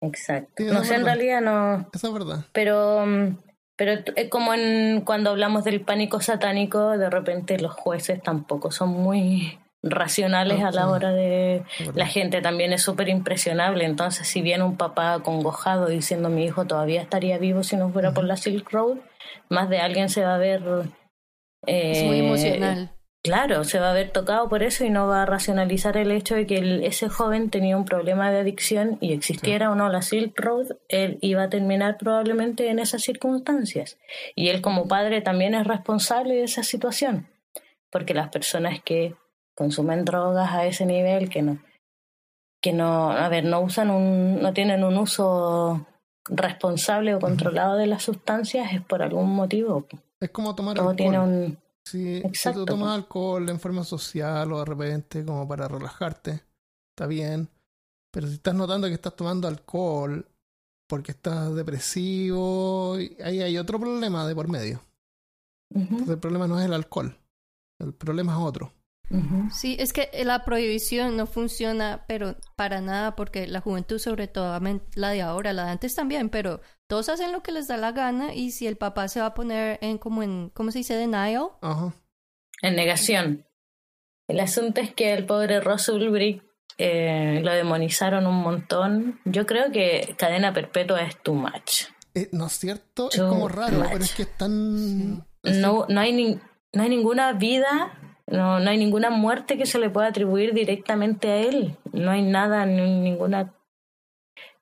Exacto. 0.00 0.52
Sí, 0.56 0.64
no 0.64 0.82
sé, 0.84 0.94
en 0.94 1.04
realidad 1.04 1.40
no, 1.42 1.90
Esa 1.92 2.06
es 2.06 2.12
verdad. 2.14 2.44
pero 2.52 3.04
mm, 3.06 3.36
pero 3.80 3.92
es 4.14 4.28
como 4.28 4.52
en 4.52 5.00
cuando 5.00 5.30
hablamos 5.30 5.64
del 5.64 5.80
pánico 5.80 6.20
satánico, 6.20 6.98
de 6.98 7.08
repente 7.08 7.58
los 7.58 7.72
jueces 7.72 8.22
tampoco 8.22 8.70
son 8.70 8.90
muy 8.90 9.58
racionales 9.82 10.62
a 10.62 10.70
la 10.70 10.86
hora 10.90 11.12
de 11.12 11.62
la 11.94 12.04
gente 12.04 12.42
también 12.42 12.74
es 12.74 12.82
súper 12.82 13.08
impresionable 13.08 13.86
entonces 13.86 14.28
si 14.28 14.42
viene 14.42 14.62
un 14.64 14.76
papá 14.76 15.14
acongojado 15.14 15.86
diciendo 15.86 16.28
mi 16.28 16.44
hijo 16.44 16.66
todavía 16.66 17.00
estaría 17.00 17.38
vivo 17.38 17.62
si 17.62 17.76
no 17.76 17.88
fuera 17.88 18.12
por 18.12 18.24
la 18.24 18.36
Silk 18.36 18.70
Road 18.70 18.98
más 19.48 19.70
de 19.70 19.78
alguien 19.78 20.10
se 20.10 20.22
va 20.22 20.34
a 20.34 20.38
ver 20.38 20.60
Es 21.64 22.04
muy 22.04 22.16
eh, 22.16 22.26
emocional. 22.26 22.90
Claro, 23.22 23.64
se 23.64 23.78
va 23.78 23.90
a 23.90 23.94
ver 23.94 24.10
tocado 24.12 24.48
por 24.48 24.62
eso 24.62 24.82
y 24.84 24.88
no 24.90 25.06
va 25.06 25.22
a 25.22 25.26
racionalizar 25.26 25.98
el 25.98 26.10
hecho 26.10 26.34
de 26.36 26.46
que 26.46 26.56
el- 26.56 26.82
ese 26.84 27.10
joven 27.10 27.50
tenía 27.50 27.76
un 27.76 27.84
problema 27.84 28.30
de 28.30 28.40
adicción 28.40 28.96
y 29.02 29.12
existiera 29.12 29.70
o 29.70 29.74
no 29.74 29.90
la 29.90 30.00
Silk 30.00 30.32
Road, 30.40 30.68
él 30.88 31.18
iba 31.20 31.42
a 31.42 31.50
terminar 31.50 31.98
probablemente 31.98 32.70
en 32.70 32.78
esas 32.78 33.02
circunstancias. 33.02 33.98
Y 34.34 34.48
él 34.48 34.62
como 34.62 34.88
padre 34.88 35.20
también 35.20 35.54
es 35.54 35.66
responsable 35.66 36.34
de 36.34 36.44
esa 36.44 36.62
situación, 36.62 37.28
porque 37.90 38.14
las 38.14 38.30
personas 38.30 38.80
que 38.82 39.14
consumen 39.54 40.06
drogas 40.06 40.52
a 40.54 40.64
ese 40.64 40.86
nivel, 40.86 41.28
que 41.28 41.42
no, 41.42 41.58
que 42.62 42.72
no, 42.72 43.10
a 43.10 43.28
ver, 43.28 43.44
no 43.44 43.60
usan 43.60 43.90
un, 43.90 44.40
no 44.40 44.54
tienen 44.54 44.82
un 44.82 44.96
uso 44.96 45.86
responsable 46.24 47.14
o 47.14 47.18
controlado 47.20 47.76
de 47.76 47.86
las 47.86 48.02
sustancias 48.02 48.72
es 48.72 48.80
por 48.80 49.02
algún 49.02 49.28
motivo. 49.28 49.86
Es 50.20 50.30
como 50.30 50.54
tomar 50.54 50.76
Todo 50.76 50.90
alcohol. 50.90 50.96
tiene 50.96 51.18
un 51.18 51.58
Si, 51.90 52.22
si 52.32 52.52
tú 52.52 52.64
tomas 52.64 52.94
alcohol 52.94 53.48
en 53.48 53.58
forma 53.58 53.82
social 53.82 54.52
o 54.52 54.58
de 54.60 54.64
repente 54.64 55.24
como 55.24 55.46
para 55.48 55.66
relajarte, 55.66 56.44
está 56.92 57.06
bien. 57.06 57.48
Pero 58.12 58.26
si 58.28 58.34
estás 58.34 58.54
notando 58.54 58.86
que 58.88 58.94
estás 58.94 59.16
tomando 59.16 59.48
alcohol 59.48 60.26
porque 60.88 61.12
estás 61.12 61.54
depresivo, 61.54 62.94
ahí 62.94 63.40
hay 63.40 63.58
otro 63.58 63.78
problema 63.78 64.26
de 64.26 64.34
por 64.34 64.48
medio. 64.48 64.82
Entonces, 65.72 66.08
el 66.08 66.18
problema 66.18 66.48
no 66.48 66.58
es 66.58 66.66
el 66.66 66.74
alcohol, 66.74 67.16
el 67.78 67.94
problema 67.94 68.32
es 68.32 68.38
otro. 68.40 68.72
Sí, 69.52 69.76
es 69.80 69.92
que 69.92 70.08
la 70.24 70.44
prohibición 70.44 71.16
no 71.16 71.26
funciona, 71.26 72.04
pero 72.06 72.36
para 72.56 72.80
nada, 72.80 73.16
porque 73.16 73.48
la 73.48 73.60
juventud, 73.60 73.98
sobre 73.98 74.28
todo 74.28 74.58
la 74.94 75.10
de 75.10 75.22
ahora, 75.22 75.52
la 75.52 75.64
de 75.64 75.70
antes 75.72 75.94
también, 75.96 76.28
pero 76.28 76.60
todos 76.86 77.08
hacen 77.08 77.32
lo 77.32 77.42
que 77.42 77.50
les 77.52 77.66
da 77.66 77.76
la 77.76 77.90
gana 77.92 78.34
y 78.34 78.52
si 78.52 78.66
el 78.68 78.76
papá 78.76 79.08
se 79.08 79.20
va 79.20 79.26
a 79.26 79.34
poner 79.34 79.78
en 79.82 79.98
como 79.98 80.22
en, 80.22 80.50
¿cómo 80.50 80.70
se 80.70 80.78
dice? 80.78 80.94
Denial. 80.94 81.48
Ajá. 81.60 81.92
En 82.62 82.76
negación. 82.76 83.46
El 84.28 84.38
asunto 84.38 84.80
es 84.80 84.94
que 84.94 85.12
el 85.12 85.26
pobre 85.26 85.60
Ross 85.60 85.88
Ulbricht 85.88 86.44
eh, 86.78 87.40
lo 87.42 87.52
demonizaron 87.52 88.26
un 88.26 88.36
montón. 88.36 89.20
Yo 89.24 89.44
creo 89.44 89.72
que 89.72 90.14
cadena 90.16 90.52
perpetua 90.54 91.02
es 91.02 91.20
too 91.20 91.34
much. 91.34 91.86
Eh, 92.14 92.28
no 92.32 92.46
es 92.46 92.52
cierto, 92.52 93.08
es 93.10 93.20
como 93.20 93.48
raro, 93.48 93.78
much. 93.78 93.88
pero 93.90 94.04
es 94.04 94.14
que 94.14 94.22
es 94.22 94.36
tan... 94.36 95.16
No, 95.42 95.86
no, 95.88 96.00
hay, 96.00 96.12
ni- 96.12 96.38
no 96.72 96.82
hay 96.82 96.88
ninguna 96.88 97.32
vida, 97.32 97.98
no, 98.30 98.60
no 98.60 98.70
hay 98.70 98.78
ninguna 98.78 99.10
muerte 99.10 99.58
que 99.58 99.66
se 99.66 99.78
le 99.78 99.90
pueda 99.90 100.08
atribuir 100.08 100.54
directamente 100.54 101.28
a 101.28 101.36
él. 101.40 101.76
No 101.92 102.10
hay 102.10 102.22
nada, 102.22 102.64
ni- 102.66 103.00
ninguna 103.00 103.52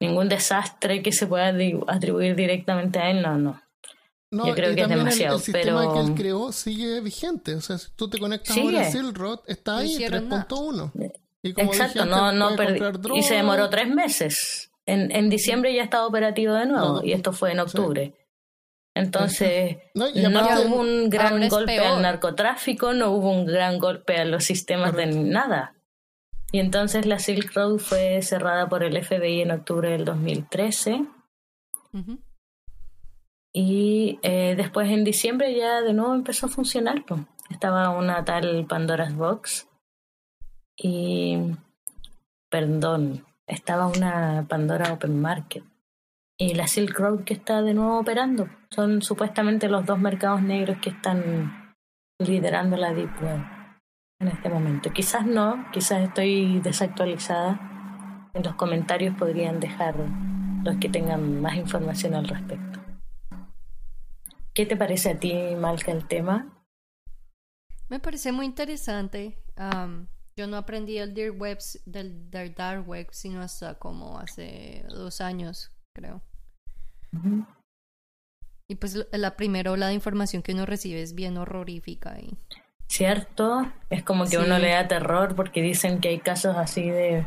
ningún 0.00 0.28
desastre 0.28 1.02
que 1.02 1.12
se 1.12 1.26
pueda 1.26 1.52
atribuir 1.88 2.34
directamente 2.36 2.98
a 2.98 3.10
él. 3.10 3.22
No, 3.22 3.36
no. 3.36 3.60
No, 4.30 4.46
Yo 4.46 4.54
creo 4.54 4.72
y 4.72 4.74
que 4.74 4.82
es 4.82 4.88
también 4.88 5.00
el- 5.00 5.04
demasiado, 5.06 5.36
el, 5.36 5.42
sistema 5.42 5.80
pero- 5.80 5.94
que 5.94 6.00
él 6.00 6.14
creó 6.14 6.52
sigue 6.52 7.00
vigente. 7.00 7.54
O 7.54 7.60
sea, 7.60 7.78
si 7.78 7.90
tú 7.96 8.08
te 8.10 8.18
conectas 8.18 8.54
Sigue. 8.54 8.76
ahora 8.76 8.88
a 8.88 8.90
Silk 8.90 9.16
Road, 9.16 9.40
está 9.46 9.72
No 9.72 9.78
ahí 9.78 9.92
hicieron 9.92 10.28
nada. 10.28 10.46
3.1. 10.48 10.92
Y 11.42 11.52
como 11.54 11.72
Exacto, 11.72 12.00
dije 12.04 12.10
no, 12.14 12.32
no 12.32 12.48
comprar 12.48 12.76
Y 13.16 13.22
se 13.22 13.34
demoró 13.36 13.70
tres 13.70 13.88
meses. 13.88 14.70
En, 14.86 15.10
en 15.14 15.30
diciembre 15.30 15.74
ya 15.74 15.82
estaba 15.82 16.06
operativo 16.06 16.54
de 16.54 16.66
nuevo 16.66 16.86
No, 17.00 17.04
y 17.04 17.12
esto 17.12 17.32
fue 17.32 17.52
en 17.52 17.60
octubre. 17.60 18.12
Entonces, 18.98 19.78
No, 19.94 20.08
y 20.08 20.20
no 20.22 20.40
aparte, 20.40 20.66
hubo 20.66 20.80
un 20.80 21.08
gran 21.08 21.48
golpe 21.48 21.76
peor. 21.76 21.86
al 21.96 22.02
narcotráfico, 22.02 22.92
no 22.94 23.10
hubo 23.12 23.30
un 23.30 23.46
gran 23.46 23.78
golpe 23.78 24.16
a 24.18 24.24
los 24.24 24.44
sistemas 24.44 24.94
de 24.94 25.06
nada. 25.06 25.74
Y 26.52 26.60
entonces 26.60 27.06
la 27.06 27.18
Silk 27.18 27.52
Road 27.54 27.78
fue 27.78 28.20
cerrada 28.22 28.68
por 28.68 28.82
el 28.82 28.96
FBI 29.04 29.42
en 29.42 29.50
octubre 29.50 29.90
del 29.90 30.04
2013 30.04 31.04
Ujú. 31.92 32.18
y 33.52 34.18
eh, 34.22 34.54
después 34.56 34.90
en 34.90 35.04
diciembre 35.04 35.54
ya 35.54 35.82
de 35.82 35.92
nuevo 35.92 36.14
empezó 36.14 36.46
a 36.46 36.50
funcionar. 36.50 37.04
pues. 37.06 37.20
Estaba 37.50 37.90
una 37.90 38.24
tal 38.24 38.66
Pandora's 38.66 39.14
Box 39.14 39.68
y, 40.76 41.38
perdón, 42.50 43.24
estaba 43.46 43.86
una 43.86 44.46
Pandora 44.48 44.92
Open 44.92 45.20
Market 45.20 45.64
y 46.38 46.54
la 46.54 46.66
Silk 46.68 46.98
Road 46.98 47.24
que 47.24 47.34
está 47.34 47.62
de 47.62 47.74
nuevo 47.74 47.98
operando. 48.00 48.48
Son 48.70 49.02
supuestamente 49.02 49.68
los 49.68 49.86
dos 49.86 49.98
mercados 49.98 50.42
negros 50.42 50.78
que 50.82 50.90
están 50.90 51.74
liderando 52.18 52.76
la 52.76 52.92
Deep 52.92 53.22
Web 53.22 53.40
en 54.20 54.28
este 54.28 54.48
momento. 54.48 54.92
Quizás 54.92 55.26
no, 55.26 55.66
quizás 55.72 56.02
estoy 56.02 56.60
desactualizada. 56.60 58.30
En 58.34 58.42
los 58.42 58.54
comentarios 58.56 59.16
podrían 59.16 59.60
dejar 59.60 59.94
los 60.64 60.76
que 60.76 60.88
tengan 60.88 61.40
más 61.40 61.56
información 61.56 62.14
al 62.14 62.28
respecto. 62.28 62.80
¿Qué 64.52 64.66
te 64.66 64.76
parece 64.76 65.10
a 65.10 65.18
ti, 65.18 65.32
Malca, 65.56 65.92
el 65.92 66.06
tema? 66.06 66.52
Me 67.88 68.00
parece 68.00 68.32
muy 68.32 68.44
interesante. 68.44 69.38
Am, 69.56 70.08
yo 70.36 70.46
no 70.46 70.56
aprendí 70.56 70.98
el 70.98 71.14
Dear 71.14 71.30
Web, 71.30 71.58
del, 71.86 72.30
del 72.30 72.54
Dark 72.54 72.88
Web, 72.88 73.08
sino 73.12 73.40
hasta 73.40 73.78
como 73.78 74.18
hace 74.18 74.84
dos 74.88 75.20
años, 75.20 75.72
creo. 75.94 76.22
Y 78.70 78.74
pues 78.74 78.98
la- 79.12 79.34
primera 79.36 79.72
ola 79.72 79.88
de 79.88 79.94
información 79.94 80.42
que 80.42 80.52
uno 80.52 80.66
recibe 80.66 81.00
es 81.02 81.14
bien 81.14 81.38
horrorífica. 81.38 82.20
Y... 82.20 82.36
¿Cierto? 82.86 83.66
Es 83.88 84.02
como 84.02 84.24
que 84.24 84.30
Sí. 84.32 84.36
uno 84.36 84.58
le 84.58 84.70
da 84.70 84.86
terror 84.86 85.34
porque 85.34 85.62
dicen 85.62 86.00
que 86.00 86.08
hay 86.08 86.18
casos 86.18 86.54
así 86.56 86.82
de, 86.90 87.24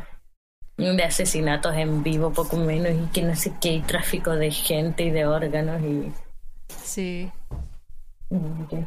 de 0.76 1.02
asesinatos 1.02 1.74
en 1.76 2.04
vivo, 2.04 2.32
poco 2.32 2.56
menos, 2.56 2.92
y 2.92 3.06
que 3.12 3.22
no 3.22 3.34
sé 3.34 3.52
qué, 3.60 3.70
hay 3.70 3.80
tráfico 3.82 4.30
de 4.36 4.52
gente 4.52 5.02
y 5.04 5.10
de 5.10 5.26
órganos, 5.26 5.82
y 5.82 6.12
Sí. 6.84 7.30
y 8.30 8.66
que- 8.70 8.86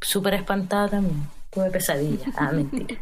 súper 0.00 0.34
espantada 0.34 0.88
también. 0.88 1.26
Tuve 1.50 1.70
pesadillas. 1.70 2.34
Ah, 2.38 2.50
mentira. 2.52 2.96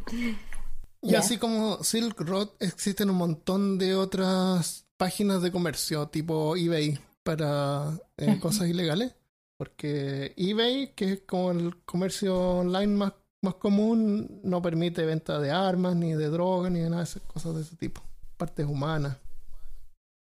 Y 1.02 1.14
así 1.14 1.38
como 1.38 1.84
Silk 1.84 2.18
Road, 2.22 2.48
existen 2.58 3.10
un 3.10 3.16
montón 3.16 3.78
de 3.78 3.94
otras 3.94 4.86
páginas 4.96 5.40
de 5.42 5.52
comercio, 5.52 6.08
tipo 6.08 6.56
eBay, 6.56 6.98
para 7.28 7.92
eh, 8.16 8.40
cosas 8.40 8.68
ilegales. 8.68 9.14
Porque 9.58 10.32
eBay, 10.38 10.94
que 10.94 11.12
es 11.12 11.20
como 11.26 11.50
el 11.50 11.84
comercio 11.84 12.60
online 12.60 12.94
más, 12.94 13.12
más 13.42 13.56
común, 13.56 14.40
no 14.44 14.62
permite 14.62 15.04
venta 15.04 15.38
de 15.38 15.50
armas, 15.50 15.94
ni 15.94 16.14
de 16.14 16.30
drogas, 16.30 16.72
ni 16.72 16.80
de 16.80 16.88
nada 16.88 17.02
de 17.02 17.08
esas 17.10 17.22
cosas 17.24 17.54
de 17.54 17.60
ese 17.60 17.76
tipo. 17.76 18.00
Partes 18.38 18.64
humanas. 18.64 19.18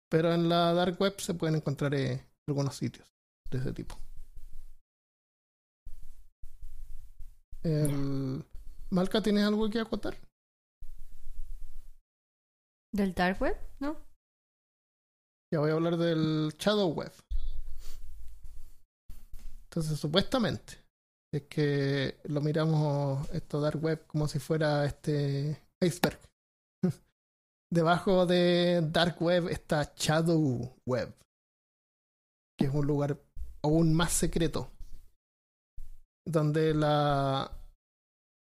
Pero 0.09 0.33
en 0.33 0.49
la 0.49 0.73
dark 0.73 0.99
web 0.99 1.17
se 1.21 1.35
pueden 1.35 1.55
encontrar 1.55 1.93
eh, 1.93 2.21
algunos 2.49 2.75
sitios 2.75 3.07
de 3.49 3.59
ese 3.59 3.71
tipo. 3.71 3.95
El... 7.63 8.43
Malca, 8.89 9.21
¿tienes 9.21 9.45
algo 9.45 9.69
que 9.69 9.79
acotar? 9.79 10.17
¿Del 12.91 13.13
Dark 13.13 13.41
Web? 13.41 13.55
¿No? 13.79 14.08
Ya 15.51 15.59
voy 15.59 15.71
a 15.71 15.73
hablar 15.73 15.97
del 15.97 16.53
Shadow 16.59 16.93
Web. 16.93 17.11
Entonces, 19.63 19.99
supuestamente, 19.99 20.77
es 21.33 21.43
que 21.43 22.19
lo 22.25 22.41
miramos 22.41 23.29
esto 23.31 23.59
Dark 23.59 23.83
Web 23.83 24.05
como 24.07 24.27
si 24.27 24.39
fuera 24.39 24.85
este 24.85 25.59
iceberg. 25.81 26.19
Debajo 27.71 28.25
de 28.25 28.81
Dark 28.91 29.21
Web 29.21 29.47
está 29.49 29.93
Shadow 29.95 30.75
Web, 30.85 31.15
que 32.57 32.65
es 32.65 32.73
un 32.73 32.85
lugar 32.85 33.19
aún 33.63 33.93
más 33.93 34.13
secreto, 34.13 34.69
donde 36.25 36.73
la 36.73 37.51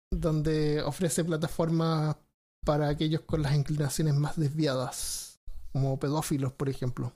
donde 0.09 0.81
ofrece 0.83 1.23
plataformas 1.23 2.15
para 2.65 2.87
aquellos 2.87 3.21
con 3.21 3.41
las 3.41 3.55
inclinaciones 3.55 4.13
más 4.13 4.37
desviadas, 4.37 5.32
como 5.73 5.99
pedófilos, 5.99 6.53
por 6.53 6.69
ejemplo. 6.69 7.11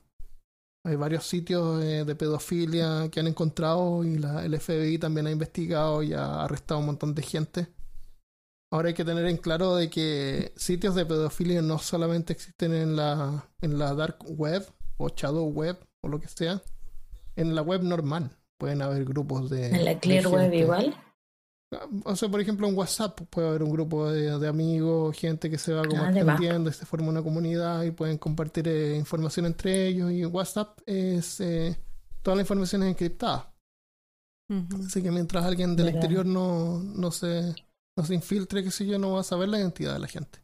Hay 0.83 0.95
varios 0.95 1.25
sitios 1.25 1.79
de 1.79 2.15
pedofilia 2.15 3.09
que 3.09 3.19
han 3.19 3.27
encontrado 3.27 4.03
y 4.03 4.17
la, 4.17 4.45
el 4.45 4.59
FBI 4.59 4.97
también 4.97 5.27
ha 5.27 5.31
investigado 5.31 6.03
y 6.03 6.13
ha 6.13 6.43
arrestado 6.43 6.79
un 6.79 6.87
montón 6.87 7.13
de 7.13 7.21
gente. 7.21 7.67
Ahora 8.71 8.89
hay 8.89 8.93
que 8.93 9.05
tener 9.05 9.25
en 9.25 9.37
claro 9.37 9.75
de 9.75 9.89
que 9.89 10.51
sitios 10.57 10.95
de 10.95 11.05
pedofilia 11.05 11.61
no 11.61 11.77
solamente 11.77 12.33
existen 12.33 12.73
en 12.73 12.95
la, 12.95 13.49
en 13.61 13.79
la 13.79 13.93
dark 13.93 14.17
web 14.27 14.65
o 14.97 15.09
shadow 15.09 15.47
web 15.49 15.77
o 16.01 16.09
lo 16.09 16.19
que 16.19 16.27
sea, 16.27 16.61
en 17.35 17.55
la 17.55 17.61
web 17.61 17.83
normal 17.83 18.35
pueden 18.57 18.81
haber 18.81 19.05
grupos 19.05 19.49
de... 19.49 19.67
¿En 19.67 19.85
la 19.85 19.99
clear 19.99 20.27
web 20.27 20.53
igual? 20.53 20.95
O 22.05 22.15
sea, 22.15 22.29
por 22.29 22.39
ejemplo, 22.39 22.67
en 22.67 22.77
WhatsApp 22.77 23.21
puede 23.29 23.49
haber 23.49 23.63
un 23.63 23.71
grupo 23.71 24.09
de, 24.09 24.47
amigos, 24.47 25.17
gente 25.17 25.49
que 25.49 25.57
se 25.57 25.73
va 25.73 25.83
como 25.83 26.05
extendiendo 26.05 26.69
y 26.69 26.73
se 26.73 26.85
forma 26.85 27.09
una 27.09 27.21
comunidad 27.21 27.83
y 27.83 27.91
pueden 27.91 28.17
compartir 28.17 28.67
eh, 28.69 28.95
información 28.95 29.47
entre 29.47 29.87
ellos. 29.87 30.11
Y 30.11 30.25
WhatsApp 30.25 30.79
es 30.85 31.41
eh, 31.41 31.77
toda 32.21 32.35
la 32.35 32.41
información 32.41 32.83
es 32.83 32.89
encriptada. 32.89 33.53
Así 34.85 35.03
que 35.03 35.11
mientras 35.11 35.43
alguien 35.43 35.75
del 35.75 35.89
exterior 35.89 36.25
no, 36.25 36.79
no, 36.79 37.11
se, 37.11 37.53
no 37.97 38.05
se 38.05 38.15
infiltre, 38.15 38.63
qué 38.63 38.71
sé 38.71 38.85
yo, 38.85 38.97
no 38.97 39.13
va 39.13 39.19
a 39.19 39.23
saber 39.23 39.49
la 39.49 39.59
identidad 39.59 39.93
de 39.93 39.99
la 39.99 40.07
gente. 40.07 40.39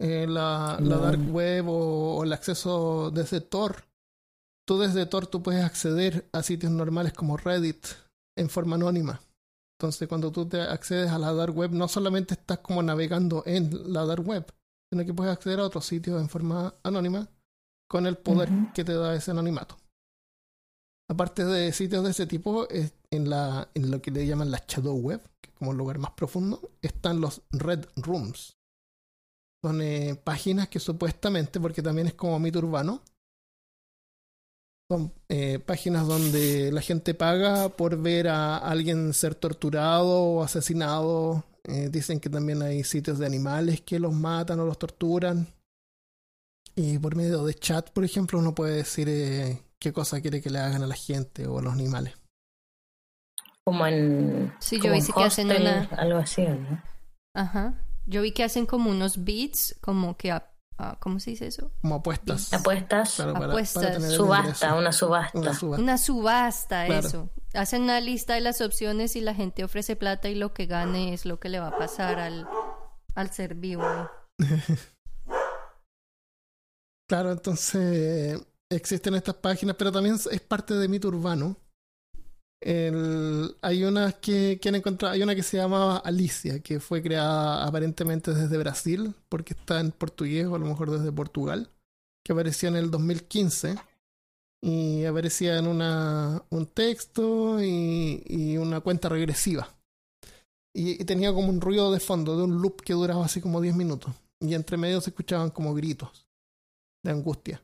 Eh, 0.00 0.26
la, 0.26 0.78
la, 0.80 0.96
dark 0.96 1.20
web 1.30 1.68
o, 1.68 2.16
o, 2.16 2.24
el 2.24 2.32
acceso 2.32 3.10
desde 3.10 3.42
Tor. 3.42 3.84
Tú 4.66 4.78
desde 4.78 5.04
Tor 5.04 5.26
tú 5.26 5.42
puedes 5.42 5.62
acceder 5.62 6.28
a 6.32 6.42
sitios 6.42 6.72
normales 6.72 7.12
como 7.12 7.36
Reddit 7.36 7.86
en 8.36 8.48
forma 8.48 8.76
anónima. 8.76 9.20
Entonces, 9.82 10.06
cuando 10.06 10.30
tú 10.30 10.46
te 10.46 10.60
accedes 10.60 11.10
a 11.10 11.18
la 11.18 11.34
dark 11.34 11.56
web, 11.56 11.72
no 11.72 11.88
solamente 11.88 12.34
estás 12.34 12.58
como 12.58 12.84
navegando 12.84 13.42
en 13.46 13.92
la 13.92 14.06
dark 14.06 14.24
web, 14.24 14.46
sino 14.88 15.04
que 15.04 15.12
puedes 15.12 15.32
acceder 15.32 15.58
a 15.58 15.64
otros 15.64 15.84
sitios 15.84 16.22
en 16.22 16.28
forma 16.28 16.72
anónima 16.84 17.28
con 17.88 18.06
el 18.06 18.16
poder 18.16 18.48
que 18.74 18.84
te 18.84 18.94
da 18.94 19.12
ese 19.12 19.32
anonimato. 19.32 19.76
Aparte 21.10 21.44
de 21.44 21.72
sitios 21.72 22.04
de 22.04 22.10
ese 22.12 22.26
tipo, 22.28 22.68
en, 22.70 23.28
la, 23.28 23.70
en 23.74 23.90
lo 23.90 24.00
que 24.00 24.12
le 24.12 24.24
llaman 24.24 24.52
la 24.52 24.62
shadow 24.68 24.96
web, 24.96 25.20
que 25.40 25.50
es 25.50 25.56
como 25.56 25.72
un 25.72 25.78
lugar 25.78 25.98
más 25.98 26.12
profundo, 26.12 26.60
están 26.80 27.20
los 27.20 27.42
red 27.50 27.84
rooms. 27.96 28.56
Son 29.64 29.82
eh, 29.82 30.14
páginas 30.14 30.68
que 30.68 30.78
supuestamente, 30.78 31.58
porque 31.58 31.82
también 31.82 32.06
es 32.06 32.14
como 32.14 32.38
mito 32.38 32.60
urbano, 32.60 33.02
son 34.92 35.10
eh, 35.30 35.58
páginas 35.58 36.06
donde 36.06 36.70
la 36.70 36.82
gente 36.82 37.14
paga 37.14 37.70
por 37.70 37.96
ver 37.96 38.28
a 38.28 38.58
alguien 38.58 39.14
ser 39.14 39.34
torturado 39.34 40.22
o 40.22 40.42
asesinado. 40.42 41.44
Eh, 41.64 41.88
dicen 41.90 42.20
que 42.20 42.28
también 42.28 42.60
hay 42.60 42.84
sitios 42.84 43.18
de 43.18 43.24
animales 43.24 43.80
que 43.80 43.98
los 43.98 44.12
matan 44.12 44.60
o 44.60 44.66
los 44.66 44.78
torturan. 44.78 45.46
Y 46.74 46.98
por 46.98 47.16
medio 47.16 47.42
de 47.44 47.54
chat, 47.54 47.90
por 47.90 48.04
ejemplo, 48.04 48.38
uno 48.38 48.54
puede 48.54 48.76
decir 48.76 49.08
eh, 49.08 49.62
qué 49.78 49.94
cosa 49.94 50.20
quiere 50.20 50.42
que 50.42 50.50
le 50.50 50.58
hagan 50.58 50.82
a 50.82 50.86
la 50.86 50.94
gente 50.94 51.46
o 51.46 51.58
a 51.58 51.62
los 51.62 51.72
animales. 51.72 52.14
Como 53.64 53.86
en. 53.86 54.52
Sí, 54.58 54.78
yo 54.78 54.92
vi 54.92 55.00
que 55.00 55.24
hacen 55.24 55.50
algo 55.50 56.18
así, 56.18 56.42
¿no? 56.42 56.82
Ajá. 57.34 57.82
Yo 58.04 58.20
vi 58.20 58.32
que 58.32 58.44
hacen 58.44 58.66
como 58.66 58.90
unos 58.90 59.24
beats, 59.24 59.74
como 59.80 60.18
que 60.18 60.32
Ah, 60.82 60.96
¿cómo 60.98 61.20
se 61.20 61.30
dice 61.30 61.46
eso? 61.46 61.70
Como 61.80 61.94
apuestas. 61.94 62.52
Apuestas. 62.52 63.20
apuestas. 63.20 64.16
subasta, 64.16 64.74
una 64.74 64.90
subasta. 64.90 65.52
Una 65.78 65.96
subasta. 65.96 66.88
eso. 66.88 67.30
Hacen 67.54 67.82
una 67.82 68.00
lista 68.00 68.34
de 68.34 68.40
las 68.40 68.60
opciones 68.60 69.14
y 69.14 69.20
la 69.20 69.32
gente 69.32 69.62
ofrece 69.62 69.94
plata 69.94 70.28
y 70.28 70.34
lo 70.34 70.52
que 70.52 70.66
gane 70.66 71.14
es 71.14 71.24
lo 71.24 71.38
que 71.38 71.50
le 71.50 71.60
va 71.60 71.68
a 71.68 71.78
pasar 71.78 72.18
al, 72.18 72.48
al 73.14 73.30
ser 73.30 73.54
vivo. 73.54 73.84
claro, 77.08 77.30
entonces 77.30 78.42
existen 78.68 79.14
estas 79.14 79.36
páginas, 79.36 79.76
pero 79.78 79.92
también 79.92 80.16
es 80.16 80.40
parte 80.40 80.74
de 80.74 80.88
mito 80.88 81.06
urbano 81.06 81.56
hay 82.64 83.84
unas 83.84 84.14
que, 84.14 84.60
hay 84.62 85.22
una 85.22 85.34
que 85.34 85.42
se 85.42 85.56
llama 85.56 85.96
Alicia, 85.98 86.60
que 86.60 86.80
fue 86.80 87.02
creada 87.02 87.66
aparentemente 87.66 88.32
desde 88.32 88.58
Brasil, 88.58 89.14
porque 89.28 89.54
está 89.54 89.80
en 89.80 89.90
portugués 89.90 90.46
o 90.46 90.54
a 90.54 90.58
lo 90.58 90.66
mejor 90.66 90.90
desde 90.90 91.12
Portugal, 91.12 91.70
que 92.24 92.32
apareció 92.32 92.68
en 92.68 92.76
el 92.76 92.90
2015 92.90 93.76
y 94.62 95.04
aparecía 95.04 95.58
en 95.58 95.66
una, 95.66 96.44
un 96.50 96.66
texto 96.66 97.60
y, 97.62 98.22
y 98.26 98.56
una 98.58 98.80
cuenta 98.80 99.08
regresiva. 99.08 99.68
Y, 100.74 101.02
y, 101.02 101.04
tenía 101.04 101.32
como 101.32 101.48
un 101.48 101.60
ruido 101.60 101.92
de 101.92 102.00
fondo, 102.00 102.36
de 102.36 102.44
un 102.44 102.62
loop 102.62 102.82
que 102.82 102.94
duraba 102.94 103.24
así 103.24 103.40
como 103.40 103.60
10 103.60 103.74
minutos. 103.74 104.14
Y 104.40 104.54
entre 104.54 104.76
medio 104.76 105.00
se 105.00 105.10
escuchaban 105.10 105.50
como 105.50 105.74
gritos 105.74 106.26
de 107.02 107.10
angustia. 107.10 107.62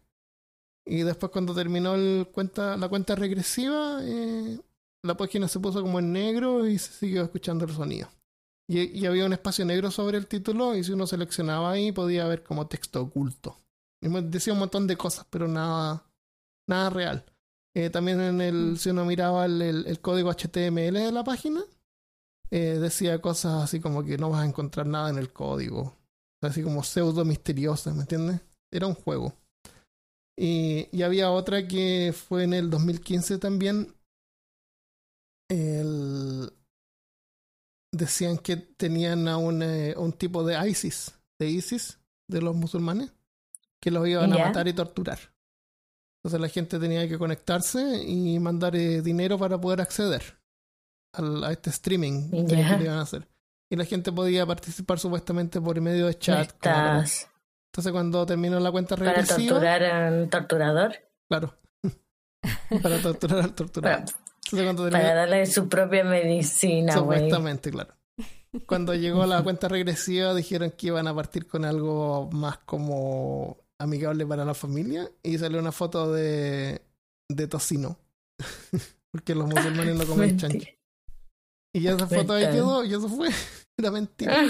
Y 0.85 1.03
después 1.03 1.31
cuando 1.31 1.55
terminó 1.55 1.95
el 1.95 2.29
cuenta, 2.33 2.77
la 2.77 2.89
cuenta 2.89 3.15
regresiva, 3.15 4.01
eh, 4.03 4.59
la 5.03 5.17
página 5.17 5.49
se 5.49 5.61
puso 5.61 5.83
como 5.83 5.99
en 5.99 6.13
negro 6.13 6.67
y 6.67 6.79
se 6.79 6.93
siguió 6.93 7.23
escuchando 7.23 7.65
el 7.65 7.73
sonido. 7.73 8.09
Y, 8.71 9.07
había 9.07 9.25
un 9.25 9.33
espacio 9.33 9.65
negro 9.65 9.91
sobre 9.91 10.19
el 10.19 10.27
título 10.27 10.77
y 10.77 10.85
si 10.85 10.93
uno 10.93 11.07
seleccionaba 11.07 11.71
ahí 11.71 11.91
podía 11.91 12.27
ver 12.27 12.43
como 12.43 12.67
texto 12.67 13.01
oculto. 13.01 13.57
Y 14.03 14.09
decía 14.25 14.53
un 14.53 14.59
montón 14.59 14.87
de 14.87 14.97
cosas, 14.97 15.27
pero 15.31 15.49
nada, 15.49 16.05
nada 16.69 16.91
real. 16.91 17.25
Eh, 17.75 17.89
también 17.89 18.21
en 18.21 18.41
el, 18.43 18.73
mm. 18.73 18.77
si 18.77 18.91
uno 18.91 19.07
miraba 19.07 19.47
el, 19.47 19.63
el, 19.63 20.01
código 20.01 20.31
HTML 20.31 20.93
de 20.93 21.13
la 21.13 21.25
página, 21.25 21.63
eh, 22.51 22.79
decía 22.79 23.21
cosas 23.21 23.63
así 23.63 23.81
como 23.81 24.05
que 24.05 24.19
no 24.19 24.31
vas 24.31 24.43
a 24.43 24.47
encontrar 24.47 24.87
nada 24.87 25.09
en 25.09 25.17
el 25.17 25.33
código. 25.33 25.97
Así 26.43 26.63
como 26.63 26.85
pseudo 26.85 27.25
misteriosas, 27.25 27.95
¿me 27.95 28.03
entiendes? 28.03 28.41
Era 28.71 28.87
un 28.87 28.95
juego. 28.95 29.33
Y, 30.37 30.89
y 30.93 31.03
había 31.03 31.31
otra 31.31 31.67
que 31.67 32.15
fue 32.15 32.45
en 32.45 32.53
el 32.53 32.71
2015 32.71 33.39
también, 33.39 33.95
el, 35.49 36.53
decían 37.93 38.39
que 38.39 38.57
tenían 38.57 39.29
a 39.29 39.37
un, 39.39 39.63
eh, 39.63 39.95
un, 39.97 40.13
tipo 40.13 40.45
de 40.45 40.69
ISIS, 40.69 41.19
de 41.39 41.49
ISIS, 41.49 41.99
de 42.29 42.43
los 42.43 42.55
musulmanes, 42.55 43.13
que 43.81 43.91
los 43.91 44.07
iban 44.07 44.33
a 44.33 44.39
matar 44.39 44.69
y 44.69 44.73
torturar. 44.73 45.19
Entonces 46.19 46.41
la 46.41 46.49
gente 46.49 46.79
tenía 46.79 47.09
que 47.09 47.19
conectarse 47.19 48.03
y 48.05 48.39
mandar 48.39 48.75
eh, 48.77 49.03
dinero 49.03 49.39
para 49.39 49.59
poder 49.59 49.81
acceder 49.81 50.39
al, 51.13 51.45
a 51.45 51.53
este 51.53 51.71
streaming 51.71 52.47
que 52.47 52.55
iban 52.61 52.99
a 52.99 53.03
hacer. 53.03 53.29
Y 53.71 53.77
la 53.77 53.85
gente 53.85 54.13
podía 54.13 54.47
participar 54.47 54.99
supuestamente 54.99 55.61
por 55.61 55.81
medio 55.81 56.07
de 56.07 56.19
chat. 56.19 56.51
Entonces 56.65 57.93
cuando 57.93 58.27
terminó 58.27 58.59
la 58.59 58.71
cuenta 58.71 58.97
regresiva... 58.97 59.61
¿Para 59.61 59.79
torturar 59.79 59.83
al 59.85 60.29
torturador? 60.29 60.97
Claro. 61.29 61.55
para 62.83 63.01
torturar 63.01 63.41
al 63.41 63.55
torturador. 63.55 64.05
Para 64.91 65.15
darle 65.15 65.47
su 65.47 65.69
propia 65.69 66.05
medicina, 66.05 66.93
Supuestamente, 66.93 67.71
claro. 67.71 67.95
Cuando 68.67 68.95
llegó 68.95 69.27
la 69.27 69.43
cuenta 69.43 69.69
regresiva 69.69 70.35
dijeron 70.35 70.73
que 70.77 70.89
iban 70.89 71.07
a 71.07 71.15
partir 71.15 71.47
con 71.47 71.65
algo 71.65 72.31
más 72.33 72.59
como 72.59 73.59
amigable 73.79 74.27
para 74.27 74.45
la 74.45 74.55
familia 74.55 75.11
y 75.23 75.39
salió 75.39 75.59
una 75.59 75.73
foto 75.73 76.13
de, 76.13 76.81
de 77.29 77.47
tocino. 77.47 77.99
Porque 79.11 79.35
los 79.35 79.47
musulmanes 79.47 79.97
no 79.97 80.07
comen 80.07 80.37
chancho. 80.39 80.67
Y 81.75 81.87
esa 81.87 82.07
foto 82.07 82.33
ahí 82.33 82.47
quedó 82.51 82.85
y 82.85 82.91
eso 82.91 83.09
fue. 83.09 83.29
Era 83.79 83.93
mentira. 83.93 84.45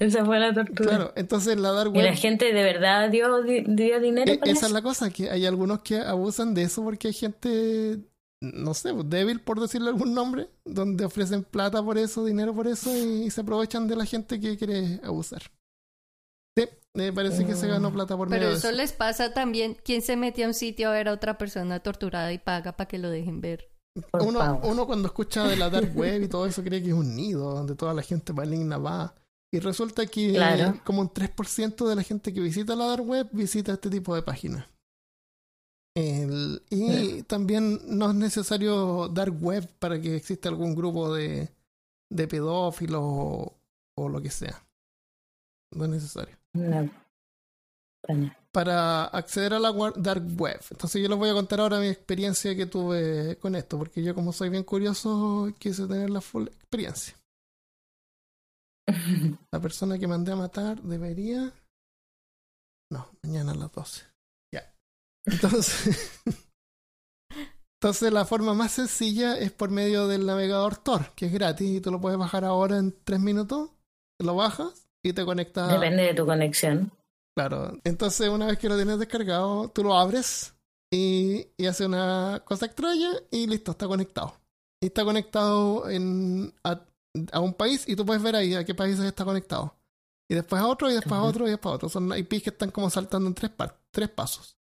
esa 0.00 0.24
fue 0.24 0.40
la 0.40 0.52
tortura. 0.52 0.88
Claro, 0.88 1.12
entonces 1.14 1.56
la 1.58 1.70
dark 1.70 1.92
web. 1.92 2.00
¿Y 2.00 2.02
la 2.02 2.16
gente 2.16 2.52
de 2.52 2.62
verdad 2.64 3.08
dio, 3.08 3.42
dio 3.42 4.00
dinero? 4.00 4.32
E, 4.32 4.40
esa 4.44 4.66
es 4.66 4.72
la 4.72 4.82
cosa, 4.82 5.10
que 5.10 5.30
hay 5.30 5.46
algunos 5.46 5.82
que 5.82 5.98
abusan 5.98 6.54
de 6.54 6.62
eso 6.62 6.82
porque 6.82 7.08
hay 7.08 7.14
gente 7.14 8.00
no 8.40 8.74
sé, 8.74 8.92
pues, 8.92 9.08
débil 9.08 9.40
por 9.40 9.60
decirle 9.60 9.88
algún 9.88 10.14
nombre, 10.14 10.50
donde 10.64 11.04
ofrecen 11.04 11.44
plata 11.44 11.82
por 11.82 11.98
eso, 11.98 12.24
dinero 12.24 12.54
por 12.54 12.66
eso 12.66 12.94
y, 12.94 13.30
se 13.30 13.40
aprovechan 13.40 13.88
de 13.88 13.96
la 13.96 14.04
gente 14.04 14.40
que 14.40 14.56
quiere 14.56 15.00
abusar. 15.02 15.42
Sí, 16.56 16.68
me 16.94 17.12
parece 17.12 17.44
que 17.44 17.54
se 17.54 17.66
ganó 17.66 17.92
plata 17.92 18.16
por 18.16 18.28
Pero 18.28 18.50
eso, 18.50 18.70
les 18.70 18.92
pasa 18.92 19.32
también, 19.32 19.76
¿quién 19.84 20.02
se 20.02 20.16
mete 20.16 20.44
a 20.44 20.48
un 20.48 20.54
sitio 20.54 20.88
a 20.88 20.92
ver 20.92 21.08
a 21.08 21.12
otra 21.12 21.36
persona 21.38 21.80
torturada 21.80 22.32
y 22.32 22.38
paga 22.38 22.76
para 22.76 22.88
que 22.88 22.98
lo 22.98 23.10
dejen 23.10 23.40
ver? 23.40 23.70
Uno, 24.12 24.60
uno, 24.64 24.86
cuando 24.86 25.06
escucha 25.06 25.46
de 25.46 25.56
la 25.56 25.70
dark 25.70 25.96
web 25.96 26.22
y 26.22 26.28
todo 26.28 26.46
eso 26.46 26.64
cree 26.64 26.82
que 26.82 26.88
es 26.88 26.94
un 26.94 27.14
nido 27.14 27.54
donde 27.54 27.76
toda 27.76 27.94
la 27.94 28.02
gente 28.02 28.32
maligna 28.32 28.76
va. 28.76 29.14
Y 29.52 29.60
resulta 29.60 30.06
que 30.06 30.36
como 30.82 31.00
un 31.00 31.10
3% 31.10 31.88
de 31.88 31.94
la 31.94 32.02
gente 32.02 32.32
que 32.32 32.40
visita 32.40 32.74
la 32.74 32.86
dark 32.86 33.06
web 33.06 33.28
visita 33.30 33.72
este 33.72 33.90
tipo 33.90 34.14
de 34.14 34.22
páginas. 34.22 34.66
El, 35.96 36.60
y 36.70 37.22
también 37.22 37.80
no 37.86 38.10
es 38.10 38.16
necesario 38.16 39.08
dar 39.08 39.30
web 39.30 39.68
para 39.78 40.00
que 40.00 40.16
exista 40.16 40.48
algún 40.48 40.74
grupo 40.74 41.14
de, 41.14 41.48
de 42.10 42.28
pedófilos 42.28 43.00
o, 43.02 43.54
o, 43.96 44.08
lo 44.08 44.20
que 44.20 44.30
sea. 44.30 44.66
No 45.70 45.84
es 45.84 45.90
necesario. 45.90 46.36
Para 48.50 49.04
acceder 49.04 49.54
a 49.54 49.60
la 49.60 49.72
dark 49.96 50.24
web. 50.36 50.60
Entonces 50.70 51.00
yo 51.00 51.08
les 51.08 51.18
voy 51.18 51.30
a 51.30 51.34
contar 51.34 51.60
ahora 51.60 51.78
mi 51.78 51.88
experiencia 51.88 52.56
que 52.56 52.66
tuve 52.66 53.38
con 53.38 53.54
esto, 53.54 53.78
porque 53.78 54.02
yo 54.02 54.14
como 54.14 54.32
soy 54.32 54.48
bien 54.48 54.64
curioso 54.64 55.52
quise 55.58 55.86
tener 55.86 56.10
la 56.10 56.20
full 56.20 56.46
experiencia. 56.48 57.16
La 59.50 59.60
persona 59.60 59.98
que 59.98 60.06
mandé 60.06 60.32
a 60.32 60.36
matar 60.36 60.82
debería. 60.82 61.52
No, 62.90 63.08
mañana 63.22 63.52
a 63.52 63.54
las 63.54 63.72
12. 63.72 64.13
Entonces. 65.26 66.20
Entonces, 67.80 68.12
la 68.12 68.24
forma 68.24 68.54
más 68.54 68.72
sencilla 68.72 69.36
es 69.36 69.52
por 69.52 69.70
medio 69.70 70.08
del 70.08 70.24
navegador 70.24 70.78
Tor, 70.78 71.12
que 71.14 71.26
es 71.26 71.32
gratis 71.32 71.68
y 71.68 71.80
tú 71.82 71.90
lo 71.90 72.00
puedes 72.00 72.18
bajar 72.18 72.44
ahora 72.44 72.78
en 72.78 72.96
3 73.04 73.20
minutos. 73.20 73.70
Lo 74.18 74.36
bajas 74.36 74.88
y 75.02 75.12
te 75.12 75.24
conectas. 75.24 75.70
Depende 75.70 76.04
de 76.04 76.14
tu 76.14 76.24
conexión. 76.24 76.92
Claro. 77.36 77.78
Entonces, 77.84 78.28
una 78.28 78.46
vez 78.46 78.58
que 78.58 78.70
lo 78.70 78.76
tienes 78.76 78.98
descargado, 78.98 79.68
tú 79.68 79.84
lo 79.84 79.94
abres 79.98 80.54
y, 80.90 81.48
y 81.58 81.66
hace 81.66 81.84
una 81.84 82.42
cosa 82.46 82.66
extraña 82.66 83.10
y 83.30 83.46
listo, 83.46 83.72
está 83.72 83.86
conectado. 83.86 84.40
Y 84.80 84.86
está 84.86 85.04
conectado 85.04 85.90
en, 85.90 86.54
a, 86.64 86.80
a 87.32 87.40
un 87.40 87.52
país 87.52 87.84
y 87.86 87.96
tú 87.96 88.06
puedes 88.06 88.22
ver 88.22 88.36
ahí 88.36 88.54
a 88.54 88.64
qué 88.64 88.74
países 88.74 89.04
está 89.04 89.24
conectado. 89.24 89.76
Y 90.30 90.34
después 90.34 90.62
a 90.62 90.66
otro, 90.66 90.90
y 90.90 90.94
después 90.94 91.14
a 91.14 91.22
otro, 91.22 91.46
y 91.46 91.50
después 91.50 91.70
a 91.70 91.76
otro. 91.76 91.88
Son 91.88 92.16
IPs 92.16 92.42
que 92.42 92.50
están 92.50 92.70
como 92.70 92.88
saltando 92.88 93.28
en 93.28 93.34
tres, 93.34 93.50
tres 93.90 94.08
pasos. 94.08 94.56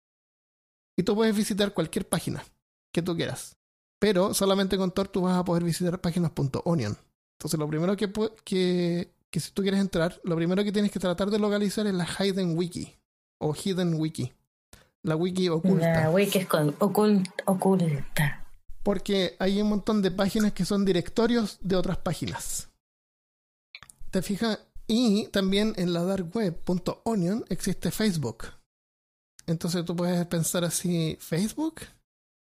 Y 0.99 1.03
tú 1.03 1.15
puedes 1.15 1.33
visitar 1.33 1.73
cualquier 1.73 2.05
página 2.09 2.43
que 2.91 3.01
tú 3.01 3.15
quieras. 3.15 3.55
Pero 3.99 4.33
solamente 4.33 4.77
con 4.77 4.91
Tor 4.91 5.07
tú 5.07 5.21
vas 5.21 5.37
a 5.37 5.45
poder 5.45 5.63
visitar 5.63 6.01
páginas.onion. 6.01 6.97
Entonces 7.37 7.57
lo 7.57 7.69
primero 7.69 7.95
que, 7.95 8.11
que, 8.43 9.13
que 9.29 9.39
si 9.39 9.51
tú 9.51 9.61
quieres 9.61 9.79
entrar, 9.79 10.19
lo 10.25 10.35
primero 10.35 10.61
que 10.61 10.73
tienes 10.73 10.91
que 10.91 10.99
tratar 10.99 11.29
de 11.29 11.39
localizar 11.39 11.87
es 11.87 11.93
la 11.93 12.05
Hidden 12.05 12.57
Wiki. 12.57 12.97
O 13.37 13.53
Hidden 13.53 13.93
Wiki. 13.93 14.33
La 15.03 15.15
wiki 15.15 15.47
oculta. 15.47 16.01
La 16.01 16.11
wiki 16.11 16.39
es 16.39 16.47
con, 16.47 16.77
ocult- 16.79 17.31
oculta. 17.45 18.45
Porque 18.83 19.37
hay 19.39 19.61
un 19.61 19.69
montón 19.69 20.01
de 20.01 20.11
páginas 20.11 20.51
que 20.51 20.65
son 20.65 20.83
directorios 20.83 21.59
de 21.61 21.77
otras 21.77 21.97
páginas. 21.99 22.67
¿Te 24.11 24.21
fijas? 24.21 24.59
Y 24.85 25.27
también 25.27 25.73
en 25.77 25.93
la 25.93 26.03
dark 26.03 26.35
web.onion 26.35 27.45
existe 27.47 27.89
Facebook. 27.89 28.47
Entonces 29.49 29.83
tú 29.83 29.95
puedes 29.95 30.23
pensar 30.27 30.63
así, 30.63 31.17
Facebook, 31.19 31.81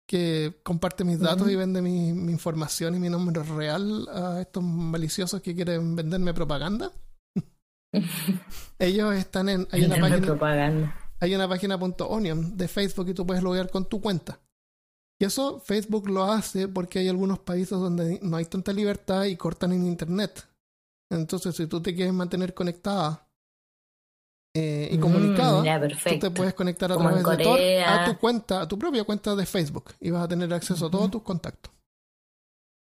que 0.08 0.60
comparte 0.62 1.04
mis 1.04 1.20
datos 1.20 1.50
y 1.50 1.56
vende 1.56 1.82
mi, 1.82 2.14
mi 2.14 2.32
información 2.32 2.94
y 2.94 3.00
mi 3.00 3.10
nombre 3.10 3.42
real 3.42 4.08
a 4.14 4.42
estos 4.42 4.64
maliciosos 4.64 5.42
que 5.42 5.56
quieren 5.56 5.96
venderme 5.96 6.36
propaganda. 6.36 6.92
Ellos 8.80 9.16
están 9.16 9.50
en... 9.50 9.68
Hay 9.72 9.86
una 9.86 10.00
página 10.00 10.22
propaganda. 10.22 10.96
hay 11.20 11.34
una 11.34 11.50
página 11.50 11.76
.onion 11.78 12.56
de 12.56 12.68
Facebook 12.68 13.10
y 13.10 13.16
tú 13.16 13.26
puedes 13.26 13.42
loguear 13.42 13.72
con 13.72 13.90
tu 13.90 14.00
cuenta. 14.00 14.40
Y 15.20 15.26
eso 15.26 15.60
Facebook 15.62 16.08
lo 16.08 16.26
hace 16.26 16.68
porque 16.68 17.00
hay 17.00 17.08
algunos 17.08 17.40
países 17.40 17.80
donde 17.80 18.20
no 18.22 18.38
hay 18.38 18.46
tanta 18.46 18.72
libertad 18.72 19.24
y 19.24 19.36
cortan 19.36 19.72
en 19.72 19.88
internet. 19.88 20.46
Entonces, 21.10 21.56
si 21.56 21.66
tú 21.66 21.82
te 21.82 21.96
quieres 21.96 22.14
mantener 22.14 22.54
conectada 22.54 23.28
eh, 24.56 24.90
y 24.92 24.98
Mm, 24.98 25.64
ya, 25.64 25.82
tú 25.82 26.20
te 26.20 26.32
puedes 26.32 26.54
conectar 26.54 26.92
a 26.92 26.96
Como 26.96 27.10
través 27.10 27.38
de 27.38 27.44
Tor 27.44 27.60
a 27.60 28.06
tu 28.06 28.18
cuenta, 28.20 28.62
a 28.62 28.68
tu 28.68 28.78
propia 28.78 29.04
cuenta 29.04 29.36
de 29.36 29.46
Facebook 29.46 29.94
y 30.00 30.12
vas 30.12 30.24
a 30.24 30.28
tener 30.28 30.54
acceso 30.54 30.86
a 30.86 30.92
todos 30.92 31.10
tus 31.10 31.24
contactos. 31.24 31.74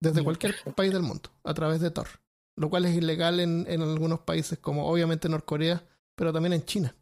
Desde 0.02 0.24
cualquier 0.24 0.52
perfecto. 0.52 0.74
país 0.74 0.92
del 0.92 1.02
mundo, 1.02 1.28
a 1.44 1.52
través 1.52 1.80
de 1.80 1.90
Tor. 1.90 2.08
Lo 2.56 2.70
cual 2.70 2.86
es 2.86 2.96
ilegal 2.96 3.40
en, 3.40 3.66
en 3.68 3.82
algunos 3.82 4.20
países 4.20 4.58
como 4.58 4.86
obviamente 4.86 5.28
Norcorea, 5.28 5.84
pero 6.16 6.32
también 6.32 6.54
en 6.54 6.64
China. 6.64 6.94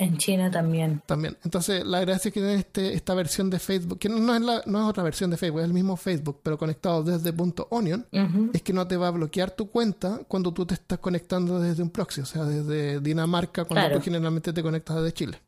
En 0.00 0.16
China 0.16 0.50
también. 0.50 1.02
También. 1.04 1.36
Entonces, 1.44 1.84
la 1.84 2.00
gracia 2.00 2.28
es 2.30 2.34
que 2.34 2.40
tiene 2.40 2.54
este, 2.54 2.94
esta 2.94 3.12
versión 3.14 3.50
de 3.50 3.58
Facebook, 3.58 3.98
que 3.98 4.08
no, 4.08 4.34
es 4.34 4.40
la, 4.40 4.62
no 4.64 4.80
es 4.82 4.88
otra 4.88 5.02
versión 5.02 5.30
de 5.30 5.36
Facebook, 5.36 5.60
es 5.60 5.66
el 5.66 5.74
mismo 5.74 5.94
Facebook, 5.96 6.40
pero 6.42 6.56
conectado 6.56 7.02
desde 7.02 7.34
.onion, 7.68 8.06
Ujú. 8.10 8.50
es 8.54 8.62
que 8.62 8.72
no 8.72 8.86
te 8.88 8.96
va 8.96 9.08
a 9.08 9.10
bloquear 9.10 9.50
tu 9.50 9.68
cuenta 9.70 10.22
cuando 10.26 10.52
tú 10.52 10.64
te 10.64 10.72
estás 10.74 10.98
conectando 11.00 11.60
desde 11.60 11.82
un 11.82 11.90
proxy, 11.90 12.22
o 12.22 12.24
sea, 12.26 12.44
desde 12.44 13.00
Dinamarca, 13.00 13.64
cuando 13.66 13.82
Claro. 13.86 13.98
tú 13.98 14.04
generalmente 14.04 14.52
te 14.54 14.62
conectas 14.62 14.96
desde 14.96 15.12
Chile. 15.12 15.42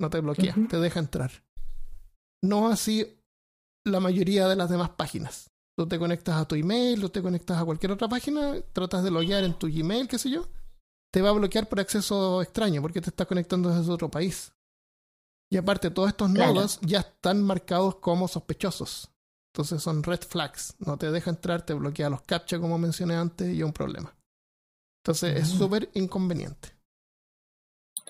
No 0.00 0.08
te 0.10 0.20
bloquea, 0.20 0.54
te 0.70 0.78
deja 0.80 0.98
entrar. 1.00 1.30
No 2.42 2.68
así 2.68 3.06
la 3.84 4.00
mayoría 4.00 4.48
de 4.48 4.56
las 4.56 4.70
demás 4.70 4.90
páginas. 4.90 5.50
Tú 5.78 5.86
te 5.86 5.98
conectas 5.98 6.36
a 6.36 6.48
tu 6.48 6.54
email, 6.54 7.04
o 7.04 7.10
te 7.10 7.20
conectas 7.20 7.58
a 7.60 7.64
cualquier 7.66 7.92
otra 7.92 8.08
página, 8.08 8.54
tratas 8.72 9.04
de 9.04 9.10
loguear 9.10 9.44
en 9.44 9.52
tu 9.52 9.66
Gmail, 9.68 10.08
qué 10.08 10.18
sé 10.18 10.30
yo, 10.30 10.48
te 11.16 11.22
va 11.22 11.30
a 11.30 11.32
bloquear 11.32 11.66
por 11.66 11.80
acceso 11.80 12.42
extraño 12.42 12.82
porque 12.82 13.00
te 13.00 13.08
estás 13.08 13.26
conectando 13.26 13.70
desde 13.74 13.90
otro 13.90 14.10
país. 14.10 14.52
Y 15.50 15.56
aparte, 15.56 15.88
todos 15.90 16.10
estos 16.10 16.30
Claro. 16.30 16.52
nodos 16.52 16.78
ya 16.82 16.98
están 16.98 17.42
marcados 17.42 17.94
como 17.94 18.28
sospechosos. 18.28 19.10
Entonces 19.54 19.82
son 19.82 20.02
red 20.02 20.20
flags. 20.20 20.74
No 20.78 20.98
te 20.98 21.10
deja 21.10 21.30
entrar, 21.30 21.62
te 21.64 21.72
bloquea 21.72 22.10
los 22.10 22.20
captcha, 22.20 22.58
como 22.60 22.76
mencioné 22.76 23.14
antes, 23.14 23.48
y 23.48 23.60
es 23.60 23.64
un 23.64 23.72
problema. 23.72 24.14
Entonces 25.02 25.36
es 25.40 25.54
Mm. 25.54 25.56
súper 25.58 25.88
inconveniente. 25.94 26.68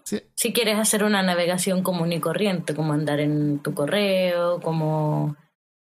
Sí, 0.02 0.20
Si 0.34 0.52
quieres 0.52 0.76
hacer 0.76 1.04
una 1.04 1.22
navegación 1.22 1.84
común 1.84 2.12
y 2.12 2.18
corriente, 2.20 2.74
como 2.74 2.92
andar 2.92 3.20
en 3.20 3.60
tu 3.60 3.72
correo, 3.72 4.60
como 4.60 5.36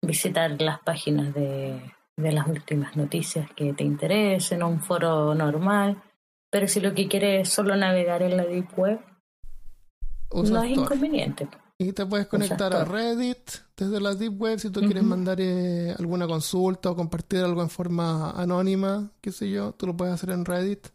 visitar 0.01 0.63
las 0.63 0.79
páginas 0.83 1.35
de, 1.35 1.83
de 2.17 2.33
las 2.33 2.47
últimas 2.47 2.97
noticias 2.97 3.51
que 3.57 3.73
te 3.73 3.83
interesen, 3.83 4.63
o 4.63 4.69
un 4.69 4.81
foro 4.81 5.35
normal. 5.35 6.01
Pero 6.51 6.69
si 6.69 6.81
lo 6.81 6.95
que 6.95 7.09
quieres 7.09 7.49
es 7.49 7.55
solo 7.55 7.77
navegar 7.77 8.23
en 8.23 8.37
la 8.37 8.45
Deep 8.45 8.79
Web, 8.79 9.01
usas 10.31 10.51
no 10.51 10.63
es 10.63 10.71
inconveniente. 10.71 11.49
Y 11.81 11.93
te 11.93 12.07
puedes 12.07 12.27
conectar 12.27 12.75
a. 12.75 12.85
Reddit 12.85 13.51
desde 13.77 14.01
la 14.01 14.15
Deep 14.15 14.41
Web 14.41 14.59
si 14.59 14.71
tú 14.71 14.81
quieres 14.81 15.05
mandar 15.05 15.41
eh, 15.41 15.95
alguna 15.99 16.27
consulta 16.27 16.91
o 16.91 16.97
compartir 16.97 17.41
algo 17.41 17.63
en 17.63 17.71
forma 17.71 18.33
anónima, 18.33 19.13
qué 19.21 19.31
sé 19.31 19.49
yo, 19.49 19.73
tú 19.73 19.87
lo 19.87 19.97
puedes 19.97 20.15
hacer 20.15 20.31
en 20.31 20.45
Reddit. 20.45 20.89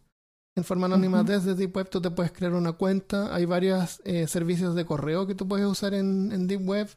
En 0.56 0.64
forma 0.64 0.86
anónima 0.86 1.24
desde 1.24 1.56
Deep 1.56 1.76
Web 1.76 1.90
tú 1.90 2.02
te 2.02 2.12
puedes 2.12 2.32
crear 2.32 2.54
una 2.54 2.74
cuenta. 2.74 3.34
Hay 3.34 3.46
varios 3.46 4.02
eh, 4.04 4.28
servicios 4.28 4.76
de 4.76 4.86
correo 4.86 5.26
que 5.26 5.36
tú 5.36 5.48
puedes 5.48 5.66
usar 5.66 5.94
en, 5.94 6.32
en 6.32 6.48
Deep 6.48 6.68
Web. 6.68 6.90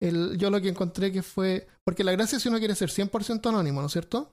El, 0.00 0.38
yo 0.38 0.50
lo 0.50 0.60
que 0.60 0.68
encontré 0.68 1.12
que 1.12 1.22
fue... 1.22 1.66
Porque 1.84 2.04
la 2.04 2.12
gracia 2.12 2.36
es 2.36 2.42
si 2.42 2.48
uno 2.48 2.58
quiere 2.58 2.74
ser 2.74 2.90
100% 2.90 3.48
anónimo, 3.48 3.80
¿no 3.80 3.88
es 3.88 3.92
cierto? 3.92 4.32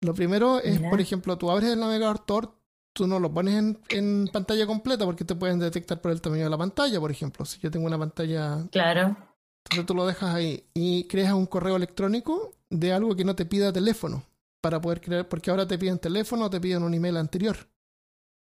Lo 0.00 0.14
primero 0.14 0.60
es, 0.60 0.80
por 0.80 1.00
ejemplo, 1.00 1.38
tú 1.38 1.50
abres 1.50 1.70
el 1.70 1.80
navegador 1.80 2.20
Tor, 2.20 2.57
tú 2.98 3.06
no 3.06 3.20
lo 3.20 3.32
pones 3.32 3.54
en, 3.54 3.78
en 3.90 4.28
pantalla 4.32 4.66
completa 4.66 5.04
porque 5.04 5.24
te 5.24 5.36
pueden 5.36 5.60
detectar 5.60 6.00
por 6.00 6.10
el 6.10 6.20
tamaño 6.20 6.44
de 6.44 6.50
la 6.50 6.58
pantalla, 6.58 6.98
por 6.98 7.10
ejemplo. 7.12 7.44
Si 7.44 7.58
yo 7.60 7.70
tengo 7.70 7.86
una 7.86 7.96
pantalla 7.98 8.66
Claro. 8.72 9.16
entonces 9.64 9.86
tú 9.86 9.94
lo 9.94 10.04
dejas 10.06 10.34
ahí 10.34 10.64
y 10.74 11.04
creas 11.04 11.32
un 11.32 11.46
correo 11.46 11.76
electrónico 11.76 12.52
de 12.70 12.92
algo 12.92 13.14
que 13.14 13.24
no 13.24 13.36
te 13.36 13.46
pida 13.46 13.72
teléfono 13.72 14.24
para 14.60 14.80
poder 14.80 15.00
crear, 15.00 15.28
porque 15.28 15.50
ahora 15.50 15.66
te 15.68 15.78
piden 15.78 15.98
teléfono 16.00 16.46
o 16.46 16.50
te 16.50 16.60
piden 16.60 16.82
un 16.82 16.92
email 16.92 17.16
anterior. 17.18 17.56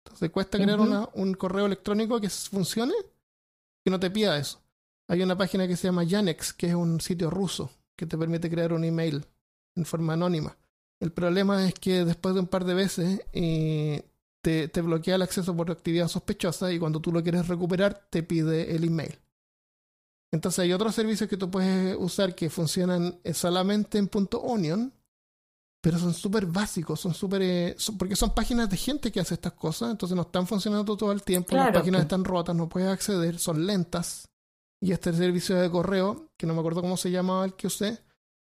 Entonces 0.05 0.31
cuesta 0.31 0.59
crear 0.59 0.81
una- 0.81 1.09
un 1.15 1.35
correo 1.35 1.67
electrónico 1.67 2.21
que 2.21 2.29
funcione 2.29 2.95
que 3.85 3.91
no 3.91 4.01
te 4.01 4.11
pida 4.11 4.37
eso. 4.37 4.61
Hay 5.09 5.23
una 5.23 5.37
página 5.39 5.67
que 5.69 5.77
se 5.77 5.87
llama 5.89 6.03
Yanex, 6.05 6.53
que 6.53 6.67
es 6.69 6.75
un 6.75 7.01
sitio 7.01 7.31
ruso 7.31 7.71
que 7.97 8.07
te 8.07 8.19
permite 8.19 8.51
crear 8.51 8.73
un 8.73 8.85
email 8.85 9.25
en 9.77 9.85
forma 9.85 10.15
anónima. 10.15 10.57
El 11.01 11.13
problema 11.13 11.67
es 11.67 11.75
que 11.75 12.05
después 12.05 12.35
de 12.35 12.41
un 12.41 12.47
par 12.49 12.65
de 12.65 12.75
veces 12.75 13.23
eh, 13.33 14.05
te, 14.43 14.69
te 14.69 14.81
bloquea 14.81 15.17
el 15.17 15.23
acceso 15.23 15.57
por 15.57 15.71
actividad 15.71 16.09
sospechosa 16.09 16.73
y 16.73 16.79
cuando 16.79 17.01
tú 17.01 17.13
lo 17.13 17.23
quieres 17.23 17.49
recuperar 17.49 18.07
te 18.11 18.23
pide 18.23 18.75
el 18.75 18.85
email. 18.85 19.19
Entonces 20.33 20.61
hay 20.61 20.73
otros 20.73 20.95
servicios 20.95 21.29
que 21.29 21.37
tú 21.37 21.51
puedes 21.51 21.97
usar 21.99 22.35
que 22.35 22.51
funcionan 22.51 23.19
eh, 23.25 23.35
solamente 23.35 23.99
en 23.99 24.09
.onion, 24.33 24.93
pero 25.83 25.99
son 25.99 26.15
súper 26.15 26.47
básicos, 26.47 27.01
son 27.01 27.15
súper... 27.15 27.43
eh, 27.43 27.77
porque 27.99 28.15
son 28.15 28.35
páginas 28.35 28.71
de 28.71 28.77
gente 28.77 29.11
que 29.11 29.21
hace 29.21 29.35
estas 29.35 29.55
cosas, 29.55 29.91
entonces 29.91 30.15
no 30.15 30.23
están 30.23 30.47
funcionando 30.47 30.97
todo 30.97 31.11
el 31.11 31.23
tiempo, 31.23 31.57
las 31.57 31.73
páginas 31.73 32.03
están 32.03 32.25
rotas, 32.25 32.55
no 32.55 32.69
puedes 32.69 32.89
acceder, 32.89 33.39
son 33.39 33.67
lentas. 33.67 34.29
Y 34.83 34.93
este 34.93 35.13
servicio 35.13 35.57
de 35.57 35.71
correo, 35.71 36.29
que 36.39 36.47
no 36.47 36.55
me 36.55 36.61
acuerdo 36.61 36.81
cómo 36.81 36.97
se 36.97 37.11
llamaba 37.11 37.45
el 37.45 37.55
que 37.55 37.67
usé, 37.67 37.99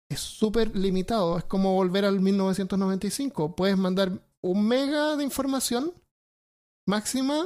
es 0.09 0.21
súper 0.21 0.75
limitado, 0.77 1.39
es 1.39 1.45
como 1.45 1.75
volver 1.75 2.05
al 2.05 2.21
1995. 2.21 3.55
Puedes 3.55 3.77
mandar 3.77 4.13
un 4.47 4.67
mega 4.67 5.17
de 5.17 5.25
información 5.25 5.93
máxima 6.87 7.45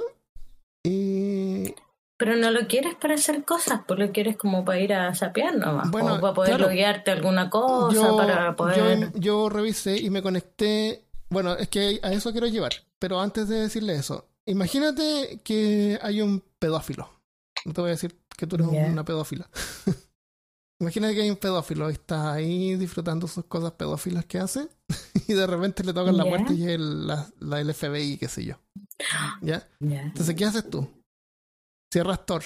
y 0.83 1.75
Pero 2.17 2.37
no 2.37 2.51
lo 2.51 2.67
quieres 2.67 2.95
para 2.95 3.15
hacer 3.15 3.45
cosas, 3.45 3.81
pues 3.87 3.99
lo 3.99 4.13
quieres 4.13 4.37
como 4.37 4.65
para 4.65 4.81
ir 4.81 4.93
a 4.95 5.15
sapear 5.15 5.57
nomás. 5.57 5.91
Bueno, 5.91 6.15
o 6.15 6.21
para 6.21 6.35
poder 6.35 6.57
claro. 6.57 6.71
loguearte 6.71 7.11
alguna 7.11 7.51
cosa, 7.51 7.95
yo, 7.95 8.17
para 8.17 8.57
poder... 8.57 9.13
yo, 9.13 9.19
yo 9.19 9.49
revisé 9.49 9.99
y 9.99 10.11
me 10.11 10.23
conecté. 10.23 11.05
Bueno, 11.29 11.55
es 11.55 11.69
que 11.69 12.01
a 12.03 12.13
eso 12.13 12.33
quiero 12.33 12.47
llevar. 12.47 12.73
Pero 12.99 13.21
antes 13.21 13.49
de 13.49 13.61
decirle 13.61 13.95
eso, 13.95 14.29
imagínate 14.47 15.41
que 15.43 15.99
hay 16.03 16.21
un 16.21 16.43
pedófilo. 16.59 17.11
No 17.65 17.73
te 17.73 17.81
voy 17.81 17.89
a 17.89 17.93
decir 17.93 18.19
que 18.37 18.47
tú 18.47 18.57
eres 18.57 18.69
una 18.69 19.05
pedófila. 19.05 19.49
imagínate 20.81 21.15
que 21.15 21.23
hay 21.23 21.31
un 21.31 21.37
pedófilo 21.37 21.89
y 21.91 21.93
está 21.95 22.33
ahí 22.33 22.75
disfrutando 22.77 23.29
sus 23.29 23.45
cosas 23.45 23.73
pedófilas 23.73 24.25
que 24.27 24.39
hace. 24.39 24.69
y 25.29 25.35
de 25.35 25.47
repente 25.47 25.85
le 25.85 25.93
tocan 25.93 26.17
la 26.17 26.25
puerta 26.25 26.53
y 26.53 26.63
es 26.63 26.69
el, 26.71 27.07
la, 27.07 27.29
la 27.39 27.59
del 27.59 27.73
FBI, 27.75 28.19
qué 28.19 28.29
sé 28.29 28.45
yo. 28.45 28.57
¿Ya? 29.43 29.69
Entonces, 29.81 30.35
¿qué 30.35 30.45
haces 30.45 30.69
tú? 30.69 30.89
Cierras 31.93 32.25
Tor. 32.27 32.43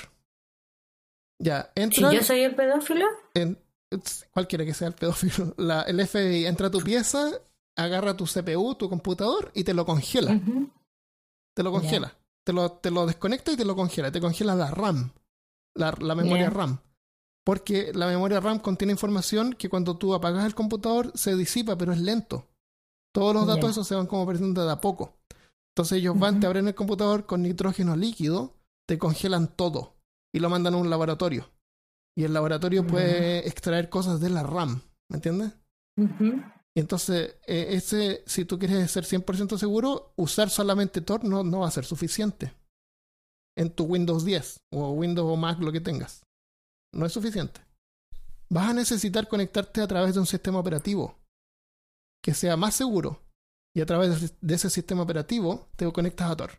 Ya, 1.40 1.70
Si 1.76 1.82
entra. 1.82 2.12
yo 2.12 2.22
soy 2.22 2.40
el 2.40 2.54
pedófilo, 2.54 3.06
en- 3.34 3.58
cualquiera 4.32 4.64
que 4.64 4.74
sea 4.74 4.88
el 4.88 4.94
pedófilo, 4.94 5.54
la, 5.58 5.82
el 5.82 6.04
FBI 6.06 6.46
entra 6.46 6.68
a 6.68 6.70
tu 6.70 6.80
pieza 6.80 7.30
agarra 7.76 8.16
tu 8.16 8.24
CPU, 8.24 8.76
tu 8.76 8.88
computador, 8.88 9.50
y 9.52 9.64
te 9.64 9.74
lo 9.74 9.84
congela. 9.84 10.40
Te 11.56 11.62
lo 11.64 11.72
congela. 11.72 12.16
Te, 12.44 12.52
lo, 12.52 12.70
te 12.72 12.90
lo 12.92 13.04
desconecta 13.04 13.50
y 13.50 13.56
te 13.56 13.64
lo 13.64 13.74
congela. 13.74 14.12
Te 14.12 14.20
congela 14.20 14.54
la 14.54 14.70
RAM, 14.70 15.12
la, 15.74 15.92
la 15.98 16.14
memoria. 16.14 16.50
RAM. 16.50 16.78
Porque 17.44 17.92
la 17.94 18.06
memoria 18.06 18.40
RAM 18.40 18.58
contiene 18.58 18.92
información 18.92 19.52
que 19.52 19.68
cuando 19.68 19.96
tú 19.98 20.14
apagas 20.14 20.46
el 20.46 20.54
computador 20.54 21.12
se 21.14 21.36
disipa, 21.36 21.76
pero 21.76 21.92
es 21.92 22.00
lento. 22.00 22.48
Todos 23.14 23.34
los 23.34 23.46
datos 23.46 23.70
esos 23.70 23.86
se 23.86 23.94
van 23.94 24.06
como 24.06 24.26
perdiendo 24.26 24.64
de 24.64 24.72
a 24.72 24.80
poco. 24.80 25.18
Entonces 25.76 25.98
ellos 25.98 26.18
van, 26.18 26.40
te 26.40 26.46
abren 26.46 26.68
el 26.68 26.74
computador 26.74 27.26
con 27.26 27.42
nitrógeno 27.42 27.96
líquido, 27.96 28.54
te 28.88 28.98
congelan 28.98 29.48
todo 29.54 29.94
y 30.32 30.40
lo 30.40 30.48
mandan 30.48 30.74
a 30.74 30.78
un 30.78 30.88
laboratorio. 30.88 31.50
Y 32.16 32.24
el 32.24 32.32
laboratorio 32.32 32.86
puede 32.86 33.46
extraer 33.48 33.88
cosas 33.88 34.20
de 34.20 34.30
la 34.30 34.42
RAM, 34.42 34.82
¿me 35.10 35.16
entiendes? 35.16 35.52
Y 36.76 36.80
entonces, 36.80 37.36
eh, 37.46 37.68
ese, 37.70 38.24
si 38.26 38.44
tú 38.44 38.58
quieres 38.58 38.90
ser 38.90 39.04
100% 39.04 39.58
seguro, 39.58 40.12
usar 40.16 40.50
solamente 40.50 41.00
Tor 41.00 41.24
no, 41.24 41.44
no 41.44 41.60
va 41.60 41.68
a 41.68 41.72
ser 41.72 41.84
suficiente. 41.84 42.52
En 43.56 43.70
tu 43.70 43.84
Windows 43.84 44.24
10 44.24 44.58
o 44.72 44.90
Windows 44.90 45.30
o 45.30 45.36
Mac, 45.36 45.60
lo 45.60 45.70
que 45.70 45.80
tengas. 45.80 46.23
No 46.94 47.06
es 47.06 47.12
suficiente. 47.12 47.60
Vas 48.50 48.70
a 48.70 48.74
necesitar 48.74 49.26
conectarte 49.28 49.80
a 49.80 49.86
través 49.86 50.14
de 50.14 50.20
un 50.20 50.26
sistema 50.26 50.58
operativo 50.58 51.18
que 52.22 52.34
sea 52.34 52.56
más 52.56 52.74
seguro. 52.74 53.20
Y 53.76 53.80
a 53.80 53.86
través 53.86 54.38
de- 54.40 54.54
ese 54.54 54.70
sistema 54.70 55.02
operativo 55.02 55.68
te 55.76 55.90
conectas 55.92 56.30
a 56.30 56.36
Tor. 56.36 56.50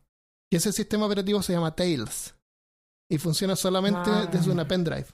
Y 0.52 0.58
ese 0.58 0.72
sistema 0.72 1.06
operativo 1.06 1.42
se 1.42 1.54
llama 1.54 1.74
Tails. 1.76 2.36
Y 3.10 3.18
funciona 3.18 3.56
solamente 3.56 4.10
Ah. 4.10 4.26
desde 4.32 4.52
una 4.52 4.68
pendrive. 4.68 5.08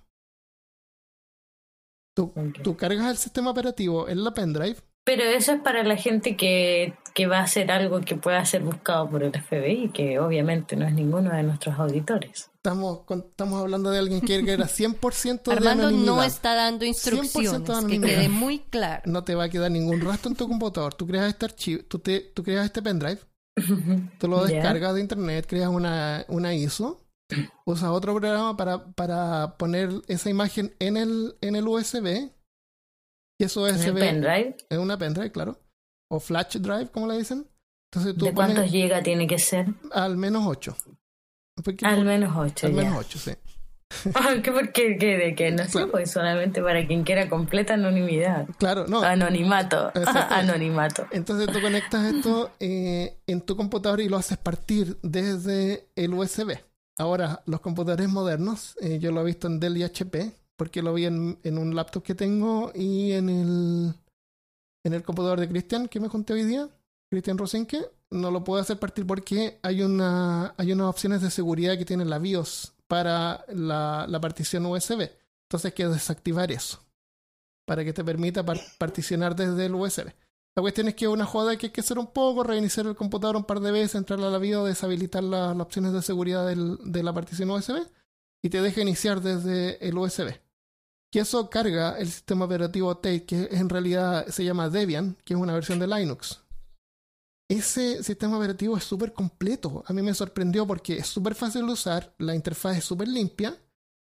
Tú, 2.15 2.33
tú 2.63 2.75
cargas 2.75 3.09
el 3.11 3.17
sistema 3.17 3.51
operativo 3.51 4.07
en 4.09 4.23
la 4.23 4.33
pendrive 4.33 4.77
Pero 5.03 5.23
eso 5.23 5.53
es 5.53 5.61
para 5.61 5.83
la 5.83 5.95
gente 5.95 6.37
que, 6.37 6.93
que 7.15 7.25
va 7.25 7.39
a 7.39 7.43
hacer 7.43 7.71
algo 7.71 8.01
que 8.01 8.15
pueda 8.15 8.45
ser 8.45 8.61
buscado 8.61 9.09
por 9.09 9.23
el 9.23 9.31
FBI, 9.31 9.89
que 9.93 10.19
obviamente 10.19 10.75
no 10.75 10.85
es 10.85 10.93
ninguno 10.93 11.31
de 11.31 11.41
nuestros 11.41 11.79
auditores. 11.79 12.51
Estamos, 12.57 12.99
con- 13.05 13.25
estamos 13.29 13.59
hablando 13.61 13.89
de 13.89 13.97
alguien 13.97 14.21
que 14.21 14.35
era 14.35 14.67
100% 14.67 15.43
de 15.43 15.51
Armando 15.53 15.83
anonimidad. 15.87 16.15
no 16.15 16.23
está 16.23 16.53
dando 16.53 16.85
100% 16.85 16.87
instrucciones, 16.89 17.85
que 17.85 17.99
quede 17.99 18.29
muy 18.29 18.59
claro. 18.59 19.01
No 19.05 19.23
te 19.23 19.33
va 19.33 19.45
a 19.45 19.49
quedar 19.49 19.71
ningún 19.71 20.01
rastro 20.01 20.29
en 20.29 20.37
tu 20.37 20.47
computador. 20.47 20.93
Tú 20.93 21.07
creas 21.07 21.27
este 21.29 21.45
archivo, 21.45 21.81
tú, 21.87 21.97
te, 21.97 22.19
tú 22.19 22.43
creas 22.43 22.65
este 22.65 22.83
pendrive, 22.83 23.19
tú 24.19 24.27
lo 24.27 24.45
descargas 24.45 24.93
de 24.93 25.01
internet, 25.01 25.45
creas 25.49 25.69
una, 25.69 26.25
una 26.27 26.53
ISO, 26.53 27.01
usas 27.65 27.89
otro 27.89 28.13
programa 28.15 28.55
para, 28.55 28.85
para 28.93 29.55
poner 29.57 29.89
esa 30.07 30.29
imagen 30.29 30.75
en 30.77 30.97
el, 30.97 31.35
en 31.41 31.55
el 31.55 31.67
USB. 31.67 32.29
Y 33.41 33.45
eso 33.45 33.67
En 33.67 33.75
el 33.75 33.81
USB 33.81 33.99
pendrive. 33.99 34.57
es 34.69 34.77
una 34.77 34.97
pendrive, 34.97 35.31
claro. 35.31 35.57
O 36.09 36.19
flash 36.19 36.57
drive, 36.57 36.89
como 36.91 37.07
le 37.07 37.17
dicen. 37.17 37.47
Entonces 37.91 38.15
tú 38.17 38.25
¿De 38.25 38.33
cuántos 38.33 38.69
gigas 38.69 39.01
tiene 39.03 39.25
que 39.27 39.39
ser? 39.39 39.65
al 39.91 40.15
menos 40.17 40.43
8. 40.45 40.75
Al 41.83 42.05
menos 42.05 42.33
8 42.35 42.67
al 42.67 42.73
ya. 42.73 42.83
menos 42.83 42.97
8, 42.99 43.19
sí. 43.19 43.31
Ah, 44.15 44.35
¿qué, 44.41 44.51
por 44.51 44.71
qué, 44.71 44.95
qué, 44.97 45.17
de 45.17 45.35
qué? 45.35 45.51
No 45.51 45.65
sé, 45.65 45.71
Claro. 45.71 45.91
pues 45.91 46.11
solamente 46.11 46.61
para 46.61 46.87
quien 46.87 47.03
quiera 47.03 47.27
completa 47.29 47.73
anonimidad. 47.73 48.47
Claro, 48.57 48.85
no. 48.87 49.01
Anonimato. 49.01 49.91
Anonimato. 50.29 51.07
Entonces 51.11 51.47
tú 51.51 51.59
conectas 51.61 52.13
esto 52.13 52.51
eh, 52.61 53.17
en 53.27 53.41
tu 53.41 53.57
computador 53.57 53.99
y 53.99 54.07
lo 54.07 54.15
haces 54.17 54.37
partir 54.37 54.97
desde 55.03 55.89
el 55.95 56.13
USB. 56.13 56.57
Ahora, 56.97 57.41
los 57.47 57.59
computadores 57.59 58.07
modernos, 58.07 58.77
eh, 58.81 58.99
yo 58.99 59.11
lo 59.11 59.21
he 59.21 59.25
visto 59.25 59.47
en 59.47 59.59
Dell 59.59 59.75
y 59.77 59.83
HP, 59.83 60.31
porque 60.57 60.81
lo 60.81 60.93
vi 60.93 61.05
en, 61.05 61.37
un 61.43 61.75
laptop 61.75 62.03
que 62.03 62.15
tengo 62.15 62.71
y 62.75 63.11
en 63.13 63.29
el, 63.29 63.93
en 64.85 64.93
el 64.93 65.03
computador 65.03 65.39
de 65.39 65.49
Cristian 65.49 65.87
que 65.87 65.99
me 65.99 66.07
junté 66.07 66.33
hoy 66.33 66.43
día, 66.43 66.69
Cristian 67.09 67.37
Rosenke, 67.37 67.89
no 68.11 68.29
lo 68.31 68.43
puedo 68.43 68.61
hacer 68.61 68.77
partir 68.79 69.05
porque 69.07 69.59
hay, 69.63 69.81
una, 69.81 70.53
hay 70.57 70.71
unas 70.73 70.87
opciones 70.87 71.21
de 71.21 71.31
seguridad 71.31 71.77
que 71.77 71.85
tiene 71.85 72.05
la 72.05 72.19
BIOS 72.19 72.73
para 72.87 73.45
la, 73.49 74.05
la 74.07 74.19
partición 74.21 74.65
USB. 74.65 75.09
Entonces 75.47 75.65
hay 75.65 75.71
que 75.71 75.87
desactivar 75.87 76.51
eso 76.51 76.79
para 77.65 77.83
que 77.83 77.93
te 77.93 78.03
permita 78.03 78.45
par- 78.45 78.59
particionar 78.77 79.35
desde 79.35 79.65
el 79.65 79.75
USB. 79.75 80.07
La 80.55 80.61
cuestión 80.61 80.89
es 80.89 80.95
que 80.95 81.05
es 81.05 81.11
una 81.11 81.25
joda 81.25 81.55
que 81.55 81.67
hay 81.67 81.71
que 81.71 81.79
hacer 81.81 81.97
un 81.97 82.07
poco, 82.07 82.43
reiniciar 82.43 82.85
el 82.85 82.95
computador 82.95 83.37
un 83.37 83.45
par 83.45 83.61
de 83.61 83.71
veces, 83.71 83.95
entrar 83.95 84.19
a 84.19 84.29
la 84.29 84.37
BIOS, 84.37 84.67
deshabilitar 84.67 85.23
la- 85.23 85.53
las 85.53 85.59
opciones 85.61 85.93
de 85.93 86.01
seguridad 86.01 86.45
del- 86.47 86.77
de 86.83 87.03
la 87.03 87.13
partición 87.13 87.49
USB 87.51 87.87
y 88.41 88.49
te 88.49 88.61
deja 88.61 88.81
iniciar 88.81 89.21
desde 89.21 89.85
el 89.87 89.97
USB. 89.97 90.33
Y 91.13 91.19
eso 91.19 91.49
carga 91.49 91.97
el 91.99 92.07
sistema 92.07 92.45
operativo 92.45 92.95
Tate, 92.95 93.25
que 93.25 93.49
en 93.51 93.67
realidad 93.67 94.27
se 94.27 94.45
llama 94.45 94.69
Debian, 94.69 95.17
que 95.25 95.33
es 95.33 95.39
una 95.39 95.53
versión 95.53 95.77
de 95.77 95.87
Linux. 95.87 96.41
Ese 97.49 98.01
sistema 98.01 98.37
operativo 98.37 98.77
es 98.77 98.85
súper 98.85 99.11
completo. 99.11 99.83
A 99.85 99.91
mí 99.91 100.01
me 100.01 100.13
sorprendió 100.13 100.65
porque 100.65 100.97
es 100.97 101.07
súper 101.07 101.35
fácil 101.35 101.67
de 101.67 101.73
usar, 101.73 102.15
la 102.17 102.33
interfaz 102.33 102.77
es 102.77 102.85
súper 102.85 103.09
limpia. 103.09 103.57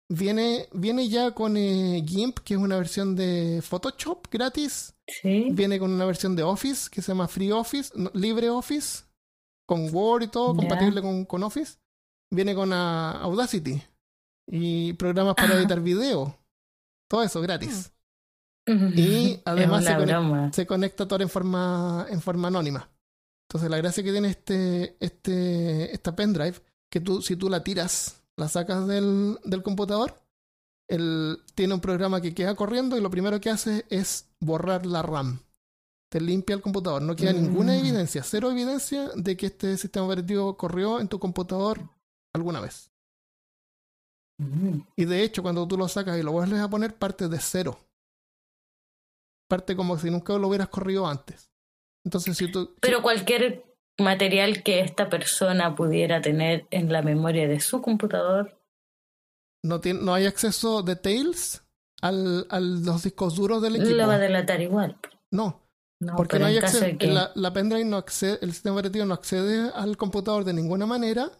Viene, 0.09 0.67
viene 0.73 1.07
ya 1.07 1.31
con 1.31 1.55
eh, 1.55 2.03
GIMP, 2.03 2.39
que 2.39 2.55
es 2.55 2.59
una 2.59 2.77
versión 2.77 3.15
de 3.15 3.61
Photoshop 3.61 4.25
gratis. 4.31 4.95
Sí. 5.07 5.49
Viene 5.51 5.77
con 5.77 5.91
una 5.91 6.05
versión 6.05 6.35
de 6.35 6.43
Office 6.43 6.89
que 6.89 7.01
se 7.03 7.09
llama 7.09 7.27
Free 7.27 7.51
Office, 7.51 7.91
no, 7.95 8.09
LibreOffice, 8.13 9.03
con 9.67 9.93
Word 9.93 10.23
y 10.23 10.27
todo, 10.29 10.55
compatible 10.55 11.01
con, 11.01 11.25
con 11.25 11.43
Office. 11.43 11.77
Viene 12.31 12.55
con 12.55 12.73
ah, 12.73 13.19
Audacity 13.21 13.83
y 14.47 14.93
programas 14.93 15.35
para 15.35 15.53
Ah. 15.53 15.57
editar 15.59 15.79
video. 15.81 16.35
Todo 17.09 17.23
eso 17.23 17.41
gratis. 17.41 17.91
Y 18.65 19.39
además 19.45 19.85
conecta-. 19.85 20.51
Se 20.53 20.65
conecta 20.67 21.07
todo 21.07 21.21
en 21.21 21.29
forma, 21.29 22.05
en 22.09 22.21
forma 22.21 22.47
anónima. 22.49 22.89
Entonces 23.49 23.69
la 23.69 23.77
gracia 23.77 24.03
que 24.03 24.11
tiene 24.11 24.29
este, 24.29 24.97
este, 24.99 25.93
esta 25.93 26.15
pendrive, 26.15 26.55
que 26.91 26.99
tú, 26.99 27.21
si 27.21 27.35
tú 27.37 27.49
la 27.49 27.63
tiras, 27.63 28.21
la 28.35 28.49
sacas 28.49 28.87
del, 28.87 29.37
del 29.45 29.63
computador, 29.63 30.21
él 30.89 31.39
tiene 31.55 31.73
un 31.73 31.79
programa 31.81 32.19
que 32.21 32.33
queda 32.33 32.55
corriendo 32.55 32.97
y 32.97 33.01
lo 33.01 33.09
primero 33.09 33.39
que 33.39 33.49
hace 33.49 33.85
es 33.89 34.29
borrar 34.41 34.85
la 34.85 35.01
RAM. 35.01 35.39
Te 36.09 36.19
limpia 36.21 36.55
el 36.55 36.61
computador. 36.61 37.01
No 37.01 37.15
queda 37.15 37.33
ninguna 37.33 37.73
Mm. 37.73 37.79
evidencia, 37.79 38.23
cero 38.23 38.49
evidencia 38.51 39.09
de 39.15 39.35
que 39.37 39.47
este 39.47 39.77
sistema 39.77 40.05
operativo 40.05 40.55
corrió 40.57 40.99
en 40.99 41.07
tu 41.09 41.19
computador 41.19 41.89
alguna 42.33 42.59
vez. 42.61 42.89
Y 44.95 45.05
de 45.05 45.23
hecho, 45.23 45.41
cuando 45.41 45.67
tú 45.67 45.77
lo 45.77 45.87
sacas 45.87 46.17
y 46.17 46.23
lo 46.23 46.31
vuelves 46.31 46.59
a 46.59 46.69
poner, 46.69 46.95
parte 46.95 47.27
de 47.27 47.39
cero. 47.39 47.79
Parte 49.49 49.75
como 49.75 49.97
si 49.97 50.11
nunca 50.11 50.37
lo 50.37 50.47
hubieras 50.47 50.69
corrido 50.69 51.07
antes. 51.07 51.51
Entonces, 52.05 52.37
si 52.37 52.51
tú. 52.51 52.75
Pero 52.79 53.01
cualquier 53.01 53.65
material 53.99 54.61
que 54.61 54.81
esta 54.81 55.09
persona 55.09 55.75
pudiera 55.75 56.21
tener 56.21 56.67
en 56.69 56.91
la 56.91 57.01
memoria 57.01 57.47
de 57.47 57.59
su 57.59 57.81
computador, 57.81 58.61
no, 59.63 59.81
tiene, 59.81 60.01
no 60.01 60.13
hay 60.13 60.25
acceso 60.25 60.83
de 60.83 60.95
Tails 60.95 61.63
al, 62.01 62.45
a 62.49 62.59
los 62.59 63.03
discos 63.03 63.35
duros 63.35 63.61
del 63.61 63.77
equipo. 63.77 63.95
lo 63.95 64.07
va 64.07 64.15
a 64.15 64.19
delatar 64.19 64.61
igual. 64.61 64.97
No, 65.31 65.61
No, 65.99 66.15
porque 66.15 66.37
no 66.39 66.45
hay 66.45 66.57
acceso. 66.57 66.85
que... 66.97 67.07
La, 67.07 67.31
la 67.33 67.51
pendrive 67.53 67.83
no 67.85 67.97
accede, 67.97 68.37
el 68.41 68.53
sistema 68.53 68.75
operativo 68.75 69.05
no 69.05 69.15
accede 69.15 69.71
al 69.73 69.97
computador 69.97 70.43
de 70.43 70.53
ninguna 70.53 70.85
manera. 70.85 71.31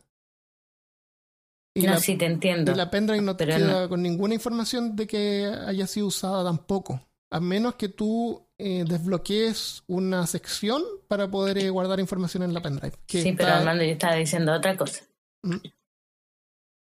Y, 1.78 1.86
no, 1.86 1.94
la, 1.94 2.00
sí 2.00 2.16
te 2.16 2.26
entiendo. 2.26 2.72
y 2.72 2.76
la 2.76 2.90
pendrive 2.90 3.22
no 3.22 3.36
te 3.36 3.46
queda 3.46 3.88
con 3.88 4.02
ninguna 4.02 4.34
información 4.34 4.96
de 4.96 5.06
que 5.06 5.46
haya 5.46 5.86
sido 5.86 6.08
usada 6.08 6.44
tampoco. 6.44 7.02
A 7.30 7.40
menos 7.40 7.76
que 7.76 7.90
tú 7.90 8.48
eh, 8.58 8.84
desbloquees 8.88 9.84
una 9.88 10.26
sección 10.26 10.82
para 11.08 11.30
poder 11.30 11.60
eh, 11.60 11.70
guardar 11.70 12.00
información 12.00 12.42
en 12.44 12.54
la 12.54 12.62
pendrive. 12.62 12.96
Sí, 13.06 13.34
pero 13.38 13.50
Armando, 13.50 13.84
yo 13.84 13.92
estaba 13.92 14.16
diciendo 14.16 14.54
otra 14.54 14.76
cosa. 14.76 15.04
Mm. 15.44 15.58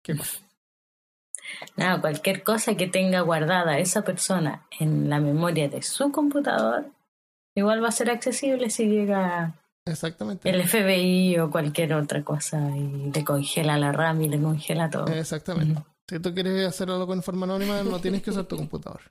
¿Qué 0.03 0.17
cosa? 0.17 0.39
Nada, 1.77 2.01
cualquier 2.01 2.43
cosa 2.43 2.75
que 2.75 2.87
tenga 2.87 3.21
guardada 3.21 3.77
esa 3.77 4.03
persona 4.03 4.67
en 4.79 5.09
la 5.09 5.19
memoria 5.19 5.69
de 5.69 5.81
su 5.81 6.11
computador, 6.11 6.87
igual 7.55 7.81
va 7.81 7.87
a 7.87 7.93
ser 7.93 8.09
accesible 8.09 8.69
si 8.69 8.87
llega 8.87 9.53
Exactamente. 9.85 10.49
el 10.49 10.67
FBI 10.67 11.37
o 11.39 11.51
cualquier 11.51 11.93
otra 11.93 12.23
cosa 12.23 12.57
y 12.77 13.11
le 13.11 13.23
congela 13.23 13.77
la 13.77 13.91
RAM 13.91 14.21
y 14.21 14.29
le 14.29 14.39
congela 14.41 14.89
todo. 14.89 15.07
Exactamente. 15.07 15.81
Si 16.07 16.19
tú 16.19 16.33
quieres 16.33 16.65
hacerlo 16.67 17.05
con 17.07 17.21
forma 17.23 17.45
anónima, 17.45 17.81
no 17.83 17.99
tienes 17.99 18.21
que 18.21 18.29
usar 18.31 18.45
tu 18.45 18.55
computador. 18.57 19.01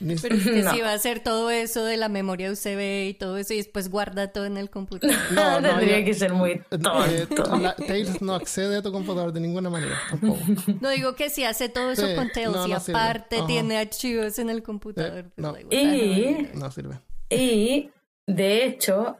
Ni- 0.00 0.16
Pero 0.16 0.34
es 0.36 0.44
que 0.44 0.62
No. 0.64 0.72
si 0.72 0.80
va 0.80 0.90
a 0.90 0.94
hacer 0.94 1.20
todo 1.20 1.50
eso 1.50 1.84
de 1.84 1.96
la 1.96 2.08
memoria 2.08 2.50
USB 2.50 3.08
y 3.10 3.14
todo 3.14 3.36
eso 3.36 3.52
y 3.52 3.58
después 3.58 3.90
guarda 3.90 4.32
todo 4.32 4.46
en 4.46 4.56
el 4.56 4.70
computador. 4.70 5.14
No, 5.32 5.60
no, 5.60 5.68
Tendría 5.70 5.98
ya- 6.00 6.04
que 6.04 6.14
ser 6.14 6.32
muy 6.32 6.52
eh, 6.52 6.62
tonto. 6.70 7.56
la- 7.58 7.76
Tails 7.76 8.20
no 8.22 8.34
accede 8.34 8.78
a 8.78 8.82
tu 8.82 8.90
computador 8.90 9.32
de 9.32 9.40
ninguna 9.40 9.70
manera, 9.70 9.96
tampoco. 10.10 10.38
No 10.80 10.88
digo 10.90 11.14
que 11.14 11.30
si 11.30 11.44
hace 11.44 11.68
todo 11.68 11.90
eso 11.92 12.06
Sí, 12.06 12.14
con 12.16 12.30
Tails 12.30 12.52
no, 12.52 12.66
y 12.66 12.72
aparte 12.72 13.36
Ajá. 13.38 13.46
tiene 13.46 13.78
archivos 13.78 14.38
en 14.38 14.50
el 14.50 14.62
computador. 14.62 15.18
Eh, 15.18 15.22
pues 15.24 15.38
no. 15.38 15.52
da 15.52 15.60
igual. 15.60 15.74
Y- 15.74 16.48
No 16.54 16.70
sirve. 16.70 17.00
Y 17.30 17.90
de 18.26 18.64
hecho, 18.66 19.18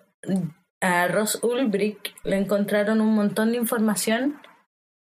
a 0.84 1.08
Ross 1.08 1.38
Ulbricht 1.42 2.08
le 2.24 2.36
encontraron 2.36 3.00
un 3.00 3.14
montón 3.14 3.52
de 3.52 3.58
información 3.58 4.40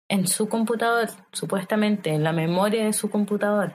en 0.10 0.28
su 0.28 0.48
computador, 0.50 1.10
supuestamente 1.32 2.12
en 2.12 2.24
la 2.24 2.34
memoria 2.34 2.86
de 2.86 2.94
su 2.94 3.10
computador. 3.10 3.74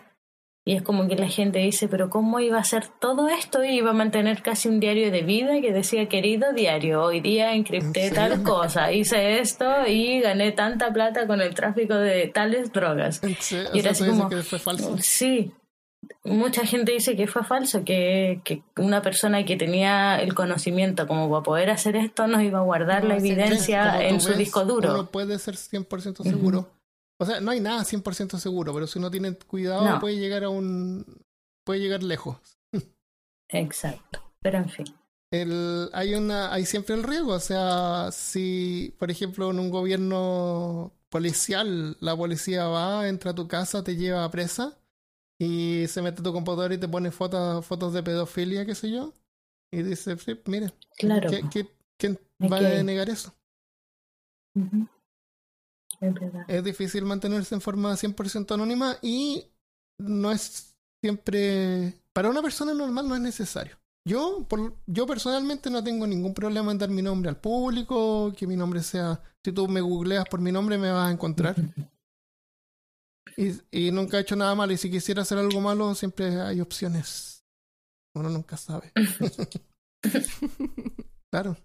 Y 0.68 0.74
es 0.74 0.82
como 0.82 1.06
que 1.08 1.14
la 1.14 1.28
gente 1.28 1.60
dice, 1.60 1.86
pero 1.88 2.10
¿cómo 2.10 2.40
iba 2.40 2.56
a 2.58 2.60
hacer 2.60 2.88
todo 3.00 3.28
esto? 3.28 3.62
Y 3.64 3.76
iba 3.78 3.90
a 3.90 3.94
mantener 3.94 4.42
casi 4.42 4.68
un 4.68 4.80
diario 4.80 5.10
de 5.12 5.22
vida 5.22 5.60
que 5.60 5.72
decía, 5.72 6.08
querido 6.08 6.52
diario, 6.52 7.02
hoy 7.04 7.20
día 7.20 7.54
encripté 7.54 8.10
tal 8.10 8.42
cosa, 8.42 8.90
hice 8.92 9.38
esto 9.38 9.64
y 9.86 10.20
gané 10.20 10.50
tanta 10.52 10.92
plata 10.92 11.26
con 11.28 11.40
el 11.40 11.54
tráfico 11.54 11.94
de 11.94 12.26
tales 12.28 12.72
drogas. 12.72 13.20
Sí, 13.38 13.58
Y 13.72 13.78
era 13.78 13.92
así 13.92 14.06
como- 14.08 14.28
que 14.28 14.42
fue 14.42 14.58
falso. 14.58 14.96
Sí, 14.98 15.52
mucha 16.24 16.66
gente 16.66 16.92
dice 16.92 17.16
que 17.16 17.26
fue 17.26 17.44
falso, 17.44 17.84
que, 17.84 18.40
que 18.44 18.62
una 18.76 19.02
persona 19.02 19.44
que 19.44 19.56
tenía 19.56 20.20
el 20.20 20.34
conocimiento 20.34 21.06
como 21.06 21.30
para 21.30 21.42
poder 21.42 21.70
hacer 21.70 21.96
esto 21.96 22.26
nos 22.26 22.42
iba 22.42 22.58
a 22.58 22.62
guardar 22.62 23.02
No, 23.02 23.10
la 23.10 23.16
evidencia 23.18 24.02
en 24.06 24.20
su 24.20 24.30
ves, 24.30 24.38
disco 24.38 24.64
duro. 24.64 24.92
Uno 24.92 25.10
puede 25.10 25.38
ser 25.38 25.54
100% 25.54 26.22
seguro. 26.22 26.68
O 27.18 27.24
sea, 27.24 27.40
no 27.40 27.50
hay 27.50 27.60
nada 27.60 27.82
100% 27.82 28.38
seguro, 28.38 28.74
pero 28.74 28.86
si 28.86 28.98
uno 28.98 29.10
tiene 29.10 29.34
cuidado 29.34 29.84
No. 29.84 30.00
puede 30.00 30.16
llegar 30.16 30.44
a 30.44 30.48
un... 30.50 31.04
puede 31.64 31.80
llegar 31.80 32.02
lejos. 32.02 32.36
Exacto, 33.48 34.22
pero 34.40 34.58
en 34.58 34.68
fin. 34.68 34.86
El, 35.30 35.90
hay 35.92 36.14
una 36.14 36.52
hay 36.52 36.66
siempre 36.66 36.94
el 36.94 37.02
riesgo, 37.02 37.32
o 37.32 37.40
sea, 37.40 38.10
si 38.12 38.94
por 38.98 39.10
ejemplo 39.10 39.50
en 39.50 39.58
un 39.58 39.70
gobierno 39.70 40.92
policial 41.08 41.96
la 42.00 42.16
policía 42.16 42.66
va, 42.66 43.08
entra 43.08 43.32
a 43.32 43.34
tu 43.34 43.48
casa, 43.48 43.82
te 43.82 43.96
lleva 43.96 44.24
a 44.24 44.30
presa 44.30 44.78
y 45.38 45.86
se 45.88 46.02
mete 46.02 46.20
a 46.20 46.24
tu 46.24 46.32
computador 46.32 46.72
y 46.72 46.78
te 46.78 46.88
pone 46.88 47.10
fotos 47.10 47.64
fotos 47.66 47.92
de 47.92 48.02
pedofilia, 48.02 48.64
qué 48.66 48.74
sé 48.74 48.90
yo, 48.90 49.12
y 49.72 49.82
dice, 49.82 50.16
sí, 50.18 50.40
mire, 50.46 50.72
Claro. 50.98 51.28
¿qué- 51.30 51.44
qué- 51.50 51.70
¿quién 51.98 52.18
va 52.42 52.58
a 52.58 52.82
negar 52.82 53.08
eso? 53.10 53.34
Es 56.00 56.14
verdad. 56.14 56.44
Es 56.48 56.62
difícil 56.64 57.04
mantenerse 57.04 57.54
en 57.54 57.60
forma 57.60 57.96
100% 57.96 58.54
anónima 58.54 58.98
y 59.02 59.44
no 59.98 60.30
es 60.30 60.74
siempre... 61.02 61.94
Para 62.12 62.30
una 62.30 62.42
persona 62.42 62.72
normal 62.74 63.08
no 63.08 63.14
es 63.14 63.20
necesario. 63.20 63.76
Yo, 64.06 64.46
por, 64.48 64.76
yo 64.86 65.06
personalmente 65.06 65.68
no 65.70 65.82
tengo 65.82 66.06
ningún 66.06 66.32
problema 66.32 66.70
en 66.72 66.78
dar 66.78 66.90
mi 66.90 67.02
nombre 67.02 67.28
al 67.28 67.40
público, 67.40 68.32
que 68.36 68.46
mi 68.46 68.56
nombre 68.56 68.82
sea... 68.82 69.20
Si 69.44 69.52
tú 69.52 69.68
me 69.68 69.80
googleas 69.80 70.26
por 70.28 70.40
mi 70.40 70.52
nombre 70.52 70.76
me 70.78 70.90
vas 70.90 71.08
a 71.08 71.12
encontrar. 71.12 71.54
Y, 73.36 73.52
y 73.70 73.90
nunca 73.90 74.16
he 74.16 74.20
hecho 74.22 74.36
nada 74.36 74.54
malo 74.54 74.72
y 74.72 74.78
si 74.78 74.90
quisiera 74.90 75.22
hacer 75.22 75.38
algo 75.38 75.60
malo 75.60 75.94
siempre 75.94 76.40
hay 76.40 76.60
opciones. 76.60 77.44
Uno 78.14 78.30
nunca 78.30 78.56
sabe. 78.56 78.92
claro. 81.30 81.56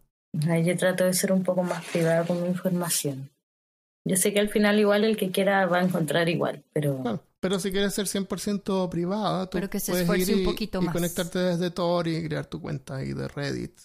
Ay, 0.49 0.63
yo 0.65 0.77
trato 0.77 1.03
de 1.05 1.13
ser 1.13 1.31
un 1.31 1.43
poco 1.43 1.63
más 1.63 1.83
privada 1.85 2.25
con 2.25 2.41
mi 2.41 2.47
información. 2.49 3.29
Yo 4.05 4.15
sé 4.15 4.33
que 4.33 4.39
al 4.39 4.49
final 4.49 4.79
igual 4.79 5.03
el 5.03 5.17
que 5.17 5.31
quiera 5.31 5.65
va 5.67 5.79
a 5.79 5.83
encontrar 5.83 6.27
igual, 6.29 6.63
pero 6.73 7.23
pero 7.39 7.59
si 7.59 7.71
quieres 7.71 7.93
ser 7.93 8.07
100% 8.07 8.89
privada, 8.89 9.45
tú 9.49 9.57
Pero 9.57 9.69
que 9.69 9.79
se 9.79 9.91
puedes 9.91 10.03
esfuerce 10.03 10.31
ir 10.31 10.37
un 10.37 10.43
y- 10.43 10.45
poquito 10.45 10.81
y 10.81 10.85
más. 10.85 10.93
conectarte 10.93 11.39
desde 11.39 11.71
Tor 11.71 12.07
y 12.07 12.27
crear 12.27 12.45
tu 12.45 12.61
cuenta 12.61 12.97
ahí 12.97 13.13
de 13.13 13.27
Reddit, 13.27 13.79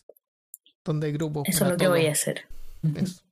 donde 0.85 1.09
hay 1.09 1.13
grupos. 1.13 1.49
eso 1.49 1.65
es 1.65 1.71
lo 1.73 1.77
que 1.77 1.89
voy 1.89 2.07
a 2.07 2.13
hacer. 2.13 2.43
Eso. 2.95 3.23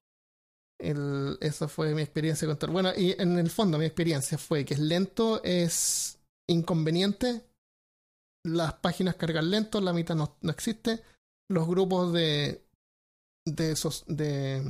El- 0.79 1.39
esa 1.41 1.69
fue 1.69 1.95
mi 1.95 2.03
experiencia 2.03 2.47
con 2.49 2.59
Tor. 2.59 2.71
Bueno, 2.71 2.91
y 2.97 3.15
en 3.19 3.39
el 3.39 3.51
fondo 3.51 3.79
mi 3.79 3.85
experiencia 3.85 4.39
fue 4.39 4.65
que 4.65 4.75
es 4.75 4.81
lento, 4.81 5.43
es 5.45 6.19
inconveniente, 6.49 7.45
las 8.45 8.75
páginas 8.75 9.15
cargan 9.15 9.51
lento, 9.51 9.81
la 9.81 9.93
mitad 9.93 10.15
no, 10.15 10.37
no 10.43 10.51
existe, 10.51 11.03
los 11.49 11.67
grupos 11.67 12.13
de 12.13 12.63
de, 13.47 13.73
esos, 13.73 14.05
de 14.07 14.63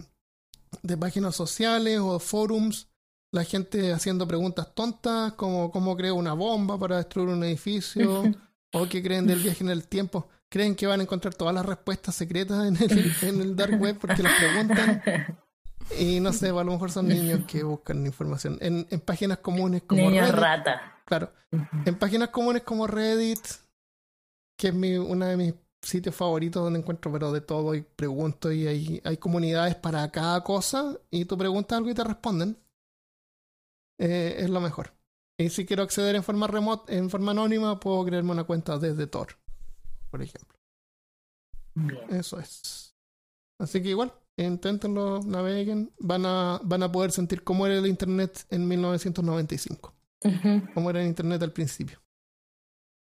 de 0.82 0.96
páginas 0.96 1.36
sociales 1.36 2.00
o 2.00 2.18
forums, 2.18 2.88
la 3.32 3.44
gente 3.44 3.92
haciendo 3.92 4.26
preguntas 4.26 4.74
tontas 4.74 5.32
como 5.34 5.70
cómo 5.70 5.96
creo 5.96 6.16
una 6.16 6.32
bomba 6.34 6.78
para 6.78 6.96
destruir 6.96 7.28
un 7.28 7.44
edificio 7.44 8.22
o 8.72 8.88
qué 8.88 9.02
creen 9.02 9.26
del 9.26 9.38
viaje 9.40 9.62
en 9.64 9.70
el 9.70 9.86
tiempo. 9.86 10.28
Creen 10.50 10.74
que 10.76 10.86
van 10.86 11.00
a 11.00 11.02
encontrar 11.04 11.34
todas 11.34 11.54
las 11.54 11.64
respuestas 11.66 12.14
secretas 12.14 12.66
en 12.66 12.76
el, 12.76 13.12
en 13.22 13.40
el 13.40 13.56
dark 13.56 13.80
web 13.80 13.98
porque 13.98 14.22
las 14.22 14.32
preguntan. 14.38 15.02
Y 15.90 16.20
no 16.20 16.32
sé, 16.32 16.48
a 16.48 16.52
lo 16.52 16.72
mejor 16.72 16.90
son 16.90 17.08
niños 17.08 17.42
que 17.46 17.62
buscan 17.62 18.04
información. 18.06 18.58
En, 18.60 18.86
en 18.90 19.00
páginas 19.00 19.38
comunes 19.38 19.82
como 19.82 20.10
Niños 20.10 20.30
Reddit, 20.30 20.34
rata. 20.34 21.02
claro, 21.04 21.32
en 21.84 21.98
páginas 21.98 22.30
comunes 22.30 22.62
como 22.62 22.86
Reddit, 22.86 23.40
que 24.58 24.68
es 24.68 24.74
mi, 24.74 24.96
uno 24.96 25.26
de 25.26 25.36
mis 25.36 25.54
sitios 25.82 26.14
favoritos 26.14 26.62
donde 26.62 26.78
encuentro 26.78 27.12
pero 27.12 27.30
de 27.30 27.42
todo 27.42 27.74
y 27.74 27.82
pregunto 27.82 28.50
y 28.50 28.66
hay, 28.66 29.00
hay 29.04 29.18
comunidades 29.18 29.74
para 29.74 30.10
cada 30.10 30.42
cosa 30.42 30.98
y 31.10 31.26
tú 31.26 31.36
preguntas 31.36 31.76
algo 31.76 31.90
y 31.90 31.94
te 31.94 32.04
responden. 32.04 32.56
Eh, 33.98 34.36
es 34.38 34.50
lo 34.50 34.60
mejor. 34.60 34.92
Y 35.38 35.50
si 35.50 35.66
quiero 35.66 35.82
acceder 35.82 36.16
en 36.16 36.22
forma 36.24 36.46
remota, 36.46 36.92
en 36.92 37.10
forma 37.10 37.32
anónima, 37.32 37.78
puedo 37.78 38.04
crearme 38.04 38.32
una 38.32 38.44
cuenta 38.44 38.78
desde 38.78 39.06
Tor, 39.06 39.36
por 40.10 40.22
ejemplo. 40.22 40.58
Bien. 41.74 42.00
Eso 42.10 42.38
es. 42.38 42.94
Así 43.58 43.82
que 43.82 43.90
igual, 43.90 44.12
inténtenlo, 44.36 45.20
naveguen, 45.24 45.92
van 45.98 46.26
a, 46.26 46.60
van 46.64 46.82
a 46.82 46.90
poder 46.90 47.12
sentir 47.12 47.44
cómo 47.44 47.66
era 47.66 47.76
el 47.76 47.86
Internet 47.86 48.46
en 48.50 48.66
1995, 48.66 49.94
Ujú. 50.24 50.62
cómo 50.74 50.90
era 50.90 51.00
el 51.02 51.06
Internet 51.08 51.42
al 51.42 51.52
principio. 51.52 52.00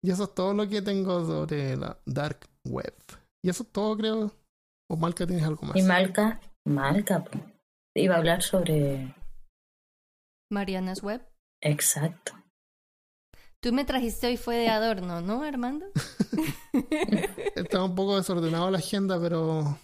Y 0.04 0.12
eso 0.12 0.26
es 0.26 0.34
todo 0.36 0.54
lo 0.54 0.68
que 0.70 0.82
tengo 0.82 1.26
sobre 1.26 1.76
la 1.76 2.00
Dark 2.06 2.48
Web. 2.66 2.96
Y 3.44 3.50
eso 3.50 3.64
es 3.64 3.72
todo, 3.72 3.98
creo. 3.98 4.32
O 4.90 4.96
Malca, 4.96 5.26
tienes 5.28 5.44
algo 5.46 5.64
más. 5.68 5.76
Y 5.76 5.82
Malca, 5.82 6.40
Malca, 6.66 7.24
po. 7.24 7.40
iba 7.96 8.16
a 8.16 8.18
hablar 8.20 8.42
sobre... 8.42 9.14
Mariana's 10.52 11.04
Web. 11.04 11.28
Exacto. 11.62 12.34
Tú 13.62 13.74
me 13.74 13.84
trajiste 13.84 14.28
hoy 14.28 14.38
fue 14.38 14.56
de 14.58 14.70
adorno, 14.70 15.20
¿no, 15.20 15.44
Armando? 15.44 15.88
Estaba 17.56 17.84
un 17.86 17.96
poco 17.96 18.16
desordenado 18.18 18.70
la 18.72 18.78
agenda, 18.78 19.20
pero. 19.20 19.78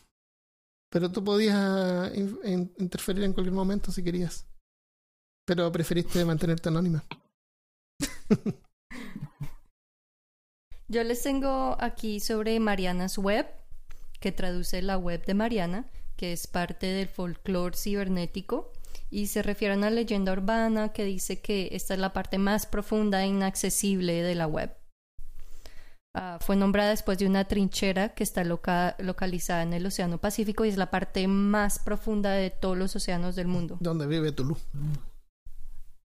Pero 0.94 1.12
tú 1.12 1.24
podías 1.24 2.16
in- 2.16 2.72
interferir 2.78 3.24
en 3.24 3.34
cualquier 3.34 3.56
momento 3.56 3.92
si 3.92 4.04
querías. 4.04 4.46
Pero 5.44 5.72
preferiste 5.72 6.24
mantenerte 6.24 6.70
anónima. 6.70 7.04
Yo 10.88 11.04
les 11.04 11.24
tengo 11.24 11.76
aquí 11.80 12.20
sobre 12.20 12.60
Mariana's 12.60 13.18
Web, 13.18 13.48
que 14.20 14.32
traduce 14.32 14.84
la 14.84 15.00
web 15.00 15.26
de 15.26 15.34
Mariana, 15.34 15.90
que 16.16 16.32
es 16.32 16.46
parte 16.46 16.86
del 16.86 17.08
folclore 17.08 17.76
cibernético, 17.76 18.72
y 19.10 19.26
se 19.28 19.42
refiere 19.42 19.74
a 19.74 19.78
una 19.78 19.90
leyenda 19.90 20.32
urbana 20.32 20.94
que 20.94 21.06
dice 21.06 21.42
que 21.42 21.70
esta 21.72 21.96
es 21.96 22.00
la 22.00 22.14
parte 22.14 22.38
más 22.38 22.68
profunda 22.68 23.24
e 23.24 23.28
inaccesible 23.30 24.22
de 24.22 24.36
la 24.36 24.46
web. 24.46 24.78
Ah, 26.16 26.38
fue 26.40 26.56
nombrada 26.56 26.92
después 26.92 27.18
de 27.18 27.26
una 27.26 27.46
trinchera 27.46 28.10
que 28.10 28.24
está 28.24 28.44
loca- 28.44 28.96
localizada 29.00 29.64
en 29.64 29.74
el 29.74 29.86
Océano 29.86 30.20
Pacífico 30.20 30.64
y 30.64 30.70
es 30.70 30.78
la 30.78 30.92
parte 30.92 31.28
más 31.28 31.80
profunda 31.80 32.32
de 32.32 32.52
todos 32.52 32.78
los 32.78 32.96
océanos 32.96 33.36
del 33.36 33.48
mundo. 33.48 33.78
Donde 33.80 34.06
vive 34.06 34.32
Tulu. 34.32 34.56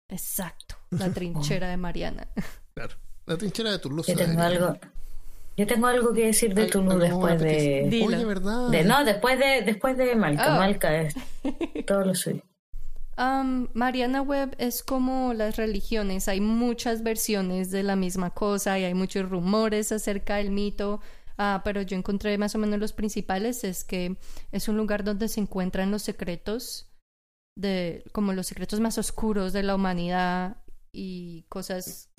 Exacto, 0.09 0.77
la 0.91 1.11
trinchera 1.13 1.69
de 1.69 1.77
Mariana. 1.77 2.27
Claro. 2.75 2.95
La 3.27 3.37
trinchera 3.37 3.71
de 3.71 3.79
Tulu. 3.79 4.03
Yo 4.03 4.17
tengo 4.17 4.41
algo... 4.41 4.79
Yo 5.59 5.67
tengo 5.67 5.87
algo 5.87 6.15
que 6.15 6.25
decir 6.29 6.55
de 6.55 6.63
algo 6.63 6.95
después 6.97 7.39
de... 7.39 7.87
Dilo. 7.91 8.07
Oye, 8.17 8.25
¿verdad? 8.25 8.69
de- 8.71 8.85
No, 8.85 9.05
después 9.05 9.39
de, 9.39 9.61
después 9.61 9.99
de 9.99 10.17
Malca. 10.17 10.55
Oh. 10.55 10.59
Malca 10.59 10.97
es 11.03 11.15
todo 11.87 12.07
lo 12.07 12.15
suyo. 12.15 12.43
Am, 13.17 13.69
Mariana 13.75 14.23
Web 14.23 14.55
es 14.59 14.83
como 14.83 15.35
las 15.35 15.57
religiones, 15.57 16.29
hay 16.29 16.41
muchas 16.41 17.03
versiones 17.03 17.71
de 17.71 17.83
la 17.83 17.95
misma 17.95 18.31
cosa 18.31 18.79
y 18.79 18.85
hay 18.85 18.95
muchos 18.95 19.29
rumores 19.29 19.93
acerca 19.93 20.37
del 20.37 20.51
mito, 20.51 21.01
ah, 21.37 21.61
pero 21.65 21.83
yo 21.83 21.97
encontré 21.97 22.39
más 22.39 22.55
o 22.55 22.59
menos 22.59 22.81
los 22.81 22.95
principales, 22.95 23.65
es 23.65 23.85
que 23.85 24.17
es 24.51 24.69
un 24.69 24.79
lugar 24.79 25.05
donde 25.05 25.29
se 25.29 25.41
encuentran 25.41 25.91
los 25.91 26.03
secretos 26.03 26.91
de, 27.55 28.03
como 28.13 28.33
los 28.33 28.47
secretos 28.47 28.81
más 28.81 28.97
oscuros 28.97 29.53
de 29.53 29.63
la 29.63 29.75
humanidad 29.75 30.57
y 30.91 31.45
cosas 31.51 32.11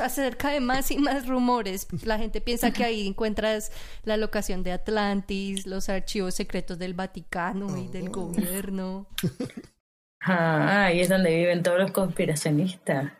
acerca 0.00 0.50
de 0.50 0.60
más 0.60 0.90
y 0.90 0.98
más 0.98 1.26
rumores. 1.28 1.86
La 2.04 2.18
gente 2.18 2.40
piensa 2.40 2.72
que 2.72 2.84
ahí 2.84 3.06
encuentras 3.06 3.70
la 4.04 4.16
locación 4.16 4.62
de 4.62 4.72
Atlantis, 4.72 5.66
los 5.66 5.88
archivos 5.88 6.34
secretos 6.34 6.78
del 6.78 6.94
Vaticano 6.94 7.76
y 7.76 7.88
del 7.88 8.08
Oh. 8.08 8.12
gobierno. 8.12 9.08
Ah, 10.20 10.86
ahí 10.86 11.00
es 11.00 11.08
donde 11.08 11.34
viven 11.36 11.62
todos 11.62 11.78
los 11.78 11.92
conspiracionistas. 11.92 13.12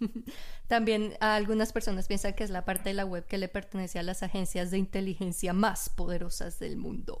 También 0.68 1.14
a 1.20 1.34
algunas 1.36 1.72
personas 1.72 2.08
piensan 2.08 2.32
que 2.34 2.44
es 2.44 2.50
la 2.50 2.64
parte 2.64 2.88
de 2.88 2.94
la 2.94 3.04
web 3.04 3.26
que 3.26 3.36
le 3.36 3.48
pertenece 3.48 3.98
a 3.98 4.02
las 4.02 4.22
agencias 4.22 4.70
de 4.70 4.78
inteligencia 4.78 5.52
más 5.52 5.90
poderosas 5.90 6.58
del 6.58 6.78
mundo. 6.78 7.18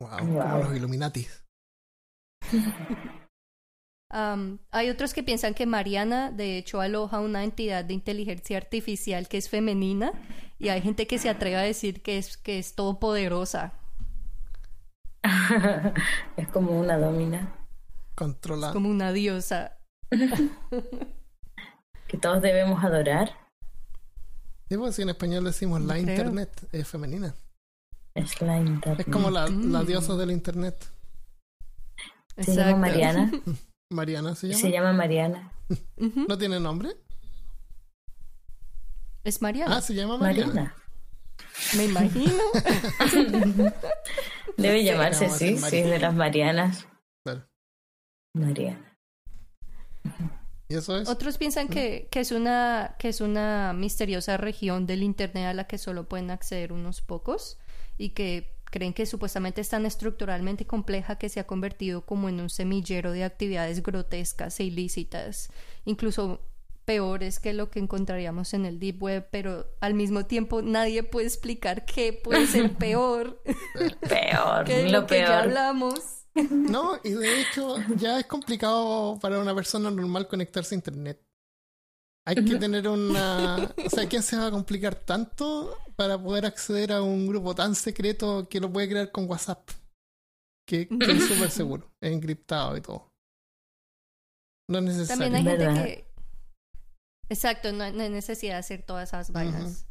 Wow, 0.00 0.18
como 0.18 0.32
Wow. 0.34 0.64
los 0.64 0.76
Illuminati. 0.76 1.26
Hay 4.70 4.90
otros 4.90 5.12
que 5.12 5.22
piensan 5.24 5.54
que 5.54 5.66
Mariana, 5.66 6.30
de 6.30 6.56
hecho, 6.56 6.80
aloja 6.80 7.18
una 7.20 7.42
entidad 7.42 7.84
de 7.84 7.94
inteligencia 7.94 8.56
artificial 8.58 9.26
que 9.28 9.38
es 9.38 9.48
femenina 9.48 10.12
y 10.58 10.68
hay 10.68 10.80
gente 10.82 11.06
que 11.08 11.18
se 11.18 11.28
atreve 11.28 11.56
a 11.56 11.62
decir 11.62 12.00
que 12.00 12.18
es, 12.18 12.36
que 12.36 12.58
es 12.60 12.74
todopoderosa. 12.76 13.72
es 16.36 16.48
como 16.48 16.78
una 16.78 16.96
domina. 16.98 17.52
Controla. 18.14 18.72
como 18.72 18.88
una 18.88 19.12
diosa. 19.12 19.78
que 22.06 22.16
todos 22.18 22.40
debemos 22.42 22.84
adorar. 22.84 23.30
Sí, 24.68 24.76
pues 24.76 24.94
si 24.94 25.02
en 25.02 25.08
español 25.08 25.44
decimos 25.44 25.80
la 25.80 25.94
Creo. 25.94 26.08
internet, 26.10 26.68
es 26.72 26.86
femenina. 26.88 27.34
Es 28.14 28.40
la 28.40 28.58
internet. 28.58 29.00
Es 29.08 29.12
como 29.12 29.30
la, 29.30 29.48
la 29.48 29.82
Mm. 29.82 29.86
diosa 29.86 30.14
del 30.16 30.30
internet. 30.30 30.76
Llama 32.36 32.76
Mariana. 32.76 33.32
Mariana 33.90 34.34
se 34.34 34.48
llama. 34.48 34.60
Se 34.60 34.70
llama 34.70 34.92
Mariana. 34.92 35.52
¿No 35.96 36.38
tiene 36.38 36.60
nombre? 36.60 36.90
Es 39.24 39.40
Mariana. 39.40 39.76
Ah, 39.76 39.80
se 39.80 39.94
llama 39.94 40.18
Mariana. 40.18 40.52
Mariana. 40.52 40.74
Me 41.76 41.84
imagino. 41.84 42.32
Debe 44.56 44.84
llamarse 44.84 45.28
sí, 45.30 45.54
es 45.54 45.70
de 45.70 45.98
las 45.98 46.14
Marianas. 46.14 46.86
Claro. 47.24 47.48
Mariana. 48.34 48.98
¿Y 50.68 50.74
eso 50.74 50.96
es? 50.96 51.08
Otros 51.08 51.38
piensan 51.38 51.68
que, 51.68 52.08
que 52.10 52.20
es 52.20 52.32
una, 52.32 52.96
que 52.98 53.08
es 53.08 53.20
una 53.20 53.72
misteriosa 53.72 54.36
región 54.36 54.86
del 54.86 55.02
Internet 55.02 55.46
a 55.46 55.54
la 55.54 55.66
que 55.66 55.78
solo 55.78 56.08
pueden 56.08 56.30
acceder 56.30 56.72
unos 56.72 57.00
pocos 57.00 57.58
y 57.96 58.10
que 58.10 58.54
creen 58.74 58.92
que 58.92 59.06
supuestamente 59.06 59.60
es 59.60 59.68
tan 59.68 59.86
estructuralmente 59.86 60.66
compleja 60.66 61.16
que 61.16 61.28
se 61.28 61.38
ha 61.38 61.46
convertido 61.46 62.04
como 62.04 62.28
en 62.28 62.40
un 62.40 62.50
semillero 62.50 63.12
de 63.12 63.22
actividades 63.22 63.84
grotescas 63.84 64.58
e 64.58 64.64
ilícitas, 64.64 65.48
incluso 65.84 66.40
peores 66.84 67.38
que 67.38 67.52
lo 67.52 67.70
que 67.70 67.78
encontraríamos 67.78 68.52
en 68.52 68.66
el 68.66 68.80
Deep 68.80 69.00
Web, 69.00 69.28
pero 69.30 69.68
al 69.80 69.94
mismo 69.94 70.26
tiempo 70.26 70.60
nadie 70.60 71.04
puede 71.04 71.28
explicar 71.28 71.84
qué 71.84 72.12
puede 72.12 72.48
ser 72.48 72.72
peor 72.78 73.40
Peor, 74.08 74.64
que 74.64 74.82
lo 74.88 75.02
lo 75.02 75.06
que 75.06 75.18
ya 75.18 75.26
peor. 75.26 75.38
hablamos. 75.38 76.00
No, 76.50 76.98
y 77.04 77.10
de 77.10 77.42
hecho 77.42 77.76
ya 77.96 78.18
es 78.18 78.26
complicado 78.26 79.20
para 79.20 79.38
una 79.38 79.54
persona 79.54 79.88
normal 79.88 80.26
conectarse 80.26 80.74
a 80.74 80.78
internet. 80.78 81.20
Hay 82.26 82.36
que 82.36 82.56
tener 82.56 82.88
una... 82.88 83.74
O 83.84 83.90
sea, 83.90 84.08
¿quién 84.08 84.22
se 84.22 84.36
va 84.36 84.46
a 84.46 84.50
complicar 84.50 84.94
tanto 84.94 85.76
para 85.94 86.20
poder 86.20 86.46
acceder 86.46 86.92
a 86.92 87.02
un 87.02 87.26
grupo 87.26 87.54
tan 87.54 87.74
secreto 87.74 88.48
que 88.48 88.60
lo 88.60 88.72
puede 88.72 88.88
crear 88.88 89.12
con 89.12 89.28
WhatsApp? 89.28 89.68
Que, 90.66 90.88
que 90.88 91.12
es 91.12 91.28
súper 91.28 91.50
seguro, 91.50 91.90
es 92.00 92.12
encriptado 92.12 92.76
y 92.76 92.80
todo. 92.80 93.12
No 94.70 94.78
es 94.78 94.84
necesario. 94.84 95.24
También 95.24 95.34
hay 95.34 95.52
gente 95.52 95.66
¿Verdad? 95.66 95.84
que... 95.84 96.14
Exacto, 97.28 97.72
no, 97.72 97.90
no 97.92 98.02
hay 98.02 98.10
necesidad 98.10 98.54
de 98.54 98.58
hacer 98.60 98.82
todas 98.82 99.10
esas 99.10 99.30
vainas. 99.30 99.86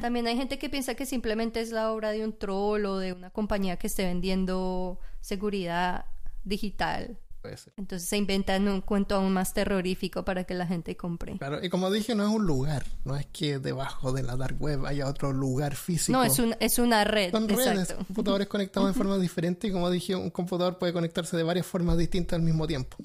También 0.00 0.26
hay 0.26 0.36
gente 0.36 0.58
que 0.58 0.70
piensa 0.70 0.94
que 0.94 1.04
simplemente 1.04 1.60
es 1.60 1.70
la 1.70 1.92
obra 1.92 2.12
de 2.12 2.24
un 2.24 2.38
troll 2.38 2.86
o 2.86 2.98
de 2.98 3.12
una 3.12 3.30
compañía 3.30 3.78
que 3.78 3.88
esté 3.88 4.04
vendiendo 4.04 4.98
seguridad 5.20 6.06
digital. 6.44 7.18
Puede 7.46 7.58
ser. 7.58 7.72
Entonces 7.76 8.08
se 8.08 8.16
inventan 8.16 8.66
un 8.66 8.80
cuento 8.80 9.14
aún 9.14 9.32
más 9.32 9.54
terrorífico 9.54 10.24
para 10.24 10.42
que 10.42 10.54
la 10.54 10.66
gente 10.66 10.96
compre. 10.96 11.38
Claro, 11.38 11.64
y 11.64 11.68
como 11.68 11.92
dije, 11.92 12.16
no 12.16 12.24
es 12.24 12.34
un 12.34 12.44
lugar, 12.44 12.84
no 13.04 13.14
es 13.14 13.26
que 13.26 13.60
debajo 13.60 14.10
de 14.10 14.24
la 14.24 14.34
dark 14.34 14.60
web 14.60 14.84
haya 14.84 15.06
otro 15.06 15.32
lugar 15.32 15.76
físico. 15.76 16.18
No, 16.18 16.24
es, 16.24 16.40
un, 16.40 16.56
es 16.58 16.80
una 16.80 17.04
red. 17.04 17.30
Son 17.30 17.48
redes, 17.48 17.66
Exacto. 17.68 18.04
computadores 18.04 18.48
conectados 18.48 18.88
de 18.88 18.94
forma 18.94 19.16
diferente 19.18 19.68
y 19.68 19.72
como 19.72 19.88
dije, 19.90 20.16
un 20.16 20.30
computador 20.30 20.76
puede 20.78 20.92
conectarse 20.92 21.36
de 21.36 21.44
varias 21.44 21.66
formas 21.66 21.96
distintas 21.96 22.36
al 22.36 22.42
mismo 22.42 22.66
tiempo. 22.66 22.96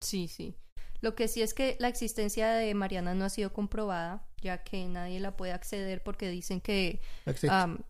Sí, 0.00 0.28
sí. 0.28 0.54
Lo 1.00 1.16
que 1.16 1.26
sí 1.26 1.42
es 1.42 1.54
que 1.54 1.76
la 1.80 1.88
existencia 1.88 2.52
de 2.52 2.72
Mariana 2.74 3.14
no 3.14 3.24
ha 3.24 3.30
sido 3.30 3.52
comprobada, 3.52 4.28
ya 4.40 4.62
que 4.62 4.86
nadie 4.86 5.18
la 5.18 5.36
puede 5.36 5.50
acceder 5.50 6.04
porque 6.04 6.28
dicen 6.28 6.60
que 6.60 7.00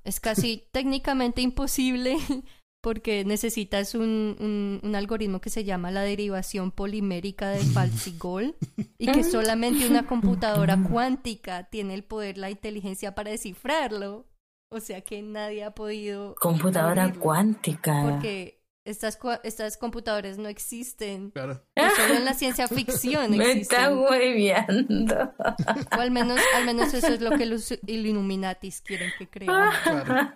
es 0.05 0.21
casi 0.21 0.65
técnicamente 0.73 1.43
imposible 1.43 2.17
porque 2.83 3.25
necesitas 3.25 3.95
un, 3.95 4.37
un- 4.39 4.81
un 4.83 4.95
algoritmo 4.95 5.41
que 5.41 5.49
se 5.51 5.65
llama 5.65 5.91
la 5.91 6.03
derivación 6.03 6.71
polimérica 6.73 7.49
de 7.49 7.61
Falsigol 7.61 8.57
y 8.99 9.11
que 9.11 9.25
solamente 9.25 9.87
una 9.89 10.07
computadora 10.07 10.77
cuántica 10.91 11.65
tiene 11.71 11.95
el 11.95 12.03
poder, 12.05 12.37
la 12.37 12.51
inteligencia 12.51 13.15
para 13.15 13.31
descifrarlo. 13.31 14.27
O 14.69 14.81
sea 14.81 15.01
que 15.03 15.23
nadie 15.23 15.65
ha 15.65 15.71
podido... 15.75 16.35
Computadora 16.41 17.13
cuántica. 17.13 18.03
Porque 18.03 18.63
estas, 18.85 19.19
estas 19.45 19.77
computadoras 19.77 20.39
no 20.39 20.49
existen. 20.49 21.31
Claro. 21.31 21.63
Solo 21.97 22.15
en 22.15 22.25
la 22.25 22.35
ciencia 22.43 22.67
ficción 22.69 23.37
Me 23.37 23.53
está 23.53 23.87
existen. 23.91 23.99
hueveando. 23.99 25.35
O 25.97 26.01
al 26.01 26.11
menos, 26.11 26.41
al 26.57 26.65
menos 26.67 26.93
eso 26.95 27.09
es 27.09 27.21
lo 27.21 27.31
que 27.39 27.47
los 27.47 27.71
Illuminatis 27.87 28.81
quieren 28.81 29.11
que 29.19 29.29
creamos. 29.29 29.75
Claro. 29.85 30.33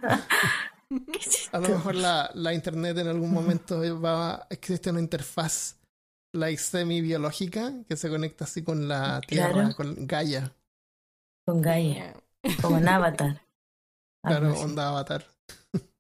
A 1.53 1.59
lo 1.59 1.69
mejor 1.69 1.95
la, 1.95 2.31
la 2.35 2.55
internet 2.55 2.99
en 2.99 3.09
algún 3.09 3.33
momento 3.33 3.81
va 4.01 4.35
a 4.35 4.47
existe 4.51 4.91
una 4.91 5.01
interfaz 5.01 5.81
like 6.33 6.61
semi-biológica 6.61 7.85
que 7.89 7.97
se 7.97 8.09
conecta 8.09 8.45
así 8.45 8.63
con 8.63 8.87
la 8.89 9.21
Tierra, 9.27 9.53
Claro. 9.53 9.77
con 9.77 10.07
Gaia. 10.07 10.55
Con 11.47 11.63
Gaia, 11.63 12.15
como 12.63 12.79
en 12.79 12.89
Avatar. 12.89 13.43
Claro, 14.25 14.49
así. 14.49 14.65
onda 14.65 14.89
avatar. 14.89 15.25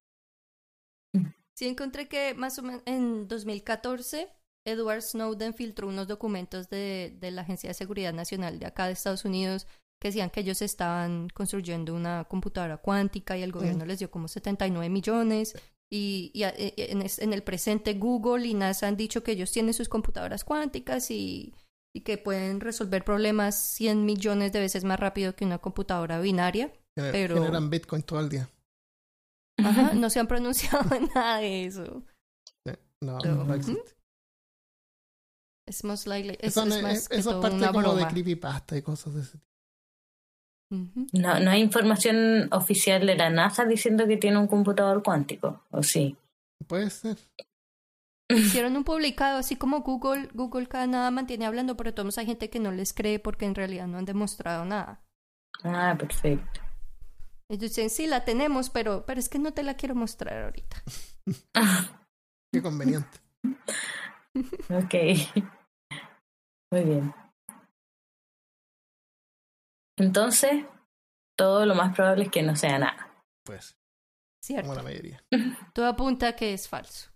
Sí, 1.56 1.66
encontré 1.68 2.06
que 2.08 2.34
más 2.34 2.58
o 2.58 2.62
menos 2.62 2.82
en 2.84 3.28
2014 3.28 4.28
Edward 4.66 5.00
Snowden 5.02 5.54
filtró 5.54 5.88
unos 5.88 6.06
documentos 6.08 6.68
de, 6.68 7.16
de 7.18 7.30
la 7.30 7.42
Agencia 7.42 7.70
de 7.70 7.74
Seguridad 7.74 8.12
Nacional 8.12 8.58
de 8.58 8.66
acá 8.66 8.86
de 8.86 8.92
Estados 8.92 9.24
Unidos 9.24 9.66
que 10.00 10.08
decían 10.08 10.30
que 10.30 10.40
ellos 10.40 10.60
estaban 10.62 11.28
construyendo 11.30 11.94
una 11.94 12.24
computadora 12.24 12.76
cuántica 12.78 13.36
y 13.36 13.42
el 13.42 13.52
gobierno 13.52 13.84
les 13.86 13.98
dio 13.98 14.10
como 14.10 14.28
79 14.28 14.88
millones. 14.90 15.54
Y, 15.90 16.32
y 16.34 16.42
a- 16.42 16.50
e- 16.50 16.74
e- 16.76 16.90
en, 16.92 17.00
es- 17.02 17.20
en 17.20 17.32
el 17.32 17.42
presente 17.44 17.94
Google 17.94 18.46
y 18.46 18.54
NASA 18.54 18.88
han 18.88 18.96
dicho 18.96 19.22
que 19.22 19.32
ellos 19.32 19.52
tienen 19.52 19.72
sus 19.72 19.88
computadoras 19.88 20.42
cuánticas 20.44 21.10
y, 21.12 21.54
y 21.94 22.00
que 22.00 22.18
pueden 22.18 22.60
resolver 22.60 23.04
problemas 23.04 23.54
100 23.54 24.04
millones 24.04 24.52
de 24.52 24.58
veces 24.60 24.82
más 24.84 24.98
rápido 24.98 25.34
que 25.36 25.44
una 25.44 25.58
computadora 25.58 26.18
binaria. 26.20 26.72
Gener- 26.98 27.12
Pero- 27.12 27.36
Generan 27.36 27.70
Bitcoin 27.70 28.02
todo 28.02 28.18
el 28.20 28.28
día. 28.28 28.50
Ajá, 29.58 29.94
no 29.94 30.10
se 30.10 30.18
han 30.20 30.26
pronunciado 30.26 30.92
en 30.94 31.08
nada 31.14 31.38
de 31.38 31.64
eso. 31.66 32.02
Sí. 32.66 32.72
No, 33.02 33.18
Pero- 33.22 33.44
no 33.44 33.54
existe. 33.54 33.94
Es 35.68 35.82
most 35.84 36.06
likely, 36.06 36.36
es, 36.40 36.56
es 36.56 36.64
no- 36.64 36.82
más 36.82 36.92
es- 36.96 37.08
que 37.08 37.16
eso 37.16 37.30
es 37.30 37.34
todo 37.34 37.42
parte 37.42 37.56
una 37.56 37.68
como 37.68 37.80
de 37.80 37.94
broma. 37.94 38.08
creepypasta 38.08 38.76
y 38.76 38.82
cosas 38.82 39.14
de 39.14 39.22
ese. 39.22 39.38
No, 40.70 41.40
no 41.40 41.50
hay 41.50 41.60
información 41.60 42.48
oficial 42.52 43.06
de 43.06 43.14
la 43.14 43.30
NASA 43.30 43.64
diciendo 43.64 44.06
que 44.06 44.16
tiene 44.16 44.38
un 44.38 44.48
computador 44.48 45.02
cuántico, 45.02 45.62
¿o 45.70 45.82
sí? 45.82 46.16
Puede 46.66 46.90
ser. 46.90 47.16
Hicieron 48.28 48.76
un 48.76 48.82
publicado, 48.82 49.38
así 49.38 49.54
como 49.54 49.80
Google, 49.80 50.28
Google 50.34 50.66
cada 50.66 50.86
nada 50.88 51.10
mantiene 51.12 51.46
hablando, 51.46 51.76
pero 51.76 51.94
todos 51.94 52.18
hay 52.18 52.26
gente 52.26 52.50
que 52.50 52.58
no 52.58 52.72
les 52.72 52.92
cree 52.92 53.20
porque 53.20 53.46
en 53.46 53.54
realidad 53.54 53.86
no 53.86 53.98
han 53.98 54.04
demostrado 54.04 54.64
nada. 54.64 55.00
Ah, 55.62 55.94
perfecto. 55.96 56.60
Ellos 57.48 57.60
dicen, 57.60 57.90
sí, 57.90 58.08
la 58.08 58.24
tenemos, 58.24 58.70
pero, 58.70 59.04
pero 59.06 59.20
es 59.20 59.28
que 59.28 59.38
no 59.38 59.52
te 59.52 59.62
la 59.62 59.74
quiero 59.74 59.94
mostrar 59.94 60.44
ahorita. 60.44 60.82
Qué 62.52 62.62
conveniente. 62.62 63.18
Ok. 64.68 64.94
Muy 66.70 66.84
bien. 66.84 67.14
Entonces, 69.96 70.64
todo 71.36 71.66
lo 71.66 71.74
más 71.74 71.94
probable 71.94 72.24
es 72.24 72.30
que 72.30 72.42
no 72.42 72.56
sea 72.56 72.78
nada. 72.78 73.10
Pues, 73.44 73.78
Cierto. 74.40 74.68
como 74.68 74.76
la 74.76 74.82
mayoría. 74.82 75.24
Todo 75.72 75.86
apunta 75.86 76.28
a 76.28 76.32
que 76.36 76.52
es 76.52 76.68
falso. 76.68 77.10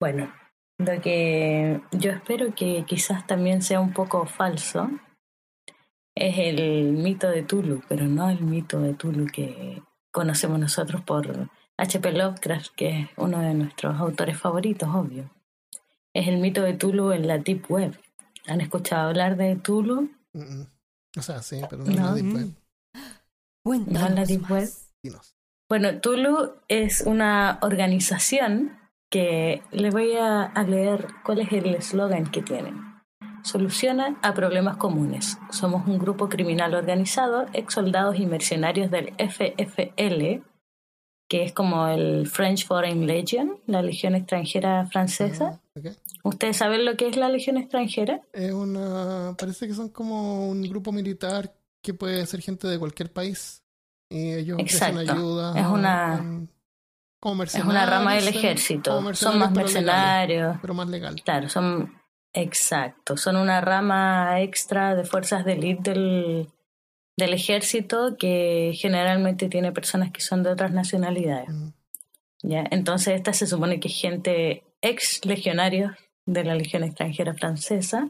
Bueno, 0.00 0.32
lo 0.78 1.00
que 1.00 1.80
yo 1.92 2.12
espero 2.12 2.54
que 2.54 2.84
quizás 2.86 3.26
también 3.26 3.62
sea 3.62 3.80
un 3.80 3.92
poco 3.92 4.26
falso 4.26 4.88
es 6.14 6.38
el 6.38 6.92
mito 6.92 7.28
de 7.28 7.42
Tulu, 7.42 7.82
pero 7.88 8.06
no 8.06 8.28
el 8.30 8.42
mito 8.42 8.80
de 8.80 8.94
Tulu 8.94 9.26
que 9.26 9.82
conocemos 10.12 10.58
nosotros 10.58 11.02
por 11.02 11.48
H.P. 11.76 12.12
Lovecraft, 12.12 12.74
que 12.74 13.00
es 13.00 13.08
uno 13.16 13.40
de 13.40 13.54
nuestros 13.54 13.98
autores 14.00 14.38
favoritos, 14.38 14.88
obvio. 14.92 15.30
Es 16.12 16.26
el 16.26 16.38
mito 16.38 16.62
de 16.62 16.74
Tulu 16.74 17.12
en 17.12 17.28
la 17.28 17.38
Deep 17.38 17.70
Web. 17.70 18.00
¿Han 18.46 18.60
escuchado 18.60 19.08
hablar 19.08 19.36
de 19.36 19.56
Tulu? 19.56 20.10
Mm, 20.32 20.40
mm. 20.40 20.66
O 21.18 21.22
sea, 21.22 21.42
sí, 21.42 21.60
pero 21.68 21.84
no, 21.84 21.92
la. 21.92 22.14
Deep 22.14 22.34
Web. 22.34 22.54
Cuéntanos 23.64 24.00
No 24.00 24.06
en 24.06 24.14
la 24.14 24.24
Deep 24.24 24.40
más. 24.42 24.50
Web. 24.50 24.68
Dinos. 25.02 25.34
Bueno, 25.68 26.00
Tulu 26.00 26.54
es 26.68 27.02
una 27.02 27.58
organización 27.60 28.78
que 29.10 29.62
le 29.70 29.90
voy 29.90 30.14
a, 30.14 30.44
a 30.44 30.62
leer 30.62 31.08
cuál 31.24 31.40
es 31.40 31.52
el 31.52 31.74
eslogan 31.74 32.30
que 32.30 32.42
tienen. 32.42 32.88
Soluciona 33.42 34.18
a 34.22 34.34
problemas 34.34 34.76
comunes. 34.76 35.38
Somos 35.50 35.86
un 35.86 35.98
grupo 35.98 36.28
criminal 36.28 36.74
organizado, 36.74 37.46
ex 37.52 37.74
soldados 37.74 38.18
y 38.18 38.26
mercenarios 38.26 38.90
del 38.90 39.14
FFL, 39.18 40.42
que 41.28 41.42
es 41.44 41.52
como 41.52 41.86
el 41.88 42.26
French 42.26 42.66
Foreign 42.66 43.06
Legion, 43.06 43.58
la 43.66 43.82
Legión 43.82 44.14
extranjera 44.14 44.86
francesa. 44.86 45.60
Ah. 45.76 45.90
¿Ustedes 46.24 46.56
saben 46.56 46.84
lo 46.84 46.96
que 46.96 47.06
es 47.08 47.16
la 47.16 47.28
Legión 47.28 47.56
extranjera? 47.58 48.20
Es 48.32 48.52
una. 48.52 49.34
Parece 49.38 49.68
que 49.68 49.74
son 49.74 49.90
como 49.90 50.48
un 50.48 50.62
grupo 50.62 50.90
militar 50.90 51.54
que 51.82 51.94
puede 51.94 52.24
ser 52.26 52.40
gente 52.40 52.66
de 52.66 52.78
cualquier 52.78 53.12
país. 53.12 53.62
Y 54.10 54.32
ellos 54.32 54.58
Exacto. 54.58 54.98
ayuda. 55.00 55.58
Es 55.58 55.66
una- 55.66 56.46
como 57.20 57.42
Es 57.42 57.54
una 57.56 57.84
rama 57.84 58.14
del 58.14 58.28
ejército. 58.28 58.92
Son 59.14 59.38
más 59.38 59.48
pero 59.52 59.66
mercenarios. 59.66 60.56
pero 60.62 60.72
más 60.74 60.88
legal. 60.88 61.20
Claro, 61.24 61.48
son 61.48 61.92
Exacto, 62.34 63.16
son 63.16 63.36
una 63.36 63.60
rama 63.60 64.40
extra 64.42 64.94
de 64.94 65.04
fuerzas 65.04 65.44
de 65.44 65.54
élite 65.54 65.90
del, 65.90 66.48
del 67.18 67.34
ejército 67.34 68.16
que 68.16 68.72
generalmente 68.76 69.48
tiene 69.48 69.72
personas 69.72 70.12
que 70.12 70.20
son 70.20 70.44
de 70.44 70.50
otras 70.50 70.70
nacionalidades. 70.70 71.48
Mm. 71.50 71.68
¿ya? 72.44 72.64
Entonces 72.70 73.16
esta 73.16 73.32
se 73.32 73.48
supone 73.48 73.80
que 73.80 73.88
es 73.88 74.00
gente 74.00 74.62
ex 74.80 75.24
legionarios 75.24 75.92
de 76.26 76.44
la 76.44 76.54
Legión 76.54 76.84
extranjera 76.84 77.34
francesa 77.34 78.08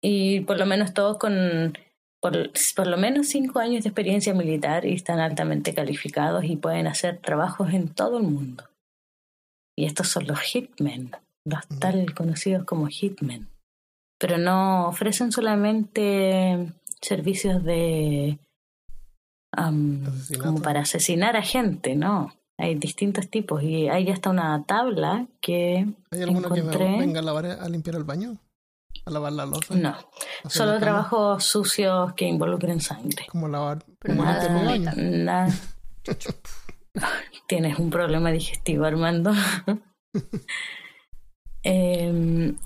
y 0.00 0.40
por 0.40 0.58
lo 0.58 0.64
menos 0.64 0.94
todos 0.94 1.18
con 1.18 1.76
por, 2.20 2.50
por 2.74 2.86
lo 2.86 2.96
menos 2.96 3.28
cinco 3.28 3.60
años 3.60 3.84
de 3.84 3.90
experiencia 3.90 4.32
militar 4.32 4.86
y 4.86 4.94
están 4.94 5.20
altamente 5.20 5.74
calificados 5.74 6.44
y 6.44 6.56
pueden 6.56 6.86
hacer 6.86 7.18
trabajos 7.18 7.74
en 7.74 7.90
todo 7.90 8.16
el 8.16 8.24
mundo. 8.24 8.64
Y 9.76 9.84
estos 9.84 10.08
son 10.08 10.26
los 10.26 10.40
hitmen, 10.40 11.12
los 11.44 11.60
Mm. 11.68 11.78
tal 11.78 12.14
conocidos 12.14 12.64
como 12.64 12.88
hitmen. 12.88 13.48
Pero 14.18 14.38
no 14.38 14.88
ofrecen 14.88 15.30
solamente 15.30 16.72
servicios 17.00 17.62
de 17.64 18.38
Asesinato. 19.52 20.44
como 20.44 20.62
para 20.62 20.80
asesinar 20.80 21.36
a 21.36 21.42
gente, 21.42 21.94
¿no? 21.96 22.32
Hay 22.60 22.74
distintos 22.74 23.28
tipos 23.30 23.62
y 23.62 23.88
hay 23.88 24.10
hasta 24.10 24.30
una 24.30 24.64
tabla 24.64 25.26
que 25.40 25.86
¿Hay 26.10 26.22
alguno 26.22 26.48
que 26.50 26.62
me 26.62 26.70
encontré- 26.72 26.98
venga 26.98 27.20
a, 27.20 27.22
lavar, 27.22 27.46
a 27.46 27.68
limpiar 27.68 27.96
el 27.96 28.04
baño? 28.04 28.36
¿A 29.06 29.10
lavar 29.10 29.32
la 29.32 29.46
losa? 29.46 29.74
no, 29.76 29.90
¿Hacer 29.90 30.50
solo 30.50 30.78
trabajos 30.80 31.44
sucios 31.44 32.12
que 32.14 32.26
involucren 32.26 32.80
sangre. 32.80 33.26
Como 33.30 33.48
lavar 33.48 33.84
Pero 34.00 34.16
como 34.16 34.24
nada 34.24 34.48
baño. 34.64 35.52
Tienes 37.46 37.78
un 37.78 37.90
problema 37.90 38.30
digestivo, 38.32 38.84
Armando. 38.84 39.32
Em, 41.62 42.56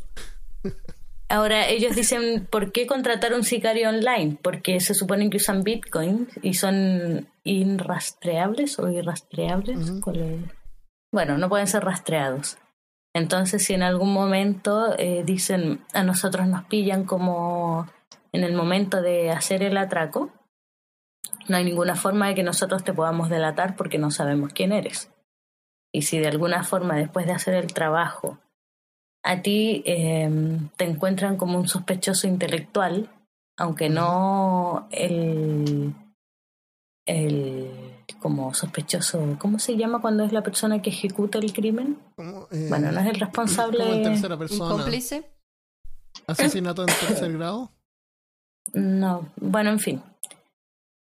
ahora, 1.32 1.68
ellos 1.68 1.96
dicen, 1.96 2.46
¿por 2.50 2.72
qué 2.72 2.86
contratar 2.86 3.32
un 3.32 3.42
sicario 3.42 3.88
online? 3.88 4.38
Porque 4.40 4.78
se 4.80 4.94
suponen 4.94 5.30
que 5.30 5.38
usan 5.38 5.62
Bitcoin 5.62 6.28
y 6.42 6.54
son 6.54 7.28
irrastreables 7.42 8.78
o 8.78 8.88
irrastreables. 8.88 9.78
Bueno, 11.10 11.38
no 11.38 11.48
pueden 11.48 11.66
ser 11.66 11.84
rastreados. 11.84 12.58
Entonces, 13.14 13.64
si 13.64 13.74
en 13.74 13.82
algún 13.82 14.12
momento 14.12 14.94
eh, 14.98 15.22
dicen, 15.24 15.80
a 15.92 16.02
nosotros 16.02 16.46
nos 16.46 16.64
pillan 16.64 17.04
como 17.04 17.86
en 18.32 18.44
el 18.44 18.54
momento 18.54 19.02
de 19.02 19.30
hacer 19.30 19.62
el 19.62 19.76
atraco, 19.76 20.30
no 21.48 21.56
hay 21.56 21.64
ninguna 21.64 21.94
forma 21.94 22.28
de 22.28 22.34
que 22.34 22.42
nosotros 22.42 22.84
te 22.84 22.92
podamos 22.92 23.28
delatar 23.28 23.76
porque 23.76 23.98
no 23.98 24.10
sabemos 24.10 24.52
quién 24.52 24.72
eres. 24.72 25.10
Y 25.92 26.02
si 26.02 26.18
de 26.18 26.28
alguna 26.28 26.62
forma 26.62 26.96
después 26.96 27.26
de 27.26 27.32
hacer 27.32 27.54
el 27.54 27.72
trabajo 27.72 28.38
a 29.22 29.42
ti 29.42 29.82
eh, 29.86 30.30
te 30.76 30.84
encuentran 30.84 31.36
como 31.36 31.58
un 31.58 31.68
sospechoso 31.68 32.26
intelectual, 32.26 33.08
aunque 33.56 33.88
no 33.88 34.88
el, 34.90 35.94
el 37.06 37.70
como 38.20 38.54
sospechoso, 38.54 39.36
¿cómo 39.38 39.58
se 39.58 39.76
llama 39.76 40.00
cuando 40.00 40.24
es 40.24 40.32
la 40.32 40.42
persona 40.42 40.80
que 40.82 40.90
ejecuta 40.90 41.38
el 41.38 41.52
crimen? 41.52 41.98
Como, 42.16 42.46
eh, 42.52 42.66
Bueno, 42.68 42.92
no 42.92 43.00
es 43.00 43.06
el 43.06 43.12
como 43.12 43.14
en 43.14 43.20
responsable. 43.20 44.02
tercera 44.02 44.34
¿Un 44.34 44.38
persona. 44.38 44.70
cómplice? 44.76 45.30
Asesinato 46.26 46.82
en 46.82 46.88
tercer 47.08 47.32
grado. 47.32 47.70
No, 48.74 49.28
bueno, 49.36 49.70
en 49.70 49.80
fin. 49.80 50.02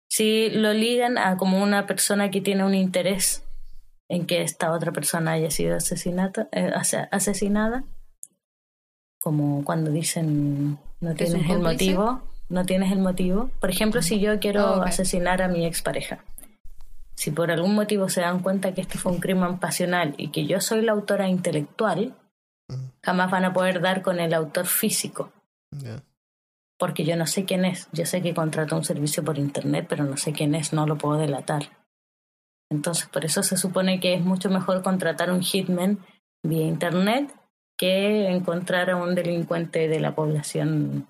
Si 0.08 0.50
lo 0.50 0.72
ligan 0.72 1.18
a 1.18 1.36
como 1.36 1.62
una 1.62 1.86
persona 1.86 2.30
que 2.30 2.40
tiene 2.40 2.64
un 2.64 2.74
interés 2.74 3.44
en 4.08 4.26
que 4.26 4.42
esta 4.42 4.72
otra 4.72 4.92
persona 4.92 5.32
haya 5.32 5.50
sido 5.50 5.76
asesinata, 5.76 6.48
eh, 6.52 6.70
ase- 6.74 7.08
asesinada, 7.12 7.84
como 9.20 9.64
cuando 9.64 9.90
dicen 9.90 10.78
no 11.00 11.14
¿Que 11.14 11.24
es 11.24 11.30
un 11.30 11.40
tienes 11.40 11.56
el 11.56 11.62
motivo, 11.62 12.22
no 12.48 12.64
tienes 12.64 12.92
el 12.92 12.98
motivo. 12.98 13.50
Por 13.60 13.70
ejemplo, 13.70 14.02
si 14.02 14.20
yo 14.20 14.38
quiero 14.40 14.78
ok. 14.78 14.86
asesinar 14.86 15.42
a 15.42 15.48
mi 15.48 15.66
expareja, 15.66 16.24
si 17.14 17.30
por 17.30 17.50
algún 17.50 17.74
motivo 17.74 18.08
se 18.08 18.22
dan 18.22 18.40
cuenta 18.40 18.74
que 18.74 18.80
este 18.80 18.98
fue 18.98 19.12
un 19.12 19.20
crimen 19.20 19.58
pasional 19.58 20.14
y 20.16 20.28
que 20.28 20.46
yo 20.46 20.60
soy 20.60 20.82
la 20.82 20.92
autora 20.92 21.28
intelectual, 21.28 22.14
Mm, 22.70 22.90
jamás 23.02 23.30
van 23.30 23.44
a 23.44 23.52
poder 23.52 23.80
dar 23.80 24.02
con 24.02 24.20
el 24.20 24.32
autor 24.32 24.66
físico 24.66 25.32
porque 26.78 27.04
yo 27.04 27.14
no 27.14 27.26
sé 27.26 27.44
quién 27.44 27.64
es. 27.66 27.88
Yo 27.92 28.06
sé 28.06 28.22
que 28.22 28.34
contrató 28.34 28.74
un 28.74 28.84
servicio 28.84 29.22
por 29.22 29.38
internet, 29.38 29.86
pero 29.88 30.04
no 30.04 30.16
sé 30.16 30.32
quién 30.32 30.54
es, 30.54 30.72
no 30.72 30.86
lo 30.86 30.96
puedo 30.96 31.18
delatar. 31.18 31.64
Entonces, 32.70 33.06
por 33.06 33.24
eso 33.24 33.42
se 33.42 33.58
supone 33.58 34.00
que 34.00 34.14
es 34.14 34.22
mucho 34.22 34.48
mejor 34.48 34.82
contratar 34.82 35.30
un 35.30 35.42
hitman 35.42 35.98
vía 36.42 36.64
internet 36.66 37.34
que 37.80 38.28
encontrar 38.28 38.90
a 38.90 38.96
un 38.96 39.14
delincuente 39.14 39.88
de 39.88 40.00
la 40.00 40.14
población 40.14 41.06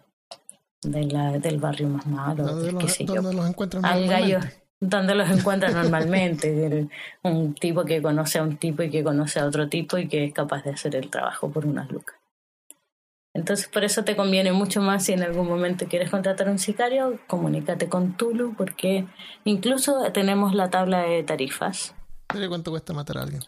de 0.82 1.02
la, 1.02 1.32
del 1.32 1.58
barrio 1.58 1.88
más 1.88 2.06
malo, 2.06 2.44
¿Dónde 2.44 2.70
los, 2.70 2.92
sé 2.92 3.04
yo. 3.04 3.14
dónde 3.14 3.34
los 3.34 3.48
encuentran 3.48 3.84
Al 3.84 4.06
gallo, 4.06 4.38
normalmente? 4.38 4.62
donde 4.78 5.14
los 5.16 5.30
encuentran 5.30 5.72
normalmente, 5.74 6.88
un 7.24 7.54
tipo 7.54 7.84
que 7.84 8.00
conoce 8.00 8.38
a 8.38 8.44
un 8.44 8.56
tipo 8.56 8.84
y 8.84 8.90
que 8.90 9.02
conoce 9.02 9.40
a 9.40 9.46
otro 9.46 9.68
tipo 9.68 9.98
y 9.98 10.06
que 10.06 10.24
es 10.26 10.32
capaz 10.32 10.62
de 10.62 10.70
hacer 10.70 10.94
el 10.94 11.10
trabajo 11.10 11.50
por 11.50 11.66
unas 11.66 11.90
lucas. 11.90 12.14
Entonces, 13.34 13.66
por 13.66 13.82
eso 13.82 14.04
te 14.04 14.14
conviene 14.14 14.52
mucho 14.52 14.80
más 14.80 15.04
si 15.06 15.12
en 15.12 15.24
algún 15.24 15.48
momento 15.48 15.86
quieres 15.86 16.08
contratar 16.08 16.48
un 16.48 16.60
sicario, 16.60 17.18
comunícate 17.26 17.88
con 17.88 18.16
Tulu, 18.16 18.54
porque 18.54 19.06
incluso 19.42 20.12
tenemos 20.12 20.54
la 20.54 20.70
tabla 20.70 21.00
de 21.00 21.24
tarifas. 21.24 21.96
¿Pero 22.28 22.48
cuánto 22.48 22.70
cuesta 22.70 22.92
matar 22.92 23.18
a 23.18 23.22
alguien? 23.22 23.42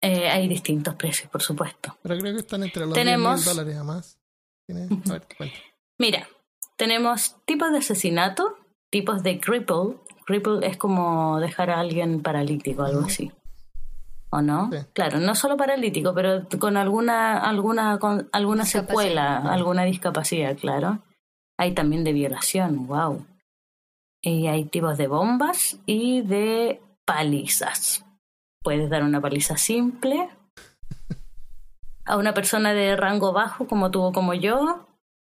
Eh, 0.00 0.28
hay 0.28 0.46
distintos 0.48 0.94
precios, 0.94 1.30
por 1.30 1.42
supuesto. 1.42 1.96
Pero 2.02 2.18
creo 2.18 2.34
que 2.34 2.40
están 2.40 2.62
entre 2.62 2.84
los 2.84 2.94
Tenemos- 2.94 3.44
10 3.44 3.46
mil 3.46 3.56
dólares 3.56 3.76
a 3.80 3.84
más. 3.84 4.18
¿Tiene? 4.66 4.88
A 5.08 5.12
ver, 5.12 5.26
cuenta. 5.36 5.56
Mira, 5.98 6.28
tenemos 6.76 7.36
tipos 7.46 7.72
de 7.72 7.78
asesinato, 7.78 8.56
tipos 8.90 9.22
de 9.22 9.40
cripple. 9.40 9.96
Cripple 10.26 10.66
es 10.66 10.76
como 10.76 11.38
dejar 11.40 11.70
a 11.70 11.80
alguien 11.80 12.20
paralítico, 12.22 12.82
algo 12.82 13.00
así. 13.02 13.32
¿O 14.30 14.42
no? 14.42 14.68
Sí. 14.72 14.78
Claro, 14.92 15.18
no 15.18 15.34
solo 15.36 15.56
paralítico, 15.56 16.12
pero 16.12 16.46
con 16.58 16.76
alguna, 16.76 17.38
alguna, 17.38 17.98
con 17.98 18.28
alguna 18.32 18.64
secuela, 18.64 19.38
alguna 19.38 19.84
discapacidad, 19.84 20.56
claro. 20.58 21.02
Hay 21.58 21.72
también 21.72 22.02
de 22.04 22.12
violación, 22.12 22.86
wow. 22.86 23.24
Y 24.20 24.48
hay 24.48 24.64
tipos 24.64 24.98
de 24.98 25.06
bombas 25.06 25.78
y 25.86 26.22
de 26.22 26.82
palizas. 27.04 28.04
Puedes 28.66 28.90
dar 28.90 29.04
una 29.04 29.20
paliza 29.20 29.56
simple 29.56 30.28
a 32.04 32.16
una 32.16 32.34
persona 32.34 32.74
de 32.74 32.96
rango 32.96 33.32
bajo, 33.32 33.68
como 33.68 33.92
tú 33.92 34.02
o 34.02 34.10
como 34.10 34.34
yo, 34.34 34.88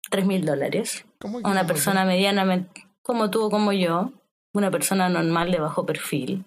tres 0.08 0.26
mil 0.26 0.46
dólares. 0.46 1.06
¿Cómo 1.18 1.42
que 1.42 1.48
A 1.48 1.50
una 1.50 1.66
persona 1.66 2.04
medianamente, 2.04 2.86
como 3.02 3.28
tú 3.28 3.42
o 3.42 3.50
como 3.50 3.72
yo, 3.72 4.12
una 4.54 4.70
persona 4.70 5.08
normal 5.08 5.50
de 5.50 5.58
bajo 5.58 5.84
perfil, 5.84 6.44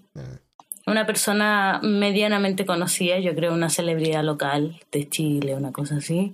una 0.88 1.06
persona 1.06 1.82
medianamente 1.84 2.66
conocida, 2.66 3.20
yo 3.20 3.36
creo 3.36 3.54
una 3.54 3.70
celebridad 3.70 4.24
local 4.24 4.80
de 4.90 5.10
Chile, 5.10 5.56
una 5.56 5.74
cosa 5.74 5.98
así, 5.98 6.34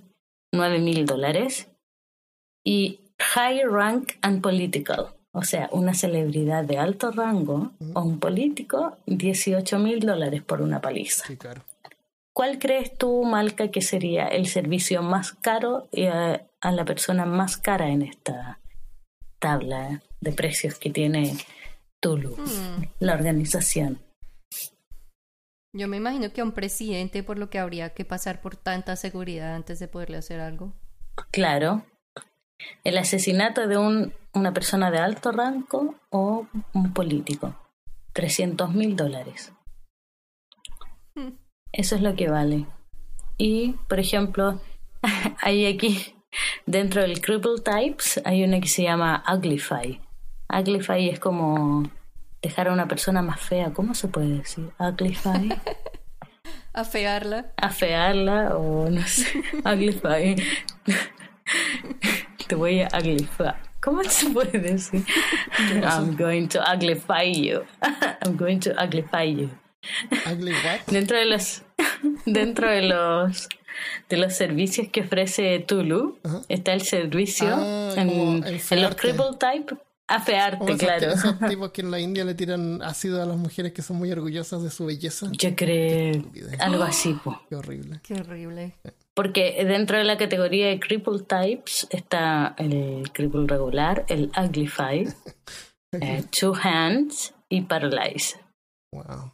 nueve 0.52 0.78
mil 0.78 1.06
dólares. 1.06 1.68
Y 2.62 3.00
high 3.18 3.64
rank 3.64 4.12
and 4.22 4.40
political, 4.42 5.08
o 5.36 5.42
sea, 5.42 5.68
una 5.70 5.92
celebridad 5.92 6.64
de 6.64 6.78
alto 6.78 7.10
rango 7.10 7.72
o 7.92 8.00
un 8.00 8.18
político, 8.18 8.96
18 9.04 9.78
mil 9.78 10.00
dólares 10.00 10.42
por 10.42 10.62
una 10.62 10.80
paliza. 10.80 11.24
Qué 11.26 11.36
caro. 11.36 11.62
¿Cuál 12.32 12.58
crees 12.58 12.96
tú, 12.96 13.22
Malca, 13.22 13.70
que 13.70 13.82
sería 13.82 14.28
el 14.28 14.46
servicio 14.46 15.02
más 15.02 15.32
caro 15.32 15.88
y 15.92 16.06
a, 16.06 16.46
a 16.62 16.72
la 16.72 16.86
persona 16.86 17.26
más 17.26 17.58
cara 17.58 17.90
en 17.90 18.00
esta 18.00 18.60
tabla 19.38 20.00
de 20.22 20.32
precios 20.32 20.78
que 20.78 20.88
tiene 20.88 21.36
Tulu, 22.00 22.34
Hmm. 22.36 22.84
la 23.00 23.12
organización? 23.12 23.98
Yo 25.74 25.86
me 25.86 25.98
imagino 25.98 26.32
que 26.32 26.40
a 26.40 26.44
un 26.44 26.52
presidente, 26.52 27.22
por 27.22 27.38
lo 27.38 27.50
que 27.50 27.58
habría 27.58 27.90
que 27.90 28.06
pasar 28.06 28.40
por 28.40 28.56
tanta 28.56 28.96
seguridad 28.96 29.54
antes 29.54 29.80
de 29.80 29.88
poderle 29.88 30.16
hacer 30.16 30.40
algo. 30.40 30.72
Claro, 31.30 31.84
el 32.84 32.96
asesinato 32.96 33.66
de 33.66 33.76
un, 33.76 34.14
una 34.36 34.52
persona 34.52 34.90
de 34.90 34.98
alto 34.98 35.32
rango 35.32 35.94
o 36.10 36.46
un 36.74 36.92
político. 36.92 37.54
300 38.12 38.72
mil 38.74 38.94
dólares. 38.94 39.52
Hmm. 41.14 41.32
Eso 41.72 41.96
es 41.96 42.02
lo 42.02 42.14
que 42.14 42.28
vale. 42.28 42.66
Y, 43.38 43.72
por 43.88 43.98
ejemplo, 43.98 44.60
hay 45.40 45.66
aquí, 45.66 46.14
dentro 46.66 47.02
del 47.02 47.20
Cripple 47.20 47.60
Types, 47.64 48.20
hay 48.24 48.44
una 48.44 48.60
que 48.60 48.68
se 48.68 48.82
llama 48.82 49.24
Uglify. 49.32 50.00
Uglify 50.48 51.08
es 51.08 51.18
como 51.18 51.90
dejar 52.42 52.68
a 52.68 52.72
una 52.72 52.86
persona 52.86 53.22
más 53.22 53.40
fea. 53.40 53.72
¿Cómo 53.72 53.94
se 53.94 54.08
puede 54.08 54.38
decir? 54.38 54.70
Uglify. 54.78 55.48
Afearla. 56.74 57.52
Afearla 57.56 58.56
o 58.56 58.90
no 58.90 59.02
sé. 59.02 59.42
Uglify. 59.64 60.36
Te 62.46 62.54
voy 62.54 62.82
a 62.82 62.88
uglify. 62.98 63.65
¿Cómo 63.86 64.02
se 64.02 64.28
puede 64.30 64.58
decir? 64.58 65.04
I'm 65.84 66.16
going 66.16 66.48
to 66.48 66.60
uglify 66.60 67.32
you. 67.32 67.62
I'm 68.24 68.36
going 68.36 68.58
to 68.58 68.74
uglify 68.74 69.32
you. 69.32 69.48
Ugly 70.26 70.52
what? 70.64 70.80
Dentro 70.88 71.16
de 71.16 71.26
los 71.26 71.62
dentro 72.26 72.68
de 72.68 72.82
los 72.82 73.48
de 74.08 74.16
los 74.16 74.34
servicios 74.34 74.88
que 74.88 75.02
ofrece 75.02 75.60
Tulu. 75.60 76.18
Ajá. 76.24 76.42
Está 76.48 76.72
el 76.72 76.80
servicio 76.82 77.46
Ah, 77.48 77.94
en, 77.96 78.44
en 78.44 78.82
los 78.82 78.96
cripple 78.96 79.36
type, 79.38 79.76
afearte, 80.08 80.64
esos, 80.64 80.78
claro. 80.78 81.12
esos 81.12 81.38
tipos 81.48 81.70
que 81.70 81.82
en 81.82 81.92
la 81.92 82.00
India 82.00 82.24
le 82.24 82.34
tiran 82.34 82.82
ácido 82.82 83.22
a 83.22 83.26
las 83.26 83.36
mujeres 83.36 83.72
que 83.72 83.82
son 83.82 83.98
muy 83.98 84.10
orgullosas 84.10 84.64
de 84.64 84.70
su 84.70 84.86
belleza. 84.86 85.28
Yo 85.30 85.54
creo 85.54 86.24
algo 86.58 86.82
así, 86.82 87.12
po. 87.12 87.40
Qué 87.48 87.54
horrible. 87.54 88.00
Qué 88.02 88.14
horrible. 88.14 88.74
Porque 89.16 89.64
dentro 89.64 89.96
de 89.96 90.04
la 90.04 90.18
categoría 90.18 90.68
de 90.68 90.78
cripple 90.78 91.20
types 91.20 91.86
está 91.90 92.54
el 92.58 93.10
cripple 93.12 93.46
regular, 93.46 94.04
el 94.08 94.30
uglified, 94.36 95.08
eh, 95.92 96.22
two 96.38 96.52
hands 96.54 97.34
y 97.48 97.62
paralyze. 97.62 98.38
Wow. 98.92 99.32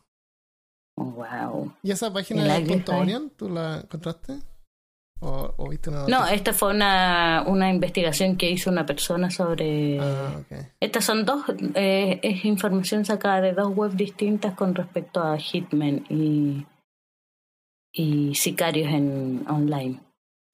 Wow. 0.96 1.74
¿Y 1.82 1.90
esa 1.90 2.12
página 2.12 2.42
El 2.42 2.48
de 2.48 2.54
Uglify. 2.58 2.74
punto 2.74 2.92
Onion, 2.92 3.30
tú 3.30 3.48
la 3.48 3.80
encontraste? 3.80 4.38
¿O, 5.20 5.52
o 5.56 5.68
viste 5.68 5.90
una 5.90 6.06
No, 6.06 6.26
esta 6.28 6.52
fue 6.52 6.70
una, 6.70 7.42
una 7.48 7.68
investigación 7.68 8.36
que 8.36 8.50
hizo 8.50 8.70
una 8.70 8.86
persona 8.86 9.30
sobre... 9.30 9.98
Ah, 10.00 10.36
ok. 10.38 10.58
Estas 10.78 11.04
son 11.04 11.24
dos, 11.24 11.44
eh, 11.74 12.20
es 12.22 12.44
información 12.44 13.04
sacada 13.04 13.40
de 13.40 13.52
dos 13.52 13.72
webs 13.74 13.96
distintas 13.96 14.54
con 14.54 14.76
respecto 14.76 15.22
a 15.22 15.38
hitmen 15.38 16.04
y, 16.08 16.66
y 17.92 18.34
sicarios 18.34 18.92
en 18.92 19.44
online. 19.48 20.00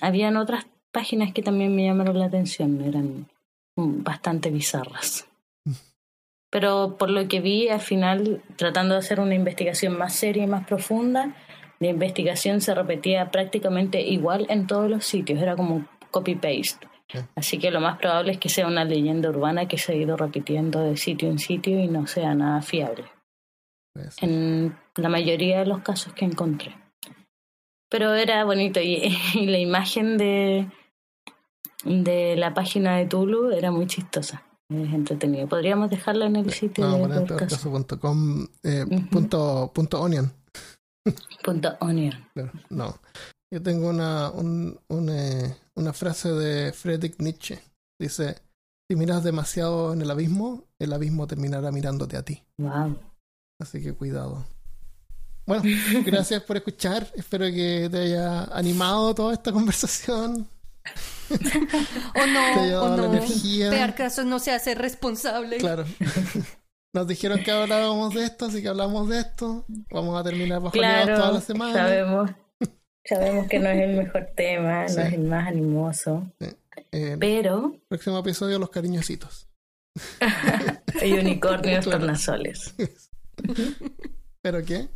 Habían 0.01 0.36
otras 0.36 0.66
páginas 0.93 1.32
que 1.32 1.43
también 1.43 1.74
me 1.74 1.85
llamaron 1.85 2.19
la 2.19 2.27
atención, 2.27 2.81
eran 2.82 3.28
mm, 3.77 4.02
bastante 4.02 4.51
bizarras. 4.51 5.27
Pero 6.51 6.97
por 6.98 7.10
lo 7.10 7.28
que 7.28 7.40
vi, 7.40 7.69
al 7.69 7.81
final, 7.81 8.43
tratando 8.56 8.94
de 8.94 9.01
hacer 9.01 9.20
una 9.20 9.35
investigación 9.35 9.98
más 9.98 10.15
seria 10.15 10.44
y 10.44 10.47
más 10.47 10.66
profunda, 10.66 11.35
la 11.78 11.89
investigación 11.89 12.60
se 12.60 12.74
repetía 12.74 13.31
prácticamente 13.31 14.01
igual 14.01 14.47
en 14.48 14.66
todos 14.66 14.90
los 14.90 15.05
sitios, 15.05 15.40
era 15.40 15.55
como 15.55 15.86
copy-paste. 16.10 16.89
Así 17.36 17.59
que 17.59 17.70
lo 17.70 17.81
más 17.81 17.98
probable 17.98 18.32
es 18.32 18.39
que 18.39 18.48
sea 18.48 18.66
una 18.66 18.85
leyenda 18.85 19.31
urbana 19.31 19.66
que 19.66 19.78
se 19.78 19.93
ha 19.93 19.94
ido 19.94 20.16
repitiendo 20.16 20.81
de 20.81 20.97
sitio 20.97 21.31
en 21.31 21.39
sitio 21.39 21.78
y 21.78 21.89
no 21.89 22.06
sea 22.06 22.35
nada 22.35 22.60
fiable, 22.60 23.06
en 24.20 24.77
la 24.97 25.09
mayoría 25.09 25.60
de 25.60 25.66
los 25.66 25.81
casos 25.81 26.12
que 26.12 26.27
encontré. 26.27 26.74
Pero 27.90 28.15
era 28.15 28.44
bonito 28.44 28.81
y, 28.81 29.16
y 29.35 29.47
la 29.47 29.59
imagen 29.59 30.19
de, 30.19 30.70
de 31.85 32.36
la 32.36 32.55
página 32.55 32.97
de 32.97 33.06
Tulu 33.06 33.51
era 33.51 33.70
muy 33.70 33.86
chistosa, 33.86 34.43
es 34.70 34.93
entretenido. 34.93 35.48
Podríamos 35.48 35.90
dejarla 35.90 36.27
en 36.27 36.36
el 36.36 36.52
sitio 36.52 36.85
No, 36.86 36.94
de 36.97 37.01
poner 37.01 37.19
podcast. 37.27 37.62
peorcaso.com, 37.62 38.47
eh, 38.62 38.85
punto, 39.10 39.70
punto 39.74 40.01
onion. 40.01 40.32
Punto 41.43 41.77
onion. 41.81 42.28
No. 42.69 42.94
Yo 43.51 43.62
tengo 43.62 43.89
una, 43.89 44.31
un- 44.31 44.78
un, 44.89 45.09
eh, 45.09 45.56
una 45.74 45.94
frase 45.94 46.31
de 46.32 46.73
Friedrich 46.74 47.19
Nietzsche. 47.19 47.59
Dice, 47.98 48.36
si 48.90 48.97
miras 48.97 49.24
demasiado 49.24 49.94
en 49.94 50.02
el 50.02 50.10
abismo, 50.10 50.65
el 50.78 50.93
abismo 50.93 51.27
terminará 51.27 51.73
mirándote 51.73 52.19
a 52.19 52.23
ti. 52.23 52.43
Wow. 52.59 52.98
Así 53.59 53.82
que 53.82 53.94
cuidado. 53.94 54.44
Bueno, 55.49 55.62
gracias 56.05 56.43
por 56.43 56.57
escuchar. 56.59 57.07
Espero 57.16 57.47
que 57.47 57.89
te 57.91 57.99
haya 57.99 58.45
animado 58.45 59.15
toda 59.15 59.33
esta 59.33 59.51
conversación. 59.51 60.47
O 61.31 61.37
Te 61.39 62.70
no, 62.70 62.83
o 62.83 62.97
no. 62.97 63.05
energía. 63.07 63.70
Peor 63.70 63.95
caso 63.95 64.25
no 64.25 64.39
se 64.39 64.53
hace 64.53 64.75
responsable. 64.75 65.57
Claro. 65.57 65.85
Nos 66.95 67.07
dijeron 67.07 67.43
que 67.43 67.51
hablábamos 67.51 68.15
de 68.15 68.25
esto, 68.25 68.47
así 68.47 68.62
que 68.62 68.69
hablamos 68.69 69.09
de 69.09 69.20
esto. 69.20 69.65
Vamos 69.91 70.19
a 70.19 70.25
terminar 70.25 70.61
bajo 70.61 70.73
Claro, 70.73 71.16
toda 71.16 71.33
la 71.33 71.41
semana. 71.41 71.75
sabemos, 71.75 72.31
sabemos 73.07 73.47
que 73.49 73.59
no 73.59 73.69
es 73.69 73.81
el 73.83 73.97
mejor 73.97 74.29
tema, 74.37 74.89
Sí. 74.89 74.97
no 74.97 75.03
es 75.03 75.12
el 75.15 75.20
más 75.25 75.49
animoso, 75.49 76.31
Eh, 76.93 77.16
pero 77.20 77.75
próximo 77.89 78.19
episodio, 78.19 78.59
los 78.59 78.70
cariñositos. 78.70 79.49
hay 81.01 81.12
unicornios 81.12 81.85
Claro. 81.85 81.99
tornasoles. 82.01 82.75
¿Pero 84.43 84.65
qué? 84.65 84.89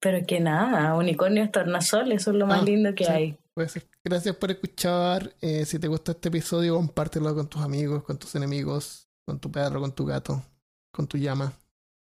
Pero 0.00 0.26
que 0.26 0.40
nada, 0.40 0.94
unicornios 0.94 1.50
tornasoles 1.52 2.22
son 2.22 2.38
lo 2.38 2.46
más 2.46 2.62
Ah, 2.62 2.64
lindo 2.64 2.94
que 2.94 3.04
sí. 3.04 3.10
hay. 3.10 3.38
Puede 3.54 3.68
ser. 3.68 3.86
Gracias 4.02 4.34
por 4.36 4.50
escuchar. 4.50 5.34
Eh, 5.42 5.64
si 5.66 5.78
te 5.78 5.88
gustó 5.88 6.12
este 6.12 6.28
episodio, 6.28 6.74
compártelo 6.76 7.34
con 7.34 7.48
tus 7.48 7.60
amigos, 7.62 8.02
con 8.04 8.18
tus 8.18 8.34
enemigos, 8.34 9.08
con 9.26 9.38
tu 9.38 9.50
perro, 9.50 9.80
con 9.80 9.92
tu 9.92 10.06
gato, 10.06 10.42
con 10.92 11.06
tu 11.06 11.18
llama, 11.18 11.52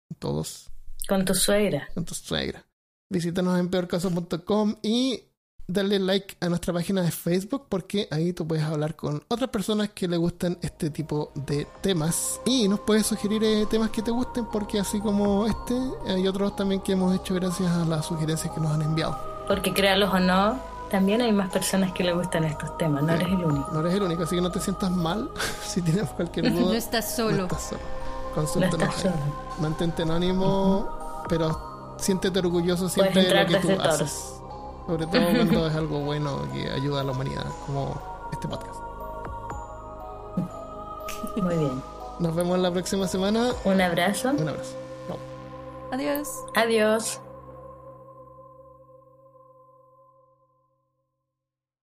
con 0.07 0.17
todos, 0.19 0.69
Con 1.07 1.25
tu 1.25 1.33
suegra. 1.35 1.89
con 1.93 2.05
tu 2.05 2.13
suegra. 2.13 2.65
Visítanos 3.09 3.59
en 3.59 3.69
peorcaso.com 3.69 4.75
y 4.81 5.23
darle 5.67 5.99
like 5.99 6.35
a 6.41 6.49
nuestra 6.49 6.73
página 6.73 7.01
de 7.01 7.11
Facebook 7.11 7.65
porque 7.69 8.07
ahí 8.11 8.33
tú 8.33 8.47
puedes 8.47 8.63
hablar 8.63 8.95
con 8.95 9.23
otras 9.27 9.49
personas 9.49 9.89
que 9.89 10.07
le 10.07 10.17
gustan 10.17 10.57
este 10.61 10.89
tipo 10.89 11.31
de 11.35 11.67
temas 11.81 12.39
y 12.45 12.67
nos 12.67 12.81
puedes 12.81 13.05
sugerir 13.05 13.43
eh, 13.43 13.65
temas 13.69 13.89
que 13.89 14.01
te 14.01 14.11
gusten 14.11 14.45
porque 14.45 14.79
así 14.79 14.99
como 14.99 15.45
este 15.45 15.75
hay 16.07 16.27
otros 16.27 16.55
también 16.55 16.81
que 16.81 16.93
hemos 16.93 17.15
hecho 17.15 17.33
gracias 17.35 17.71
a 17.71 17.85
las 17.85 18.05
sugerencias 18.05 18.53
que 18.53 18.59
nos 18.59 18.71
han 18.71 18.81
enviado. 18.81 19.17
Porque 19.47 19.73
créalos 19.73 20.13
o 20.13 20.19
no, 20.19 20.59
también 20.89 21.21
hay 21.21 21.31
más 21.31 21.49
personas 21.49 21.91
que 21.93 22.03
le 22.03 22.13
gustan 22.13 22.43
estos 22.43 22.77
temas, 22.77 23.03
no 23.03 23.13
eres 23.13 23.27
el 23.27 23.43
único. 23.43 23.71
No 23.71 23.79
eres 23.79 23.93
el 23.93 24.03
único, 24.03 24.23
así 24.23 24.35
que 24.35 24.41
no 24.41 24.51
te 24.51 24.59
sientas 24.59 24.91
mal 24.91 25.29
si 25.65 25.81
tienes 25.81 26.09
cualquier 26.09 26.51
duda. 26.51 26.61
No 26.65 26.73
estás 26.73 27.15
solo. 27.15 27.37
No 27.37 27.43
estás 27.43 27.63
solo. 27.63 27.81
No 28.35 28.65
estás 28.65 28.95
solo. 28.95 29.13
Mantente 29.59 30.01
anónimo, 30.01 31.23
pero 31.29 31.95
siéntete 31.97 32.39
orgulloso 32.39 32.89
siempre 32.89 33.23
de 33.23 33.43
lo 33.43 33.47
que 33.47 33.55
tú 33.57 33.67
todos. 33.77 34.42
Sobre 34.85 35.07
todo 35.07 35.21
cuando 35.21 35.67
es 35.67 35.75
algo 35.75 35.99
bueno 35.99 36.41
que 36.51 36.69
ayuda 36.69 37.01
a 37.01 37.03
la 37.03 37.11
humanidad, 37.11 37.45
como 37.65 38.01
este 38.31 38.47
podcast. 38.47 38.79
Muy 41.37 41.55
bien. 41.57 41.81
Nos 42.19 42.35
vemos 42.35 42.59
la 42.59 42.71
próxima 42.71 43.07
semana. 43.07 43.53
Un 43.63 43.81
abrazo. 43.81 44.31
Un 44.31 44.49
abrazo. 44.49 44.75
Adiós. 45.91 46.43
Adiós. 46.55 47.19